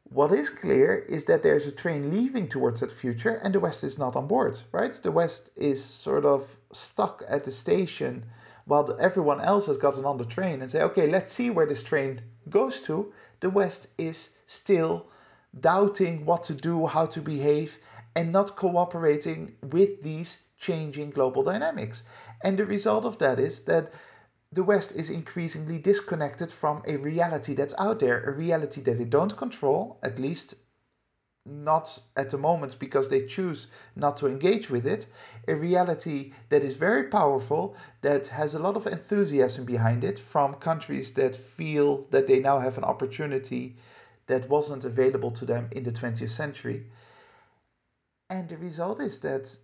what 0.04 0.32
is 0.32 0.52
clear 0.52 1.00
is 1.10 1.26
that 1.26 1.42
there's 1.42 1.66
a 1.66 1.72
train 1.72 2.12
leaving 2.12 2.48
towards 2.48 2.82
that 2.82 2.92
future, 2.92 3.40
and 3.42 3.52
the 3.52 3.60
West 3.60 3.84
is 3.84 3.98
not 3.98 4.16
on 4.16 4.28
board, 4.28 4.60
right? 4.72 4.94
The 4.94 5.12
West 5.12 5.50
is 5.56 5.84
sort 5.84 6.24
of 6.24 6.48
stuck 6.72 7.24
at 7.28 7.44
the 7.44 7.52
station 7.52 8.26
while 8.66 8.96
everyone 9.00 9.42
else 9.42 9.66
has 9.66 9.78
gotten 9.78 10.06
on 10.06 10.20
the 10.20 10.26
train 10.26 10.62
and 10.62 10.70
say, 10.70 10.84
okay, 10.84 11.08
let's 11.08 11.32
see 11.32 11.50
where 11.50 11.66
this 11.66 11.82
train 11.82 12.22
goes 12.52 12.80
to, 12.84 13.12
the 13.40 13.50
West 13.50 13.88
is 13.98 14.38
still 14.46 15.08
doubting 15.60 16.28
what 16.28 16.44
to 16.44 16.54
do, 16.54 16.86
how 16.86 17.08
to 17.08 17.22
behave, 17.22 17.80
and 18.16 18.32
not 18.32 18.56
cooperating 18.56 19.56
with 19.64 20.04
these 20.04 20.44
changing 20.60 21.10
global 21.10 21.44
dynamics. 21.44 22.04
And 22.44 22.60
the 22.60 22.66
result 22.66 23.06
of 23.06 23.18
that 23.20 23.40
is 23.40 23.62
that 23.62 23.92
the 24.52 24.64
West 24.64 24.92
is 24.92 25.10
increasingly 25.10 25.80
disconnected 25.80 26.52
from 26.52 26.84
a 26.86 26.98
reality 26.98 27.56
that's 27.56 27.74
out 27.80 28.00
there, 28.00 28.22
a 28.24 28.32
reality 28.32 28.82
that 28.82 28.98
they 28.98 29.06
don't 29.06 29.36
control, 29.36 29.98
at 30.04 30.20
least 30.20 30.56
not 31.46 32.00
at 32.16 32.30
the 32.30 32.38
moment 32.38 32.78
because 32.80 33.10
they 33.10 33.26
choose 33.26 33.68
not 33.96 34.16
to 34.18 34.28
engage 34.28 34.70
with 34.70 34.86
it, 34.86 35.08
a 35.48 35.56
reality 35.56 36.34
that 36.50 36.64
is 36.64 36.78
very 36.78 37.06
powerful, 37.06 37.76
that 38.02 38.28
has 38.28 38.54
a 38.54 38.60
lot 38.60 38.76
of 38.76 38.88
enthusiasm 38.88 39.66
behind 39.66 40.04
it 40.04 40.20
from 40.20 40.54
countries 40.56 41.14
that 41.14 41.36
feel 41.36 42.04
that 42.12 42.28
they 42.28 42.40
now 42.40 42.60
have 42.60 42.78
an 42.78 42.84
opportunity 42.84 43.76
that 44.28 44.48
wasn't 44.50 44.86
available 44.86 45.32
to 45.32 45.46
them 45.46 45.68
in 45.72 45.84
the 45.84 45.92
20th 45.92 46.30
century. 46.30 46.90
And 48.30 48.48
the 48.48 48.58
result 48.58 49.02
is 49.02 49.20
that 49.20 49.58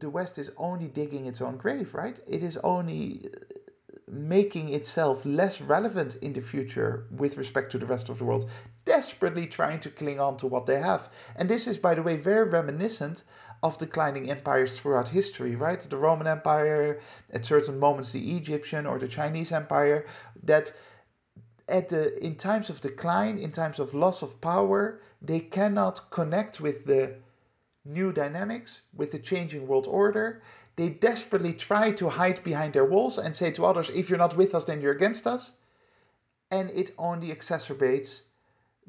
the 0.00 0.10
West 0.10 0.38
is 0.38 0.50
only 0.56 0.88
digging 0.88 1.26
its 1.26 1.40
own 1.40 1.56
grave, 1.56 1.94
right? 1.94 2.18
It 2.26 2.42
is 2.42 2.56
only 2.58 3.22
uh, 3.24 3.98
making 4.08 4.72
itself 4.72 5.24
less 5.24 5.60
relevant 5.60 6.16
in 6.16 6.32
the 6.32 6.40
future 6.40 7.06
with 7.10 7.36
respect 7.36 7.72
to 7.72 7.78
the 7.78 7.86
rest 7.86 8.08
of 8.08 8.18
the 8.18 8.24
world, 8.24 8.48
desperately 8.84 9.46
trying 9.46 9.80
to 9.80 9.90
cling 9.90 10.20
on 10.20 10.36
to 10.38 10.46
what 10.46 10.66
they 10.66 10.80
have. 10.80 11.10
And 11.36 11.48
this 11.48 11.66
is, 11.66 11.78
by 11.78 11.94
the 11.94 12.02
way, 12.02 12.16
very 12.16 12.48
reminiscent 12.48 13.24
of 13.62 13.78
declining 13.78 14.30
empires 14.30 14.78
throughout 14.78 15.08
history, 15.08 15.56
right? 15.56 15.80
The 15.80 15.96
Roman 15.96 16.26
Empire, 16.26 17.00
at 17.32 17.44
certain 17.44 17.78
moments 17.78 18.12
the 18.12 18.36
Egyptian 18.36 18.86
or 18.86 18.98
the 18.98 19.08
Chinese 19.08 19.52
Empire, 19.52 20.04
that 20.42 20.70
at 21.68 21.88
the 21.88 22.22
in 22.22 22.36
times 22.36 22.68
of 22.68 22.82
decline, 22.82 23.38
in 23.38 23.50
times 23.50 23.78
of 23.78 23.94
loss 23.94 24.22
of 24.22 24.40
power, 24.40 25.00
they 25.22 25.40
cannot 25.40 26.10
connect 26.10 26.60
with 26.60 26.84
the 26.84 27.16
new 27.84 28.12
dynamics, 28.12 28.80
with 28.94 29.12
the 29.12 29.18
changing 29.18 29.66
world 29.66 29.86
order, 29.86 30.40
they 30.76 30.88
desperately 30.88 31.52
try 31.52 31.92
to 31.92 32.08
hide 32.08 32.42
behind 32.42 32.72
their 32.72 32.84
walls 32.84 33.18
and 33.18 33.36
say 33.36 33.50
to 33.52 33.64
others, 33.64 33.90
if 33.90 34.08
you're 34.08 34.18
not 34.18 34.36
with 34.36 34.54
us, 34.54 34.64
then 34.64 34.80
you're 34.80 34.92
against 34.92 35.26
us. 35.26 35.58
And 36.50 36.70
it 36.70 36.90
only 36.98 37.28
exacerbates 37.28 38.22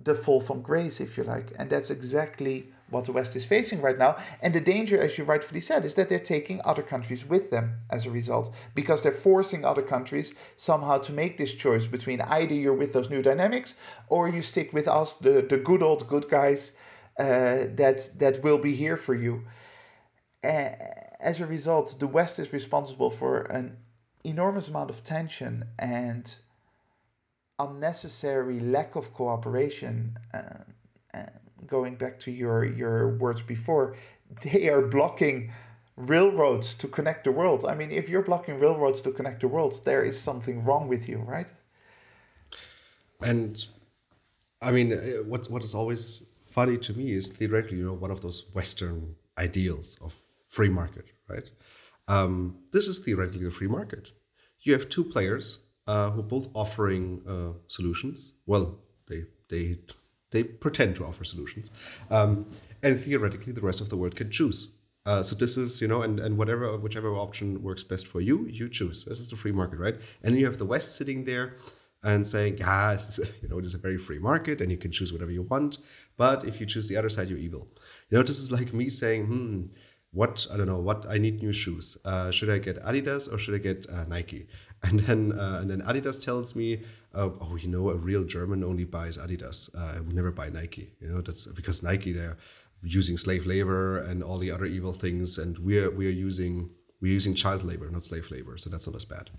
the 0.03 0.15
fall 0.15 0.41
from 0.41 0.61
grace, 0.61 0.99
if 0.99 1.17
you 1.17 1.23
like. 1.23 1.51
And 1.57 1.69
that's 1.69 1.89
exactly 1.89 2.67
what 2.89 3.05
the 3.05 3.11
West 3.11 3.35
is 3.35 3.45
facing 3.45 3.81
right 3.81 3.97
now. 3.97 4.17
And 4.41 4.53
the 4.53 4.59
danger, 4.59 4.99
as 4.99 5.17
you 5.17 5.23
rightfully 5.23 5.61
said, 5.61 5.85
is 5.85 5.95
that 5.95 6.09
they're 6.09 6.19
taking 6.19 6.61
other 6.63 6.83
countries 6.83 7.25
with 7.25 7.49
them 7.49 7.79
as 7.89 8.05
a 8.05 8.11
result, 8.11 8.53
because 8.75 9.01
they're 9.01 9.11
forcing 9.11 9.65
other 9.65 9.81
countries 9.81 10.35
somehow 10.55 10.97
to 10.99 11.13
make 11.13 11.37
this 11.37 11.53
choice 11.53 11.87
between 11.87 12.21
either 12.21 12.53
you're 12.53 12.73
with 12.73 12.93
those 12.93 13.09
new 13.09 13.21
dynamics 13.21 13.75
or 14.09 14.29
you 14.29 14.41
stick 14.41 14.73
with 14.73 14.87
us, 14.87 15.15
the, 15.15 15.41
the 15.41 15.57
good 15.57 15.81
old 15.81 16.07
good 16.07 16.29
guys 16.29 16.73
uh, 17.19 17.67
that, 17.75 18.09
that 18.17 18.43
will 18.43 18.57
be 18.57 18.75
here 18.75 18.97
for 18.97 19.13
you. 19.13 19.43
Uh, 20.43 20.69
as 21.19 21.41
a 21.41 21.45
result, 21.45 21.95
the 21.99 22.07
West 22.07 22.39
is 22.39 22.53
responsible 22.53 23.09
for 23.09 23.41
an 23.43 23.77
enormous 24.23 24.69
amount 24.69 24.89
of 24.89 25.03
tension 25.03 25.63
and 25.79 26.35
unnecessary 27.59 28.59
lack 28.59 28.95
of 28.95 29.13
cooperation. 29.13 30.17
Uh, 30.33 30.63
uh, 31.13 31.23
going 31.67 31.95
back 31.95 32.19
to 32.19 32.31
your, 32.31 32.65
your 32.65 33.17
words 33.17 33.41
before, 33.41 33.95
they 34.43 34.69
are 34.69 34.81
blocking 34.81 35.51
railroads 35.97 36.75
to 36.75 36.87
connect 36.87 37.23
the 37.23 37.31
world. 37.31 37.65
I 37.65 37.75
mean, 37.75 37.91
if 37.91 38.09
you're 38.09 38.23
blocking 38.23 38.59
railroads 38.59 39.01
to 39.01 39.11
connect 39.11 39.41
the 39.41 39.47
world, 39.47 39.79
there 39.85 40.03
is 40.03 40.19
something 40.19 40.63
wrong 40.63 40.87
with 40.87 41.07
you, 41.07 41.19
right? 41.19 41.51
And 43.21 43.65
I 44.61 44.71
mean, 44.71 44.93
uh, 44.93 45.23
what 45.23 45.47
what 45.49 45.63
is 45.63 45.73
always 45.73 46.25
funny 46.55 46.77
to 46.77 46.93
me 46.99 47.05
is 47.19 47.25
theoretically, 47.37 47.77
you 47.79 47.87
know, 47.89 47.99
one 48.05 48.11
of 48.15 48.21
those 48.21 48.39
Western 48.53 49.15
ideals 49.37 49.87
of 50.05 50.11
free 50.47 50.69
market, 50.69 51.05
right? 51.33 51.47
Um, 52.07 52.31
this 52.71 52.87
is 52.87 52.99
theoretically 52.99 53.47
a 53.47 53.51
free 53.59 53.71
market. 53.79 54.05
You 54.61 54.71
have 54.77 54.87
two 54.95 55.03
players 55.03 55.45
uh, 55.85 56.11
who 56.11 56.21
are 56.21 56.29
both 56.35 56.47
offering 56.53 57.05
uh, 57.33 57.53
solutions. 57.67 58.17
Well, 58.51 58.65
they 59.09 59.19
they 59.51 59.65
they 60.31 60.43
pretend 60.43 60.95
to 60.97 61.03
offer 61.09 61.25
solutions, 61.33 61.65
um, 62.17 62.31
and 62.85 62.93
theoretically, 63.05 63.53
the 63.59 63.65
rest 63.69 63.81
of 63.81 63.89
the 63.89 63.97
world 63.97 64.15
can 64.15 64.29
choose. 64.39 64.59
Uh, 65.09 65.21
so 65.21 65.35
this 65.35 65.55
is, 65.55 65.81
you 65.81 65.87
know, 65.91 66.01
and, 66.01 66.19
and 66.19 66.35
whatever, 66.35 66.65
whichever 66.85 67.09
option 67.27 67.61
works 67.61 67.83
best 67.83 68.07
for 68.07 68.21
you, 68.21 68.47
you 68.59 68.67
choose. 68.67 69.05
This 69.05 69.19
is 69.19 69.29
the 69.29 69.35
free 69.35 69.51
market, 69.51 69.77
right? 69.77 69.97
And 70.23 70.35
you 70.35 70.45
have 70.49 70.57
the 70.57 70.65
West 70.65 70.95
sitting 70.99 71.25
there 71.25 71.47
and 72.03 72.25
saying, 72.25 72.57
yeah, 72.57 72.93
it's, 72.93 73.19
you 73.41 73.49
know, 73.49 73.59
it 73.59 73.65
is 73.65 73.75
a 73.75 73.79
very 73.79 73.97
free 73.97 74.19
market 74.19 74.61
and 74.61 74.71
you 74.71 74.77
can 74.77 74.91
choose 74.91 75.11
whatever 75.11 75.31
you 75.31 75.43
want. 75.43 75.79
But 76.17 76.45
if 76.45 76.59
you 76.59 76.65
choose 76.65 76.87
the 76.87 76.97
other 76.97 77.09
side, 77.09 77.29
you're 77.29 77.39
evil. 77.39 77.67
You 78.09 78.17
know, 78.17 78.23
this 78.23 78.39
is 78.39 78.51
like 78.51 78.73
me 78.73 78.89
saying, 78.89 79.25
hmm, 79.25 79.63
what, 80.11 80.47
I 80.51 80.57
don't 80.57 80.67
know, 80.67 80.79
what, 80.79 81.05
I 81.09 81.17
need 81.17 81.41
new 81.41 81.51
shoes. 81.51 81.97
Uh, 82.05 82.31
should 82.31 82.49
I 82.49 82.59
get 82.59 82.81
Adidas 82.83 83.31
or 83.31 83.37
should 83.37 83.55
I 83.55 83.59
get 83.59 83.85
uh, 83.89 84.05
Nike? 84.05 84.47
And 84.83 84.99
then, 84.99 85.31
uh, 85.31 85.57
and 85.61 85.71
then 85.71 85.81
Adidas 85.81 86.23
tells 86.23 86.55
me, 86.55 86.83
uh, 87.15 87.29
oh, 87.41 87.55
you 87.55 87.69
know, 87.69 87.89
a 87.89 87.95
real 87.95 88.23
German 88.23 88.63
only 88.63 88.83
buys 88.83 89.17
Adidas. 89.17 89.75
Uh, 89.75 89.97
I 89.97 89.99
would 89.99 90.13
never 90.13 90.31
buy 90.31 90.49
Nike. 90.49 90.91
You 91.01 91.07
know, 91.07 91.21
that's 91.21 91.47
because 91.47 91.81
Nike, 91.81 92.11
they're, 92.11 92.37
using 92.85 93.17
slave 93.17 93.45
labor 93.45 93.97
and 93.97 94.23
all 94.23 94.37
the 94.37 94.51
other 94.51 94.65
evil 94.65 94.93
things, 94.93 95.37
and 95.37 95.57
we're 95.59 95.89
we're 95.89 96.11
using 96.11 96.69
we're 97.01 97.11
using 97.11 97.33
child 97.33 97.63
labor, 97.63 97.89
not 97.89 98.03
slave 98.03 98.29
labor, 98.31 98.57
so 98.57 98.69
that's 98.69 98.87
not 98.87 98.95
as 98.95 99.05
bad. 99.05 99.29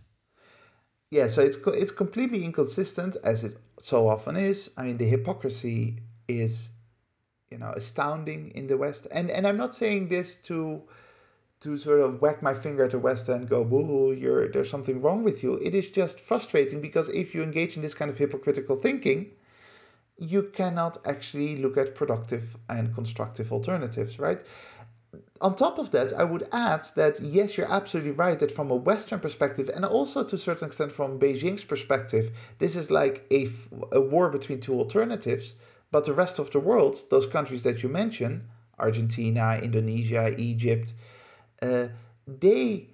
Yeah, 1.11 1.27
so 1.29 1.43
it's 1.43 1.57
it's 1.67 1.91
completely 1.91 2.45
inconsistent 2.45 3.17
as 3.25 3.43
it 3.45 3.59
so 3.79 4.09
often 4.09 4.37
is. 4.37 4.71
I 4.77 4.85
mean, 4.85 4.97
the 4.99 5.05
hypocrisy 5.05 5.99
is, 6.29 6.71
you 7.51 7.59
know, 7.59 7.73
astounding 7.77 8.51
in 8.53 8.67
the 8.69 8.77
West, 8.79 9.07
and 9.13 9.31
and 9.31 9.47
I'm 9.47 9.57
not 9.59 9.75
saying 9.75 10.09
this 10.09 10.37
to 10.49 10.83
to 11.61 11.79
sort 11.79 12.01
of 12.01 12.23
whack 12.23 12.43
my 12.43 12.55
finger 12.55 12.85
at 12.85 12.93
the 12.93 12.99
West 13.01 13.29
and 13.31 13.49
go, 13.49 13.65
"Boo, 13.65 14.13
you're 14.13 14.49
there's 14.49 14.71
something 14.71 15.03
wrong 15.03 15.25
with 15.25 15.43
you." 15.43 15.55
It 15.57 15.75
is 15.75 15.91
just 15.91 16.21
frustrating 16.21 16.81
because 16.81 17.09
if 17.11 17.35
you 17.35 17.43
engage 17.43 17.77
in 17.77 17.83
this 17.83 17.95
kind 17.95 18.11
of 18.11 18.19
hypocritical 18.19 18.77
thinking, 18.77 19.33
you 20.19 20.43
cannot 20.45 20.99
actually 21.07 21.57
look 21.57 21.77
at 21.77 21.95
productive 21.95 22.57
and 22.69 22.95
constructive 22.95 23.53
alternatives, 23.53 24.19
right? 24.19 24.43
On 25.41 25.55
top 25.55 25.79
of 25.79 25.91
that, 25.91 26.13
I 26.13 26.25
would 26.25 26.49
add 26.53 26.87
that 26.97 27.21
yes, 27.21 27.57
you're 27.57 27.71
absolutely 27.71 28.13
right 28.13 28.39
that 28.39 28.53
from 28.53 28.71
a 28.71 28.77
Western 28.77 29.21
perspective, 29.21 29.71
and 29.75 29.85
also 29.85 30.25
to 30.25 30.37
a 30.37 30.39
certain 30.39 30.69
extent 30.69 30.93
from 30.93 31.19
Beijing's 31.19 31.65
perspective, 31.65 32.31
this 32.59 32.77
is 32.77 32.91
like 32.91 33.27
a, 33.31 33.49
a 33.93 34.01
war 34.01 34.31
between 34.31 34.61
two 34.61 34.75
alternatives. 34.75 35.55
But 35.91 36.05
the 36.05 36.13
rest 36.15 36.39
of 36.39 36.51
the 36.51 36.61
world, 36.61 36.97
those 37.11 37.27
countries 37.27 37.63
that 37.63 37.83
you 37.83 37.89
mentioned, 37.89 38.43
Argentina, 38.79 39.59
Indonesia, 39.63 40.35
Egypt, 40.37 40.95
uh, 41.63 41.89
they 42.27 42.89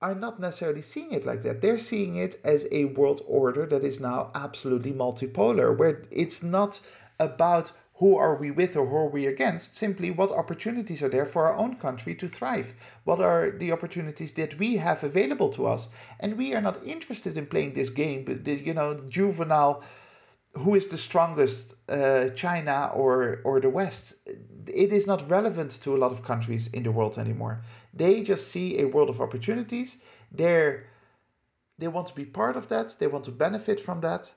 are 0.00 0.14
not 0.14 0.38
necessarily 0.40 0.82
seeing 0.82 1.12
it 1.12 1.26
like 1.26 1.42
that. 1.42 1.60
They're 1.60 1.78
seeing 1.78 2.16
it 2.16 2.40
as 2.44 2.68
a 2.70 2.84
world 2.86 3.22
order 3.26 3.66
that 3.66 3.84
is 3.84 4.00
now 4.00 4.30
absolutely 4.34 4.92
multipolar, 4.92 5.76
where 5.76 6.04
it's 6.10 6.42
not 6.42 6.80
about 7.18 7.72
who 7.98 8.16
are 8.16 8.36
we 8.36 8.50
with 8.50 8.76
or 8.76 8.86
who 8.86 8.96
are 8.96 9.08
we 9.08 9.26
against, 9.26 9.74
simply 9.74 10.10
what 10.10 10.30
opportunities 10.30 11.02
are 11.02 11.08
there 11.08 11.26
for 11.26 11.46
our 11.46 11.56
own 11.56 11.74
country 11.74 12.14
to 12.14 12.28
thrive? 12.28 12.74
What 13.04 13.20
are 13.20 13.50
the 13.50 13.72
opportunities 13.72 14.32
that 14.34 14.56
we 14.58 14.76
have 14.76 15.02
available 15.02 15.48
to 15.50 15.66
us? 15.66 15.88
And 16.20 16.38
we 16.38 16.54
are 16.54 16.60
not 16.60 16.84
interested 16.86 17.36
in 17.36 17.46
playing 17.46 17.72
this 17.74 17.90
game, 17.90 18.24
but 18.24 18.44
the, 18.44 18.54
you 18.54 18.72
know, 18.72 19.00
juvenile 19.08 19.82
who 20.54 20.74
is 20.74 20.86
the 20.86 20.96
strongest, 20.96 21.74
uh, 21.88 22.28
China 22.30 22.90
or 22.94 23.40
or 23.44 23.60
the 23.60 23.68
West? 23.68 24.14
It 24.66 24.92
is 24.92 25.06
not 25.06 25.28
relevant 25.28 25.72
to 25.82 25.94
a 25.94 25.98
lot 25.98 26.12
of 26.12 26.22
countries 26.22 26.68
in 26.68 26.82
the 26.82 26.92
world 26.92 27.18
anymore. 27.18 27.62
They 27.94 28.22
just 28.22 28.48
see 28.48 28.80
a 28.80 28.88
world 28.88 29.10
of 29.10 29.20
opportunities. 29.20 29.98
They're 30.32 30.86
they 31.78 31.88
want 31.88 32.08
to 32.08 32.14
be 32.14 32.24
part 32.24 32.56
of 32.56 32.68
that. 32.68 32.96
They 32.98 33.06
want 33.06 33.24
to 33.26 33.32
benefit 33.32 33.78
from 33.80 34.00
that. 34.00 34.32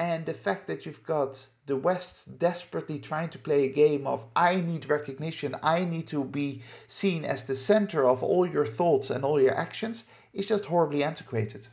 And 0.00 0.24
the 0.24 0.40
fact 0.46 0.66
that 0.66 0.86
you've 0.86 1.04
got 1.04 1.46
the 1.66 1.76
West 1.76 2.38
desperately 2.38 2.98
trying 2.98 3.28
to 3.28 3.38
play 3.38 3.64
a 3.64 3.72
game 3.84 4.06
of 4.06 4.24
I 4.34 4.56
need 4.56 4.88
recognition, 4.88 5.54
I 5.62 5.84
need 5.84 6.06
to 6.08 6.24
be 6.24 6.62
seen 6.86 7.24
as 7.24 7.44
the 7.44 7.54
center 7.54 8.08
of 8.08 8.22
all 8.22 8.46
your 8.46 8.66
thoughts 8.66 9.10
and 9.10 9.24
all 9.24 9.38
your 9.40 9.54
actions 9.54 10.06
is 10.32 10.46
just 10.46 10.64
horribly 10.64 11.04
antiquated 11.04 11.68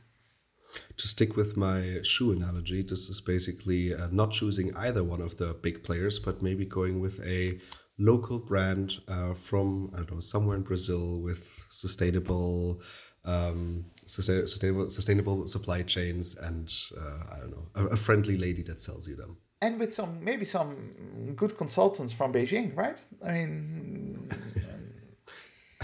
to 0.98 1.08
stick 1.08 1.36
with 1.36 1.56
my 1.56 2.00
shoe 2.04 2.32
analogy, 2.32 2.82
this 2.82 3.10
is 3.10 3.22
basically 3.22 3.94
uh, 3.94 4.08
not 4.12 4.32
choosing 4.32 4.76
either 4.76 5.04
one 5.04 5.22
of 5.22 5.38
the 5.38 5.54
big 5.54 5.84
players, 5.84 6.20
but 6.20 6.42
maybe 6.42 6.66
going 6.66 7.00
with 7.00 7.26
a 7.26 7.60
local 7.98 8.40
brand 8.40 9.00
uh, 9.08 9.34
from 9.34 9.92
I 9.94 9.98
don't 9.98 10.14
know 10.14 10.20
somewhere 10.20 10.56
in 10.56 10.64
Brazil 10.64 11.20
with 11.22 11.66
sustainable. 11.70 12.82
Um, 13.26 13.86
sustainable, 14.08 14.90
sustainable 14.90 15.48
supply 15.48 15.84
chains, 15.84 16.36
and 16.38 16.74
uh, 16.98 17.36
I 17.36 17.40
don't 17.40 17.52
know, 17.52 17.68
a, 17.76 17.86
a 17.88 17.98
friendly 17.98 18.38
lady 18.38 18.64
that 18.64 18.80
sells 18.80 19.08
you 19.08 19.16
them 19.16 19.38
and 19.62 19.80
with 19.80 19.94
some 19.94 20.24
maybe 20.24 20.46
some 20.46 21.34
good 21.36 21.58
consultants 21.58 22.14
from 22.14 22.32
Beijing, 22.32 22.76
right? 22.76 23.02
I 23.26 23.32
mean, 23.32 24.30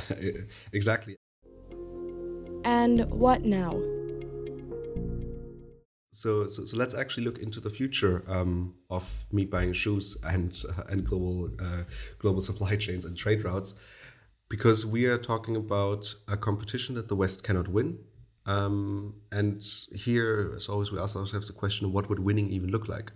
exactly. 0.73 1.15
And 2.65 3.09
what 3.09 3.43
now? 3.43 3.79
so, 6.13 6.45
so, 6.45 6.63
so 6.63 6.77
let's 6.77 6.93
actually 6.93 7.23
look 7.23 7.39
into 7.39 7.59
the 7.59 7.71
future 7.71 8.23
um, 8.27 8.75
of 8.89 9.25
me 9.31 9.45
buying 9.45 9.73
shoes 9.73 10.15
and 10.23 10.63
uh, 10.77 10.83
and 10.89 11.05
global 11.05 11.49
uh, 11.59 11.83
global 12.19 12.41
supply 12.41 12.75
chains 12.75 13.03
and 13.03 13.17
trade 13.17 13.43
routes, 13.43 13.73
because 14.47 14.85
we 14.85 15.05
are 15.05 15.17
talking 15.17 15.55
about 15.55 16.13
a 16.27 16.37
competition 16.37 16.93
that 16.95 17.07
the 17.07 17.15
West 17.15 17.43
cannot 17.43 17.67
win. 17.67 17.97
Um, 18.45 19.15
and 19.31 19.63
here, 19.95 20.53
as 20.55 20.67
always, 20.67 20.91
we 20.91 20.99
ask 20.99 21.15
ourselves 21.15 21.47
the 21.47 21.53
question: 21.53 21.91
What 21.91 22.09
would 22.09 22.19
winning 22.19 22.49
even 22.49 22.69
look 22.71 22.87
like? 22.87 23.11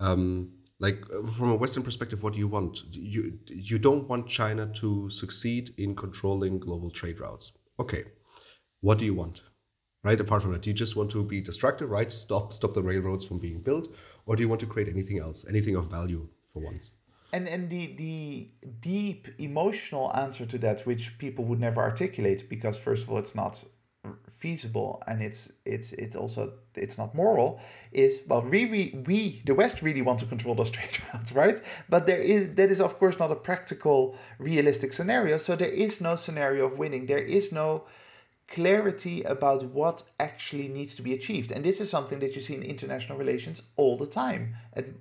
Um, 0.00 0.52
like 0.78 1.04
from 1.36 1.50
a 1.50 1.56
Western 1.56 1.82
perspective, 1.82 2.22
what 2.22 2.32
do 2.32 2.38
you 2.38 2.48
want? 2.48 2.78
You 2.90 3.38
you 3.46 3.78
don't 3.78 4.08
want 4.08 4.28
China 4.28 4.66
to 4.74 5.10
succeed 5.10 5.74
in 5.76 5.94
controlling 5.94 6.58
global 6.58 6.90
trade 6.90 7.20
routes. 7.20 7.52
Okay, 7.78 8.04
what 8.80 8.98
do 8.98 9.04
you 9.04 9.14
want? 9.14 9.42
right? 10.04 10.20
Apart 10.20 10.42
from 10.42 10.52
that, 10.52 10.62
do 10.62 10.70
you 10.70 10.74
just 10.74 10.96
want 10.96 11.10
to 11.12 11.24
be 11.24 11.40
destructive, 11.40 11.90
right? 11.90 12.12
Stop 12.12 12.52
stop 12.52 12.74
the 12.74 12.82
railroads 12.82 13.24
from 13.24 13.38
being 13.38 13.60
built, 13.60 13.88
or 14.26 14.36
do 14.36 14.42
you 14.42 14.48
want 14.48 14.60
to 14.60 14.66
create 14.66 14.88
anything 14.88 15.18
else, 15.18 15.46
anything 15.48 15.76
of 15.76 15.90
value 15.90 16.28
for 16.52 16.62
once? 16.62 16.92
And 17.32 17.48
and 17.48 17.70
the 17.70 17.94
the 17.96 18.50
deep 18.80 19.28
emotional 19.38 20.14
answer 20.16 20.44
to 20.46 20.58
that, 20.58 20.80
which 20.80 21.16
people 21.18 21.44
would 21.46 21.60
never 21.60 21.80
articulate, 21.80 22.48
because 22.48 22.76
first 22.76 23.04
of 23.04 23.10
all, 23.10 23.18
it's 23.18 23.34
not 23.34 23.64
feasible 24.28 25.00
and 25.06 25.22
it's 25.22 25.52
it's 25.64 25.92
it's 25.92 26.16
also 26.16 26.52
it's 26.74 26.98
not 26.98 27.14
moral 27.14 27.60
is 27.92 28.22
well 28.26 28.42
really 28.42 29.00
we 29.06 29.40
the 29.44 29.54
west 29.54 29.80
really 29.80 30.02
want 30.02 30.18
to 30.18 30.26
control 30.26 30.56
those 30.56 30.70
trade 30.76 30.98
routes 31.14 31.32
right 31.32 31.60
but 31.88 32.04
there 32.04 32.20
is 32.20 32.52
that 32.54 32.68
is 32.70 32.80
of 32.80 32.96
course 32.98 33.18
not 33.20 33.30
a 33.30 33.36
practical 33.36 34.16
realistic 34.40 34.92
scenario 34.92 35.36
so 35.36 35.54
there 35.54 35.68
is 35.68 36.00
no 36.00 36.16
scenario 36.16 36.66
of 36.66 36.78
winning 36.78 37.06
there 37.06 37.18
is 37.18 37.52
no 37.52 37.84
clarity 38.52 39.22
about 39.22 39.64
what 39.64 40.02
actually 40.20 40.68
needs 40.68 40.94
to 40.94 41.02
be 41.02 41.14
achieved. 41.14 41.52
And 41.52 41.64
this 41.64 41.80
is 41.80 41.88
something 41.88 42.18
that 42.20 42.36
you 42.36 42.42
see 42.42 42.54
in 42.54 42.62
international 42.62 43.18
relations 43.18 43.62
all 43.76 43.96
the 43.96 44.06
time. 44.06 44.54
And 44.74 44.98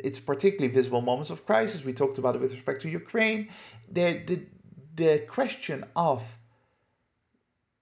it's 0.00 0.18
particularly 0.18 0.72
visible 0.72 1.00
moments 1.00 1.30
of 1.30 1.46
crisis. 1.46 1.84
We 1.84 1.92
talked 1.92 2.18
about 2.18 2.34
it 2.34 2.40
with 2.40 2.52
respect 2.52 2.80
to 2.80 2.88
Ukraine. 2.88 3.48
The, 3.90 4.22
the, 4.26 4.40
the 4.96 5.18
question 5.28 5.84
of 5.94 6.36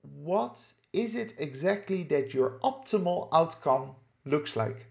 what 0.03 0.73
is 0.93 1.15
it 1.15 1.35
exactly 1.39 2.03
that 2.05 2.35
your 2.35 2.59
optimal 2.65 3.29
outcome 3.33 3.95
looks 4.25 4.57
like 4.57 4.87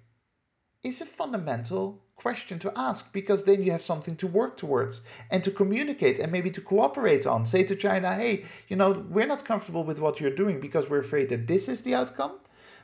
is 0.84 1.02
a 1.02 1.06
fundamental 1.06 2.02
question 2.16 2.60
to 2.60 2.72
ask 2.76 3.12
because 3.14 3.44
then 3.44 3.64
you 3.64 3.72
have 3.72 3.82
something 3.82 4.16
to 4.16 4.28
work 4.28 4.56
towards 4.56 5.02
and 5.30 5.44
to 5.44 5.52
communicate 5.52 6.20
and 6.20 6.32
maybe 6.32 6.50
to 6.52 6.62
cooperate 6.62 7.26
on. 7.26 7.46
Say 7.46 7.64
to 7.64 7.76
China, 7.76 8.14
hey, 8.14 8.46
you 8.68 8.76
know, 8.76 8.92
we're 9.10 9.28
not 9.28 9.44
comfortable 9.44 9.84
with 9.84 10.00
what 10.00 10.20
you're 10.20 10.36
doing 10.44 10.60
because 10.60 10.90
we're 10.90 11.00
afraid 11.00 11.30
that 11.30 11.48
this 11.48 11.68
is 11.68 11.82
the 11.82 11.96
outcome. 11.96 12.40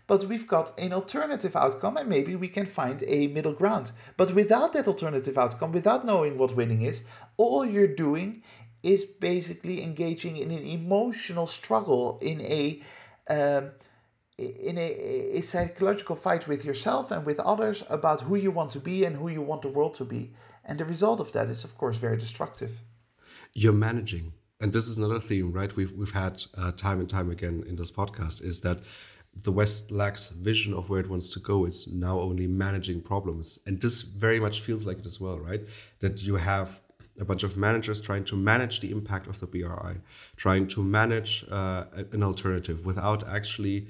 But 0.08 0.24
we've 0.24 0.48
got 0.48 0.80
an 0.80 0.94
alternative 0.94 1.56
outcome, 1.56 1.98
and 1.98 2.08
maybe 2.08 2.38
we 2.38 2.48
can 2.48 2.66
find 2.66 3.04
a 3.06 3.28
middle 3.28 3.52
ground. 3.52 3.92
But 4.16 4.34
without 4.34 4.72
that 4.72 4.88
alternative 4.88 5.38
outcome, 5.38 5.74
without 5.74 6.06
knowing 6.06 6.38
what 6.38 6.56
winning 6.56 6.82
is, 6.82 7.04
all 7.36 7.66
you're 7.66 7.94
doing 7.94 8.42
is 8.88 9.04
basically 9.06 9.84
engaging 9.84 10.38
in 10.38 10.50
an 10.52 10.66
emotional 10.66 11.46
struggle, 11.46 12.20
in 12.22 12.40
a 12.42 12.82
um, 13.30 13.72
in 14.38 14.78
a, 14.78 15.38
a 15.40 15.42
psychological 15.42 16.16
fight 16.16 16.48
with 16.48 16.64
yourself 16.64 17.10
and 17.12 17.26
with 17.26 17.40
others 17.40 17.84
about 17.90 18.22
who 18.22 18.36
you 18.36 18.52
want 18.52 18.70
to 18.72 18.80
be 18.80 19.04
and 19.04 19.16
who 19.16 19.30
you 19.30 19.42
want 19.42 19.64
the 19.64 19.68
world 19.68 19.96
to 19.96 20.06
be. 20.06 20.32
And 20.64 20.80
the 20.80 20.86
result 20.86 21.20
of 21.20 21.32
that 21.32 21.50
is, 21.50 21.64
of 21.64 21.76
course, 21.76 21.98
very 21.98 22.18
destructive. 22.18 22.80
You're 23.54 23.74
managing. 23.74 24.34
And 24.62 24.72
this 24.72 24.88
is 24.88 25.00
another 25.00 25.20
theme, 25.20 25.52
right? 25.52 25.76
We've, 25.76 25.92
we've 25.94 26.12
had 26.12 26.44
uh, 26.56 26.72
time 26.74 27.00
and 27.00 27.10
time 27.10 27.32
again 27.32 27.64
in 27.68 27.76
this 27.76 27.92
podcast 27.92 28.44
is 28.44 28.62
that 28.62 28.80
the 29.44 29.52
West 29.52 29.92
lacks 29.92 30.30
vision 30.30 30.74
of 30.74 30.90
where 30.90 31.00
it 31.00 31.10
wants 31.10 31.34
to 31.34 31.40
go. 31.40 31.66
It's 31.66 31.88
now 31.88 32.20
only 32.20 32.48
managing 32.48 33.02
problems. 33.02 33.58
And 33.66 33.82
this 33.82 34.04
very 34.04 34.40
much 34.40 34.62
feels 34.62 34.86
like 34.86 35.00
it 35.00 35.06
as 35.08 35.20
well, 35.20 35.40
right? 35.40 35.62
That 36.00 36.24
you 36.24 36.36
have 36.36 36.82
a 37.20 37.26
bunch 37.26 37.43
of 37.43 37.57
managers 37.57 38.01
trying 38.01 38.24
to 38.26 38.36
manage 38.36 38.80
the 38.80 38.91
impact 38.91 39.28
of 39.28 39.39
the 39.39 39.47
BRI, 39.47 40.01
trying 40.36 40.68
to 40.68 40.84
manage 40.84 41.45
uh, 41.49 41.86
an 42.11 42.24
alternative 42.24 42.86
without 42.86 43.28
actually 43.28 43.88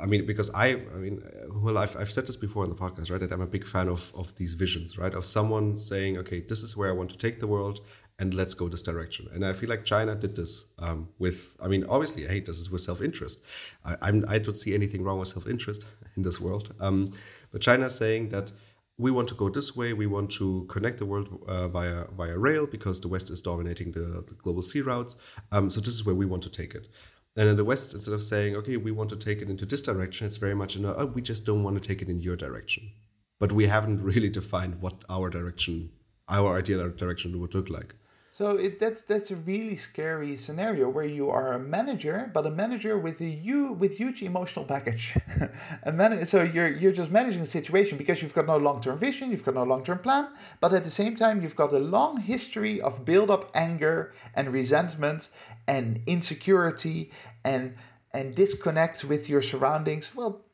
I 0.00 0.06
mean, 0.06 0.24
because 0.24 0.50
I, 0.54 0.66
I 0.94 0.98
mean, 0.98 1.20
well, 1.50 1.78
I've, 1.78 1.96
I've 1.96 2.12
said 2.12 2.26
this 2.26 2.36
before 2.36 2.62
in 2.62 2.70
the 2.70 2.76
podcast, 2.76 3.10
right? 3.10 3.18
That 3.18 3.32
I'm 3.32 3.40
a 3.40 3.46
big 3.46 3.66
fan 3.66 3.88
of 3.88 4.12
of 4.14 4.34
these 4.36 4.54
visions, 4.54 4.96
right? 4.96 5.12
Of 5.12 5.24
someone 5.24 5.76
saying, 5.76 6.16
okay, 6.18 6.40
this 6.40 6.62
is 6.62 6.76
where 6.76 6.88
I 6.88 6.92
want 6.92 7.10
to 7.10 7.18
take 7.18 7.40
the 7.40 7.48
world, 7.48 7.80
and 8.18 8.34
let's 8.34 8.54
go 8.54 8.68
this 8.68 8.82
direction. 8.82 9.28
And 9.32 9.44
I 9.44 9.52
feel 9.52 9.68
like 9.68 9.84
China 9.84 10.14
did 10.14 10.34
this 10.34 10.64
um, 10.78 11.08
with, 11.18 11.56
I 11.62 11.68
mean, 11.68 11.84
obviously, 11.88 12.24
hate 12.24 12.46
this 12.46 12.58
is 12.58 12.70
with 12.70 12.82
self 12.82 13.00
interest. 13.00 13.40
I, 13.84 13.96
I'm, 14.02 14.24
I 14.28 14.38
don't 14.38 14.54
see 14.54 14.74
anything 14.74 15.02
wrong 15.02 15.18
with 15.18 15.28
self 15.28 15.48
interest 15.48 15.86
in 16.16 16.22
this 16.22 16.40
world. 16.40 16.74
Um, 16.80 17.12
but 17.50 17.60
China 17.60 17.88
saying 17.90 18.28
that 18.30 18.52
we 18.98 19.12
want 19.12 19.28
to 19.28 19.34
go 19.34 19.48
this 19.48 19.76
way. 19.76 19.92
We 19.92 20.06
want 20.06 20.30
to 20.32 20.66
connect 20.68 20.98
the 20.98 21.06
world 21.06 21.28
uh, 21.46 21.68
via 21.68 22.06
via 22.16 22.36
rail 22.36 22.66
because 22.66 23.00
the 23.00 23.08
West 23.08 23.30
is 23.30 23.40
dominating 23.40 23.92
the, 23.92 24.24
the 24.26 24.34
global 24.34 24.62
sea 24.62 24.80
routes. 24.80 25.16
Um, 25.52 25.70
so 25.70 25.80
this 25.80 25.94
is 25.94 26.04
where 26.04 26.14
we 26.14 26.26
want 26.26 26.42
to 26.42 26.50
take 26.50 26.74
it. 26.74 26.88
And 27.36 27.48
in 27.48 27.56
the 27.56 27.64
West, 27.64 27.94
instead 27.94 28.14
of 28.14 28.22
saying, 28.22 28.56
okay, 28.56 28.76
we 28.76 28.90
want 28.90 29.10
to 29.10 29.16
take 29.16 29.40
it 29.40 29.48
into 29.48 29.64
this 29.64 29.82
direction, 29.82 30.26
it's 30.26 30.38
very 30.38 30.54
much 30.54 30.74
in 30.74 30.84
a, 30.84 30.92
oh, 30.94 31.06
we 31.06 31.22
just 31.22 31.46
don't 31.46 31.62
want 31.62 31.80
to 31.80 31.88
take 31.88 32.02
it 32.02 32.08
in 32.08 32.20
your 32.20 32.36
direction. 32.36 32.90
But 33.38 33.52
we 33.52 33.66
haven't 33.66 34.02
really 34.02 34.28
defined 34.28 34.80
what 34.80 35.04
our 35.08 35.30
direction, 35.30 35.90
our 36.28 36.58
ideal 36.58 36.90
direction 36.90 37.40
would 37.40 37.54
look 37.54 37.70
like. 37.70 37.94
So 38.38 38.56
it, 38.56 38.78
that's 38.78 39.02
that's 39.02 39.32
a 39.32 39.36
really 39.50 39.74
scary 39.74 40.36
scenario 40.36 40.88
where 40.88 41.04
you 41.04 41.28
are 41.28 41.54
a 41.54 41.58
manager, 41.58 42.30
but 42.32 42.46
a 42.46 42.52
manager 42.52 42.96
with 42.96 43.20
a 43.20 43.24
you 43.24 43.72
with 43.72 43.96
huge 43.96 44.22
emotional 44.22 44.64
baggage. 44.64 45.18
a 45.82 45.90
man, 45.90 46.24
so 46.24 46.42
you're 46.42 46.68
you're 46.68 46.92
just 46.92 47.10
managing 47.10 47.42
a 47.42 47.46
situation 47.46 47.98
because 47.98 48.22
you've 48.22 48.34
got 48.34 48.46
no 48.46 48.56
long 48.56 48.80
term 48.80 48.96
vision, 48.96 49.32
you've 49.32 49.44
got 49.44 49.56
no 49.56 49.64
long 49.64 49.82
term 49.82 49.98
plan, 49.98 50.28
but 50.60 50.72
at 50.72 50.84
the 50.84 50.90
same 51.00 51.16
time 51.16 51.42
you've 51.42 51.56
got 51.56 51.72
a 51.72 51.80
long 51.80 52.16
history 52.16 52.80
of 52.80 53.04
build 53.04 53.28
up 53.28 53.50
anger 53.54 54.14
and 54.36 54.52
resentment 54.52 55.30
and 55.66 56.00
insecurity 56.06 57.10
and 57.44 57.74
and 58.14 58.36
disconnect 58.36 59.04
with 59.04 59.28
your 59.28 59.42
surroundings. 59.42 60.14
Well, 60.14 60.44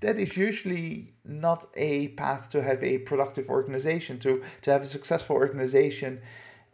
that 0.00 0.16
is 0.18 0.36
usually 0.36 1.14
not 1.24 1.66
a 1.76 2.08
path 2.22 2.48
to 2.48 2.60
have 2.64 2.82
a 2.82 2.98
productive 2.98 3.48
organization 3.48 4.18
to 4.24 4.42
to 4.62 4.72
have 4.72 4.82
a 4.82 4.86
successful 4.96 5.36
organization 5.36 6.20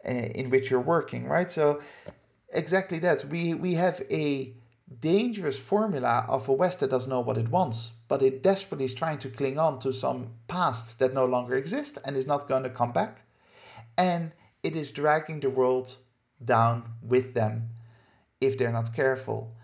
in 0.05 0.49
which 0.49 0.69
you're 0.69 0.81
working, 0.81 1.25
right? 1.27 1.49
So 1.49 1.81
exactly 2.53 2.99
that. 2.99 3.25
We 3.25 3.53
we 3.53 3.73
have 3.73 4.01
a 4.09 4.53
dangerous 4.99 5.57
formula 5.57 6.25
of 6.27 6.47
a 6.47 6.53
West 6.53 6.79
that 6.79 6.91
doesn't 6.91 7.09
know 7.09 7.21
what 7.21 7.37
it 7.37 7.49
wants, 7.49 7.93
but 8.07 8.21
it 8.21 8.43
desperately 8.43 8.85
is 8.85 8.93
trying 8.95 9.17
to 9.19 9.29
cling 9.29 9.57
on 9.57 9.79
to 9.79 9.91
some 9.91 10.29
past 10.47 10.99
that 10.99 11.13
no 11.13 11.25
longer 11.25 11.55
exists 11.55 11.97
and 12.05 12.15
is 12.15 12.27
not 12.27 12.47
going 12.47 12.63
to 12.63 12.69
come 12.69 12.91
back. 12.91 13.23
And 13.97 14.31
it 14.63 14.75
is 14.75 14.91
dragging 14.91 15.39
the 15.39 15.49
world 15.49 15.95
down 16.43 16.83
with 17.01 17.33
them 17.33 17.69
if 18.41 18.57
they're 18.57 18.71
not 18.71 18.93
careful, 18.93 19.55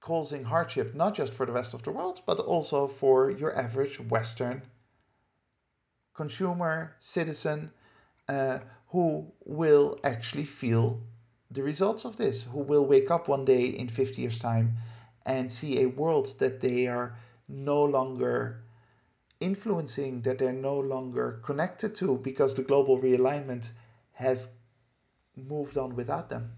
causing 0.00 0.44
hardship 0.44 0.94
not 0.94 1.14
just 1.14 1.32
for 1.32 1.46
the 1.46 1.52
rest 1.52 1.74
of 1.74 1.82
the 1.82 1.90
world, 1.90 2.20
but 2.26 2.38
also 2.38 2.86
for 2.86 3.30
your 3.30 3.56
average 3.56 3.98
Western 4.00 4.62
consumer, 6.14 6.94
citizen, 7.00 7.72
uh, 8.28 8.58
who 8.92 9.26
will 9.46 9.98
actually 10.04 10.44
feel 10.44 11.00
the 11.50 11.62
results 11.62 12.04
of 12.04 12.16
this, 12.16 12.44
who 12.44 12.60
will 12.60 12.86
wake 12.86 13.10
up 13.10 13.26
one 13.26 13.44
day 13.44 13.64
in 13.64 13.88
50 13.88 14.20
years' 14.20 14.38
time 14.38 14.76
and 15.24 15.50
see 15.50 15.80
a 15.80 15.88
world 15.88 16.38
that 16.38 16.60
they 16.60 16.86
are 16.86 17.16
no 17.48 17.82
longer 17.82 18.64
influencing, 19.40 20.20
that 20.22 20.38
they're 20.38 20.52
no 20.52 20.78
longer 20.78 21.40
connected 21.42 21.94
to 21.94 22.18
because 22.18 22.54
the 22.54 22.62
global 22.62 22.98
realignment 22.98 23.70
has 24.12 24.52
moved 25.36 25.78
on 25.78 25.96
without 25.96 26.28
them. 26.28 26.52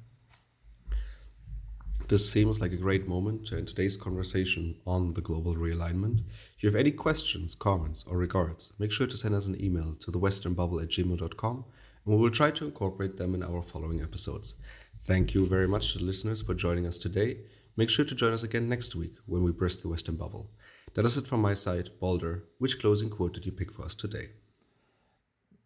This 2.08 2.28
seems 2.28 2.60
like 2.60 2.72
a 2.72 2.76
great 2.76 3.06
moment 3.06 3.46
to 3.46 3.56
end 3.56 3.68
today's 3.68 3.96
conversation 3.96 4.76
on 4.84 5.14
the 5.14 5.20
global 5.20 5.54
realignment. 5.54 6.24
If 6.56 6.62
you 6.62 6.68
have 6.68 6.76
any 6.76 6.90
questions, 6.90 7.54
comments, 7.54 8.04
or 8.08 8.18
regards, 8.18 8.72
make 8.78 8.90
sure 8.90 9.06
to 9.06 9.16
send 9.16 9.36
us 9.36 9.46
an 9.46 9.58
email 9.62 9.94
to 10.00 10.10
thewesternbubble 10.10 10.82
at 10.82 10.88
gmail.com 10.88 11.64
and 12.04 12.14
we 12.14 12.20
will 12.20 12.30
try 12.30 12.50
to 12.50 12.64
incorporate 12.64 13.16
them 13.16 13.34
in 13.34 13.42
our 13.42 13.62
following 13.62 14.02
episodes. 14.02 14.54
Thank 15.02 15.34
you 15.34 15.46
very 15.46 15.68
much 15.68 15.92
to 15.92 15.98
the 15.98 16.04
listeners 16.04 16.42
for 16.42 16.54
joining 16.54 16.86
us 16.86 16.98
today. 16.98 17.38
Make 17.76 17.90
sure 17.90 18.04
to 18.04 18.14
join 18.14 18.32
us 18.32 18.42
again 18.42 18.68
next 18.68 18.94
week 18.94 19.16
when 19.26 19.42
we 19.42 19.52
burst 19.52 19.82
the 19.82 19.88
Western 19.88 20.16
bubble. 20.16 20.50
That 20.94 21.04
is 21.04 21.16
it 21.16 21.26
from 21.26 21.40
my 21.40 21.54
side. 21.54 21.90
Balder, 22.00 22.44
which 22.58 22.78
closing 22.78 23.10
quote 23.10 23.34
did 23.34 23.46
you 23.46 23.52
pick 23.52 23.72
for 23.72 23.84
us 23.84 23.94
today? 23.94 24.28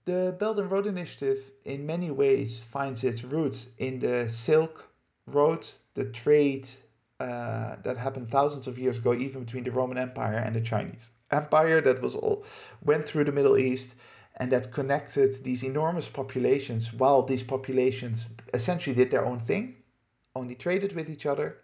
The 0.07 0.35
Belt 0.39 0.59
and 0.59 0.71
Road 0.71 0.87
Initiative, 0.87 1.51
in 1.65 1.85
many 1.85 2.11
ways, 2.11 2.59
finds 2.59 3.05
its 3.05 3.25
roots 3.25 3.69
in 3.77 3.99
the 3.99 4.29
Silk 4.31 4.89
Road, 5.27 5.67
the 5.93 6.07
trade 6.07 6.67
uh, 7.21 7.77
that 7.85 7.99
happened 7.99 8.31
thousands 8.31 8.67
of 8.67 8.79
years 8.79 8.97
ago, 8.97 9.13
even 9.13 9.45
between 9.45 9.65
the 9.65 9.71
Roman 9.71 9.99
Empire 9.99 10.39
and 10.39 10.57
the 10.57 10.63
Chinese 10.63 11.11
Empire, 11.31 11.83
that 11.83 12.01
was 12.01 12.15
all 12.15 12.45
went 12.83 13.07
through 13.07 13.25
the 13.25 13.33
Middle 13.33 13.59
East 13.59 13.97
and 14.39 14.53
that 14.53 14.73
connected 14.73 15.33
these 15.43 15.65
enormous 15.65 16.09
populations 16.09 16.93
while 16.93 17.23
these 17.23 17.43
populations 17.43 18.29
essentially 18.55 18.95
did 18.95 19.11
their 19.11 19.27
own 19.27 19.41
thing, 19.41 19.75
only 20.35 20.55
traded 20.55 20.95
with 20.95 21.11
each 21.11 21.27
other. 21.27 21.59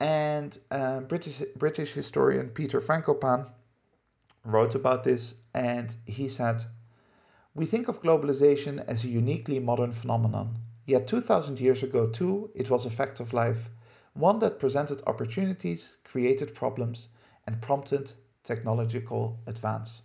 And 0.00 0.58
um, 0.70 1.04
British, 1.06 1.42
British 1.56 1.92
historian 1.92 2.50
Peter 2.50 2.80
Frankopan 2.80 3.48
wrote 4.44 4.74
about 4.74 5.04
this, 5.04 5.36
and 5.54 5.94
he 6.06 6.28
said, 6.28 6.60
We 7.54 7.66
think 7.66 7.88
of 7.88 8.02
globalization 8.02 8.84
as 8.86 9.04
a 9.04 9.08
uniquely 9.08 9.60
modern 9.60 9.92
phenomenon. 9.92 10.58
Yet 10.86 11.06
2000 11.06 11.60
years 11.60 11.82
ago, 11.82 12.08
too, 12.08 12.50
it 12.54 12.68
was 12.68 12.84
a 12.84 12.90
fact 12.90 13.20
of 13.20 13.32
life, 13.32 13.70
one 14.14 14.38
that 14.40 14.58
presented 14.58 15.02
opportunities, 15.06 15.96
created 16.04 16.54
problems, 16.54 17.08
and 17.46 17.60
prompted 17.60 18.12
technological 18.44 19.38
advance. 19.46 20.02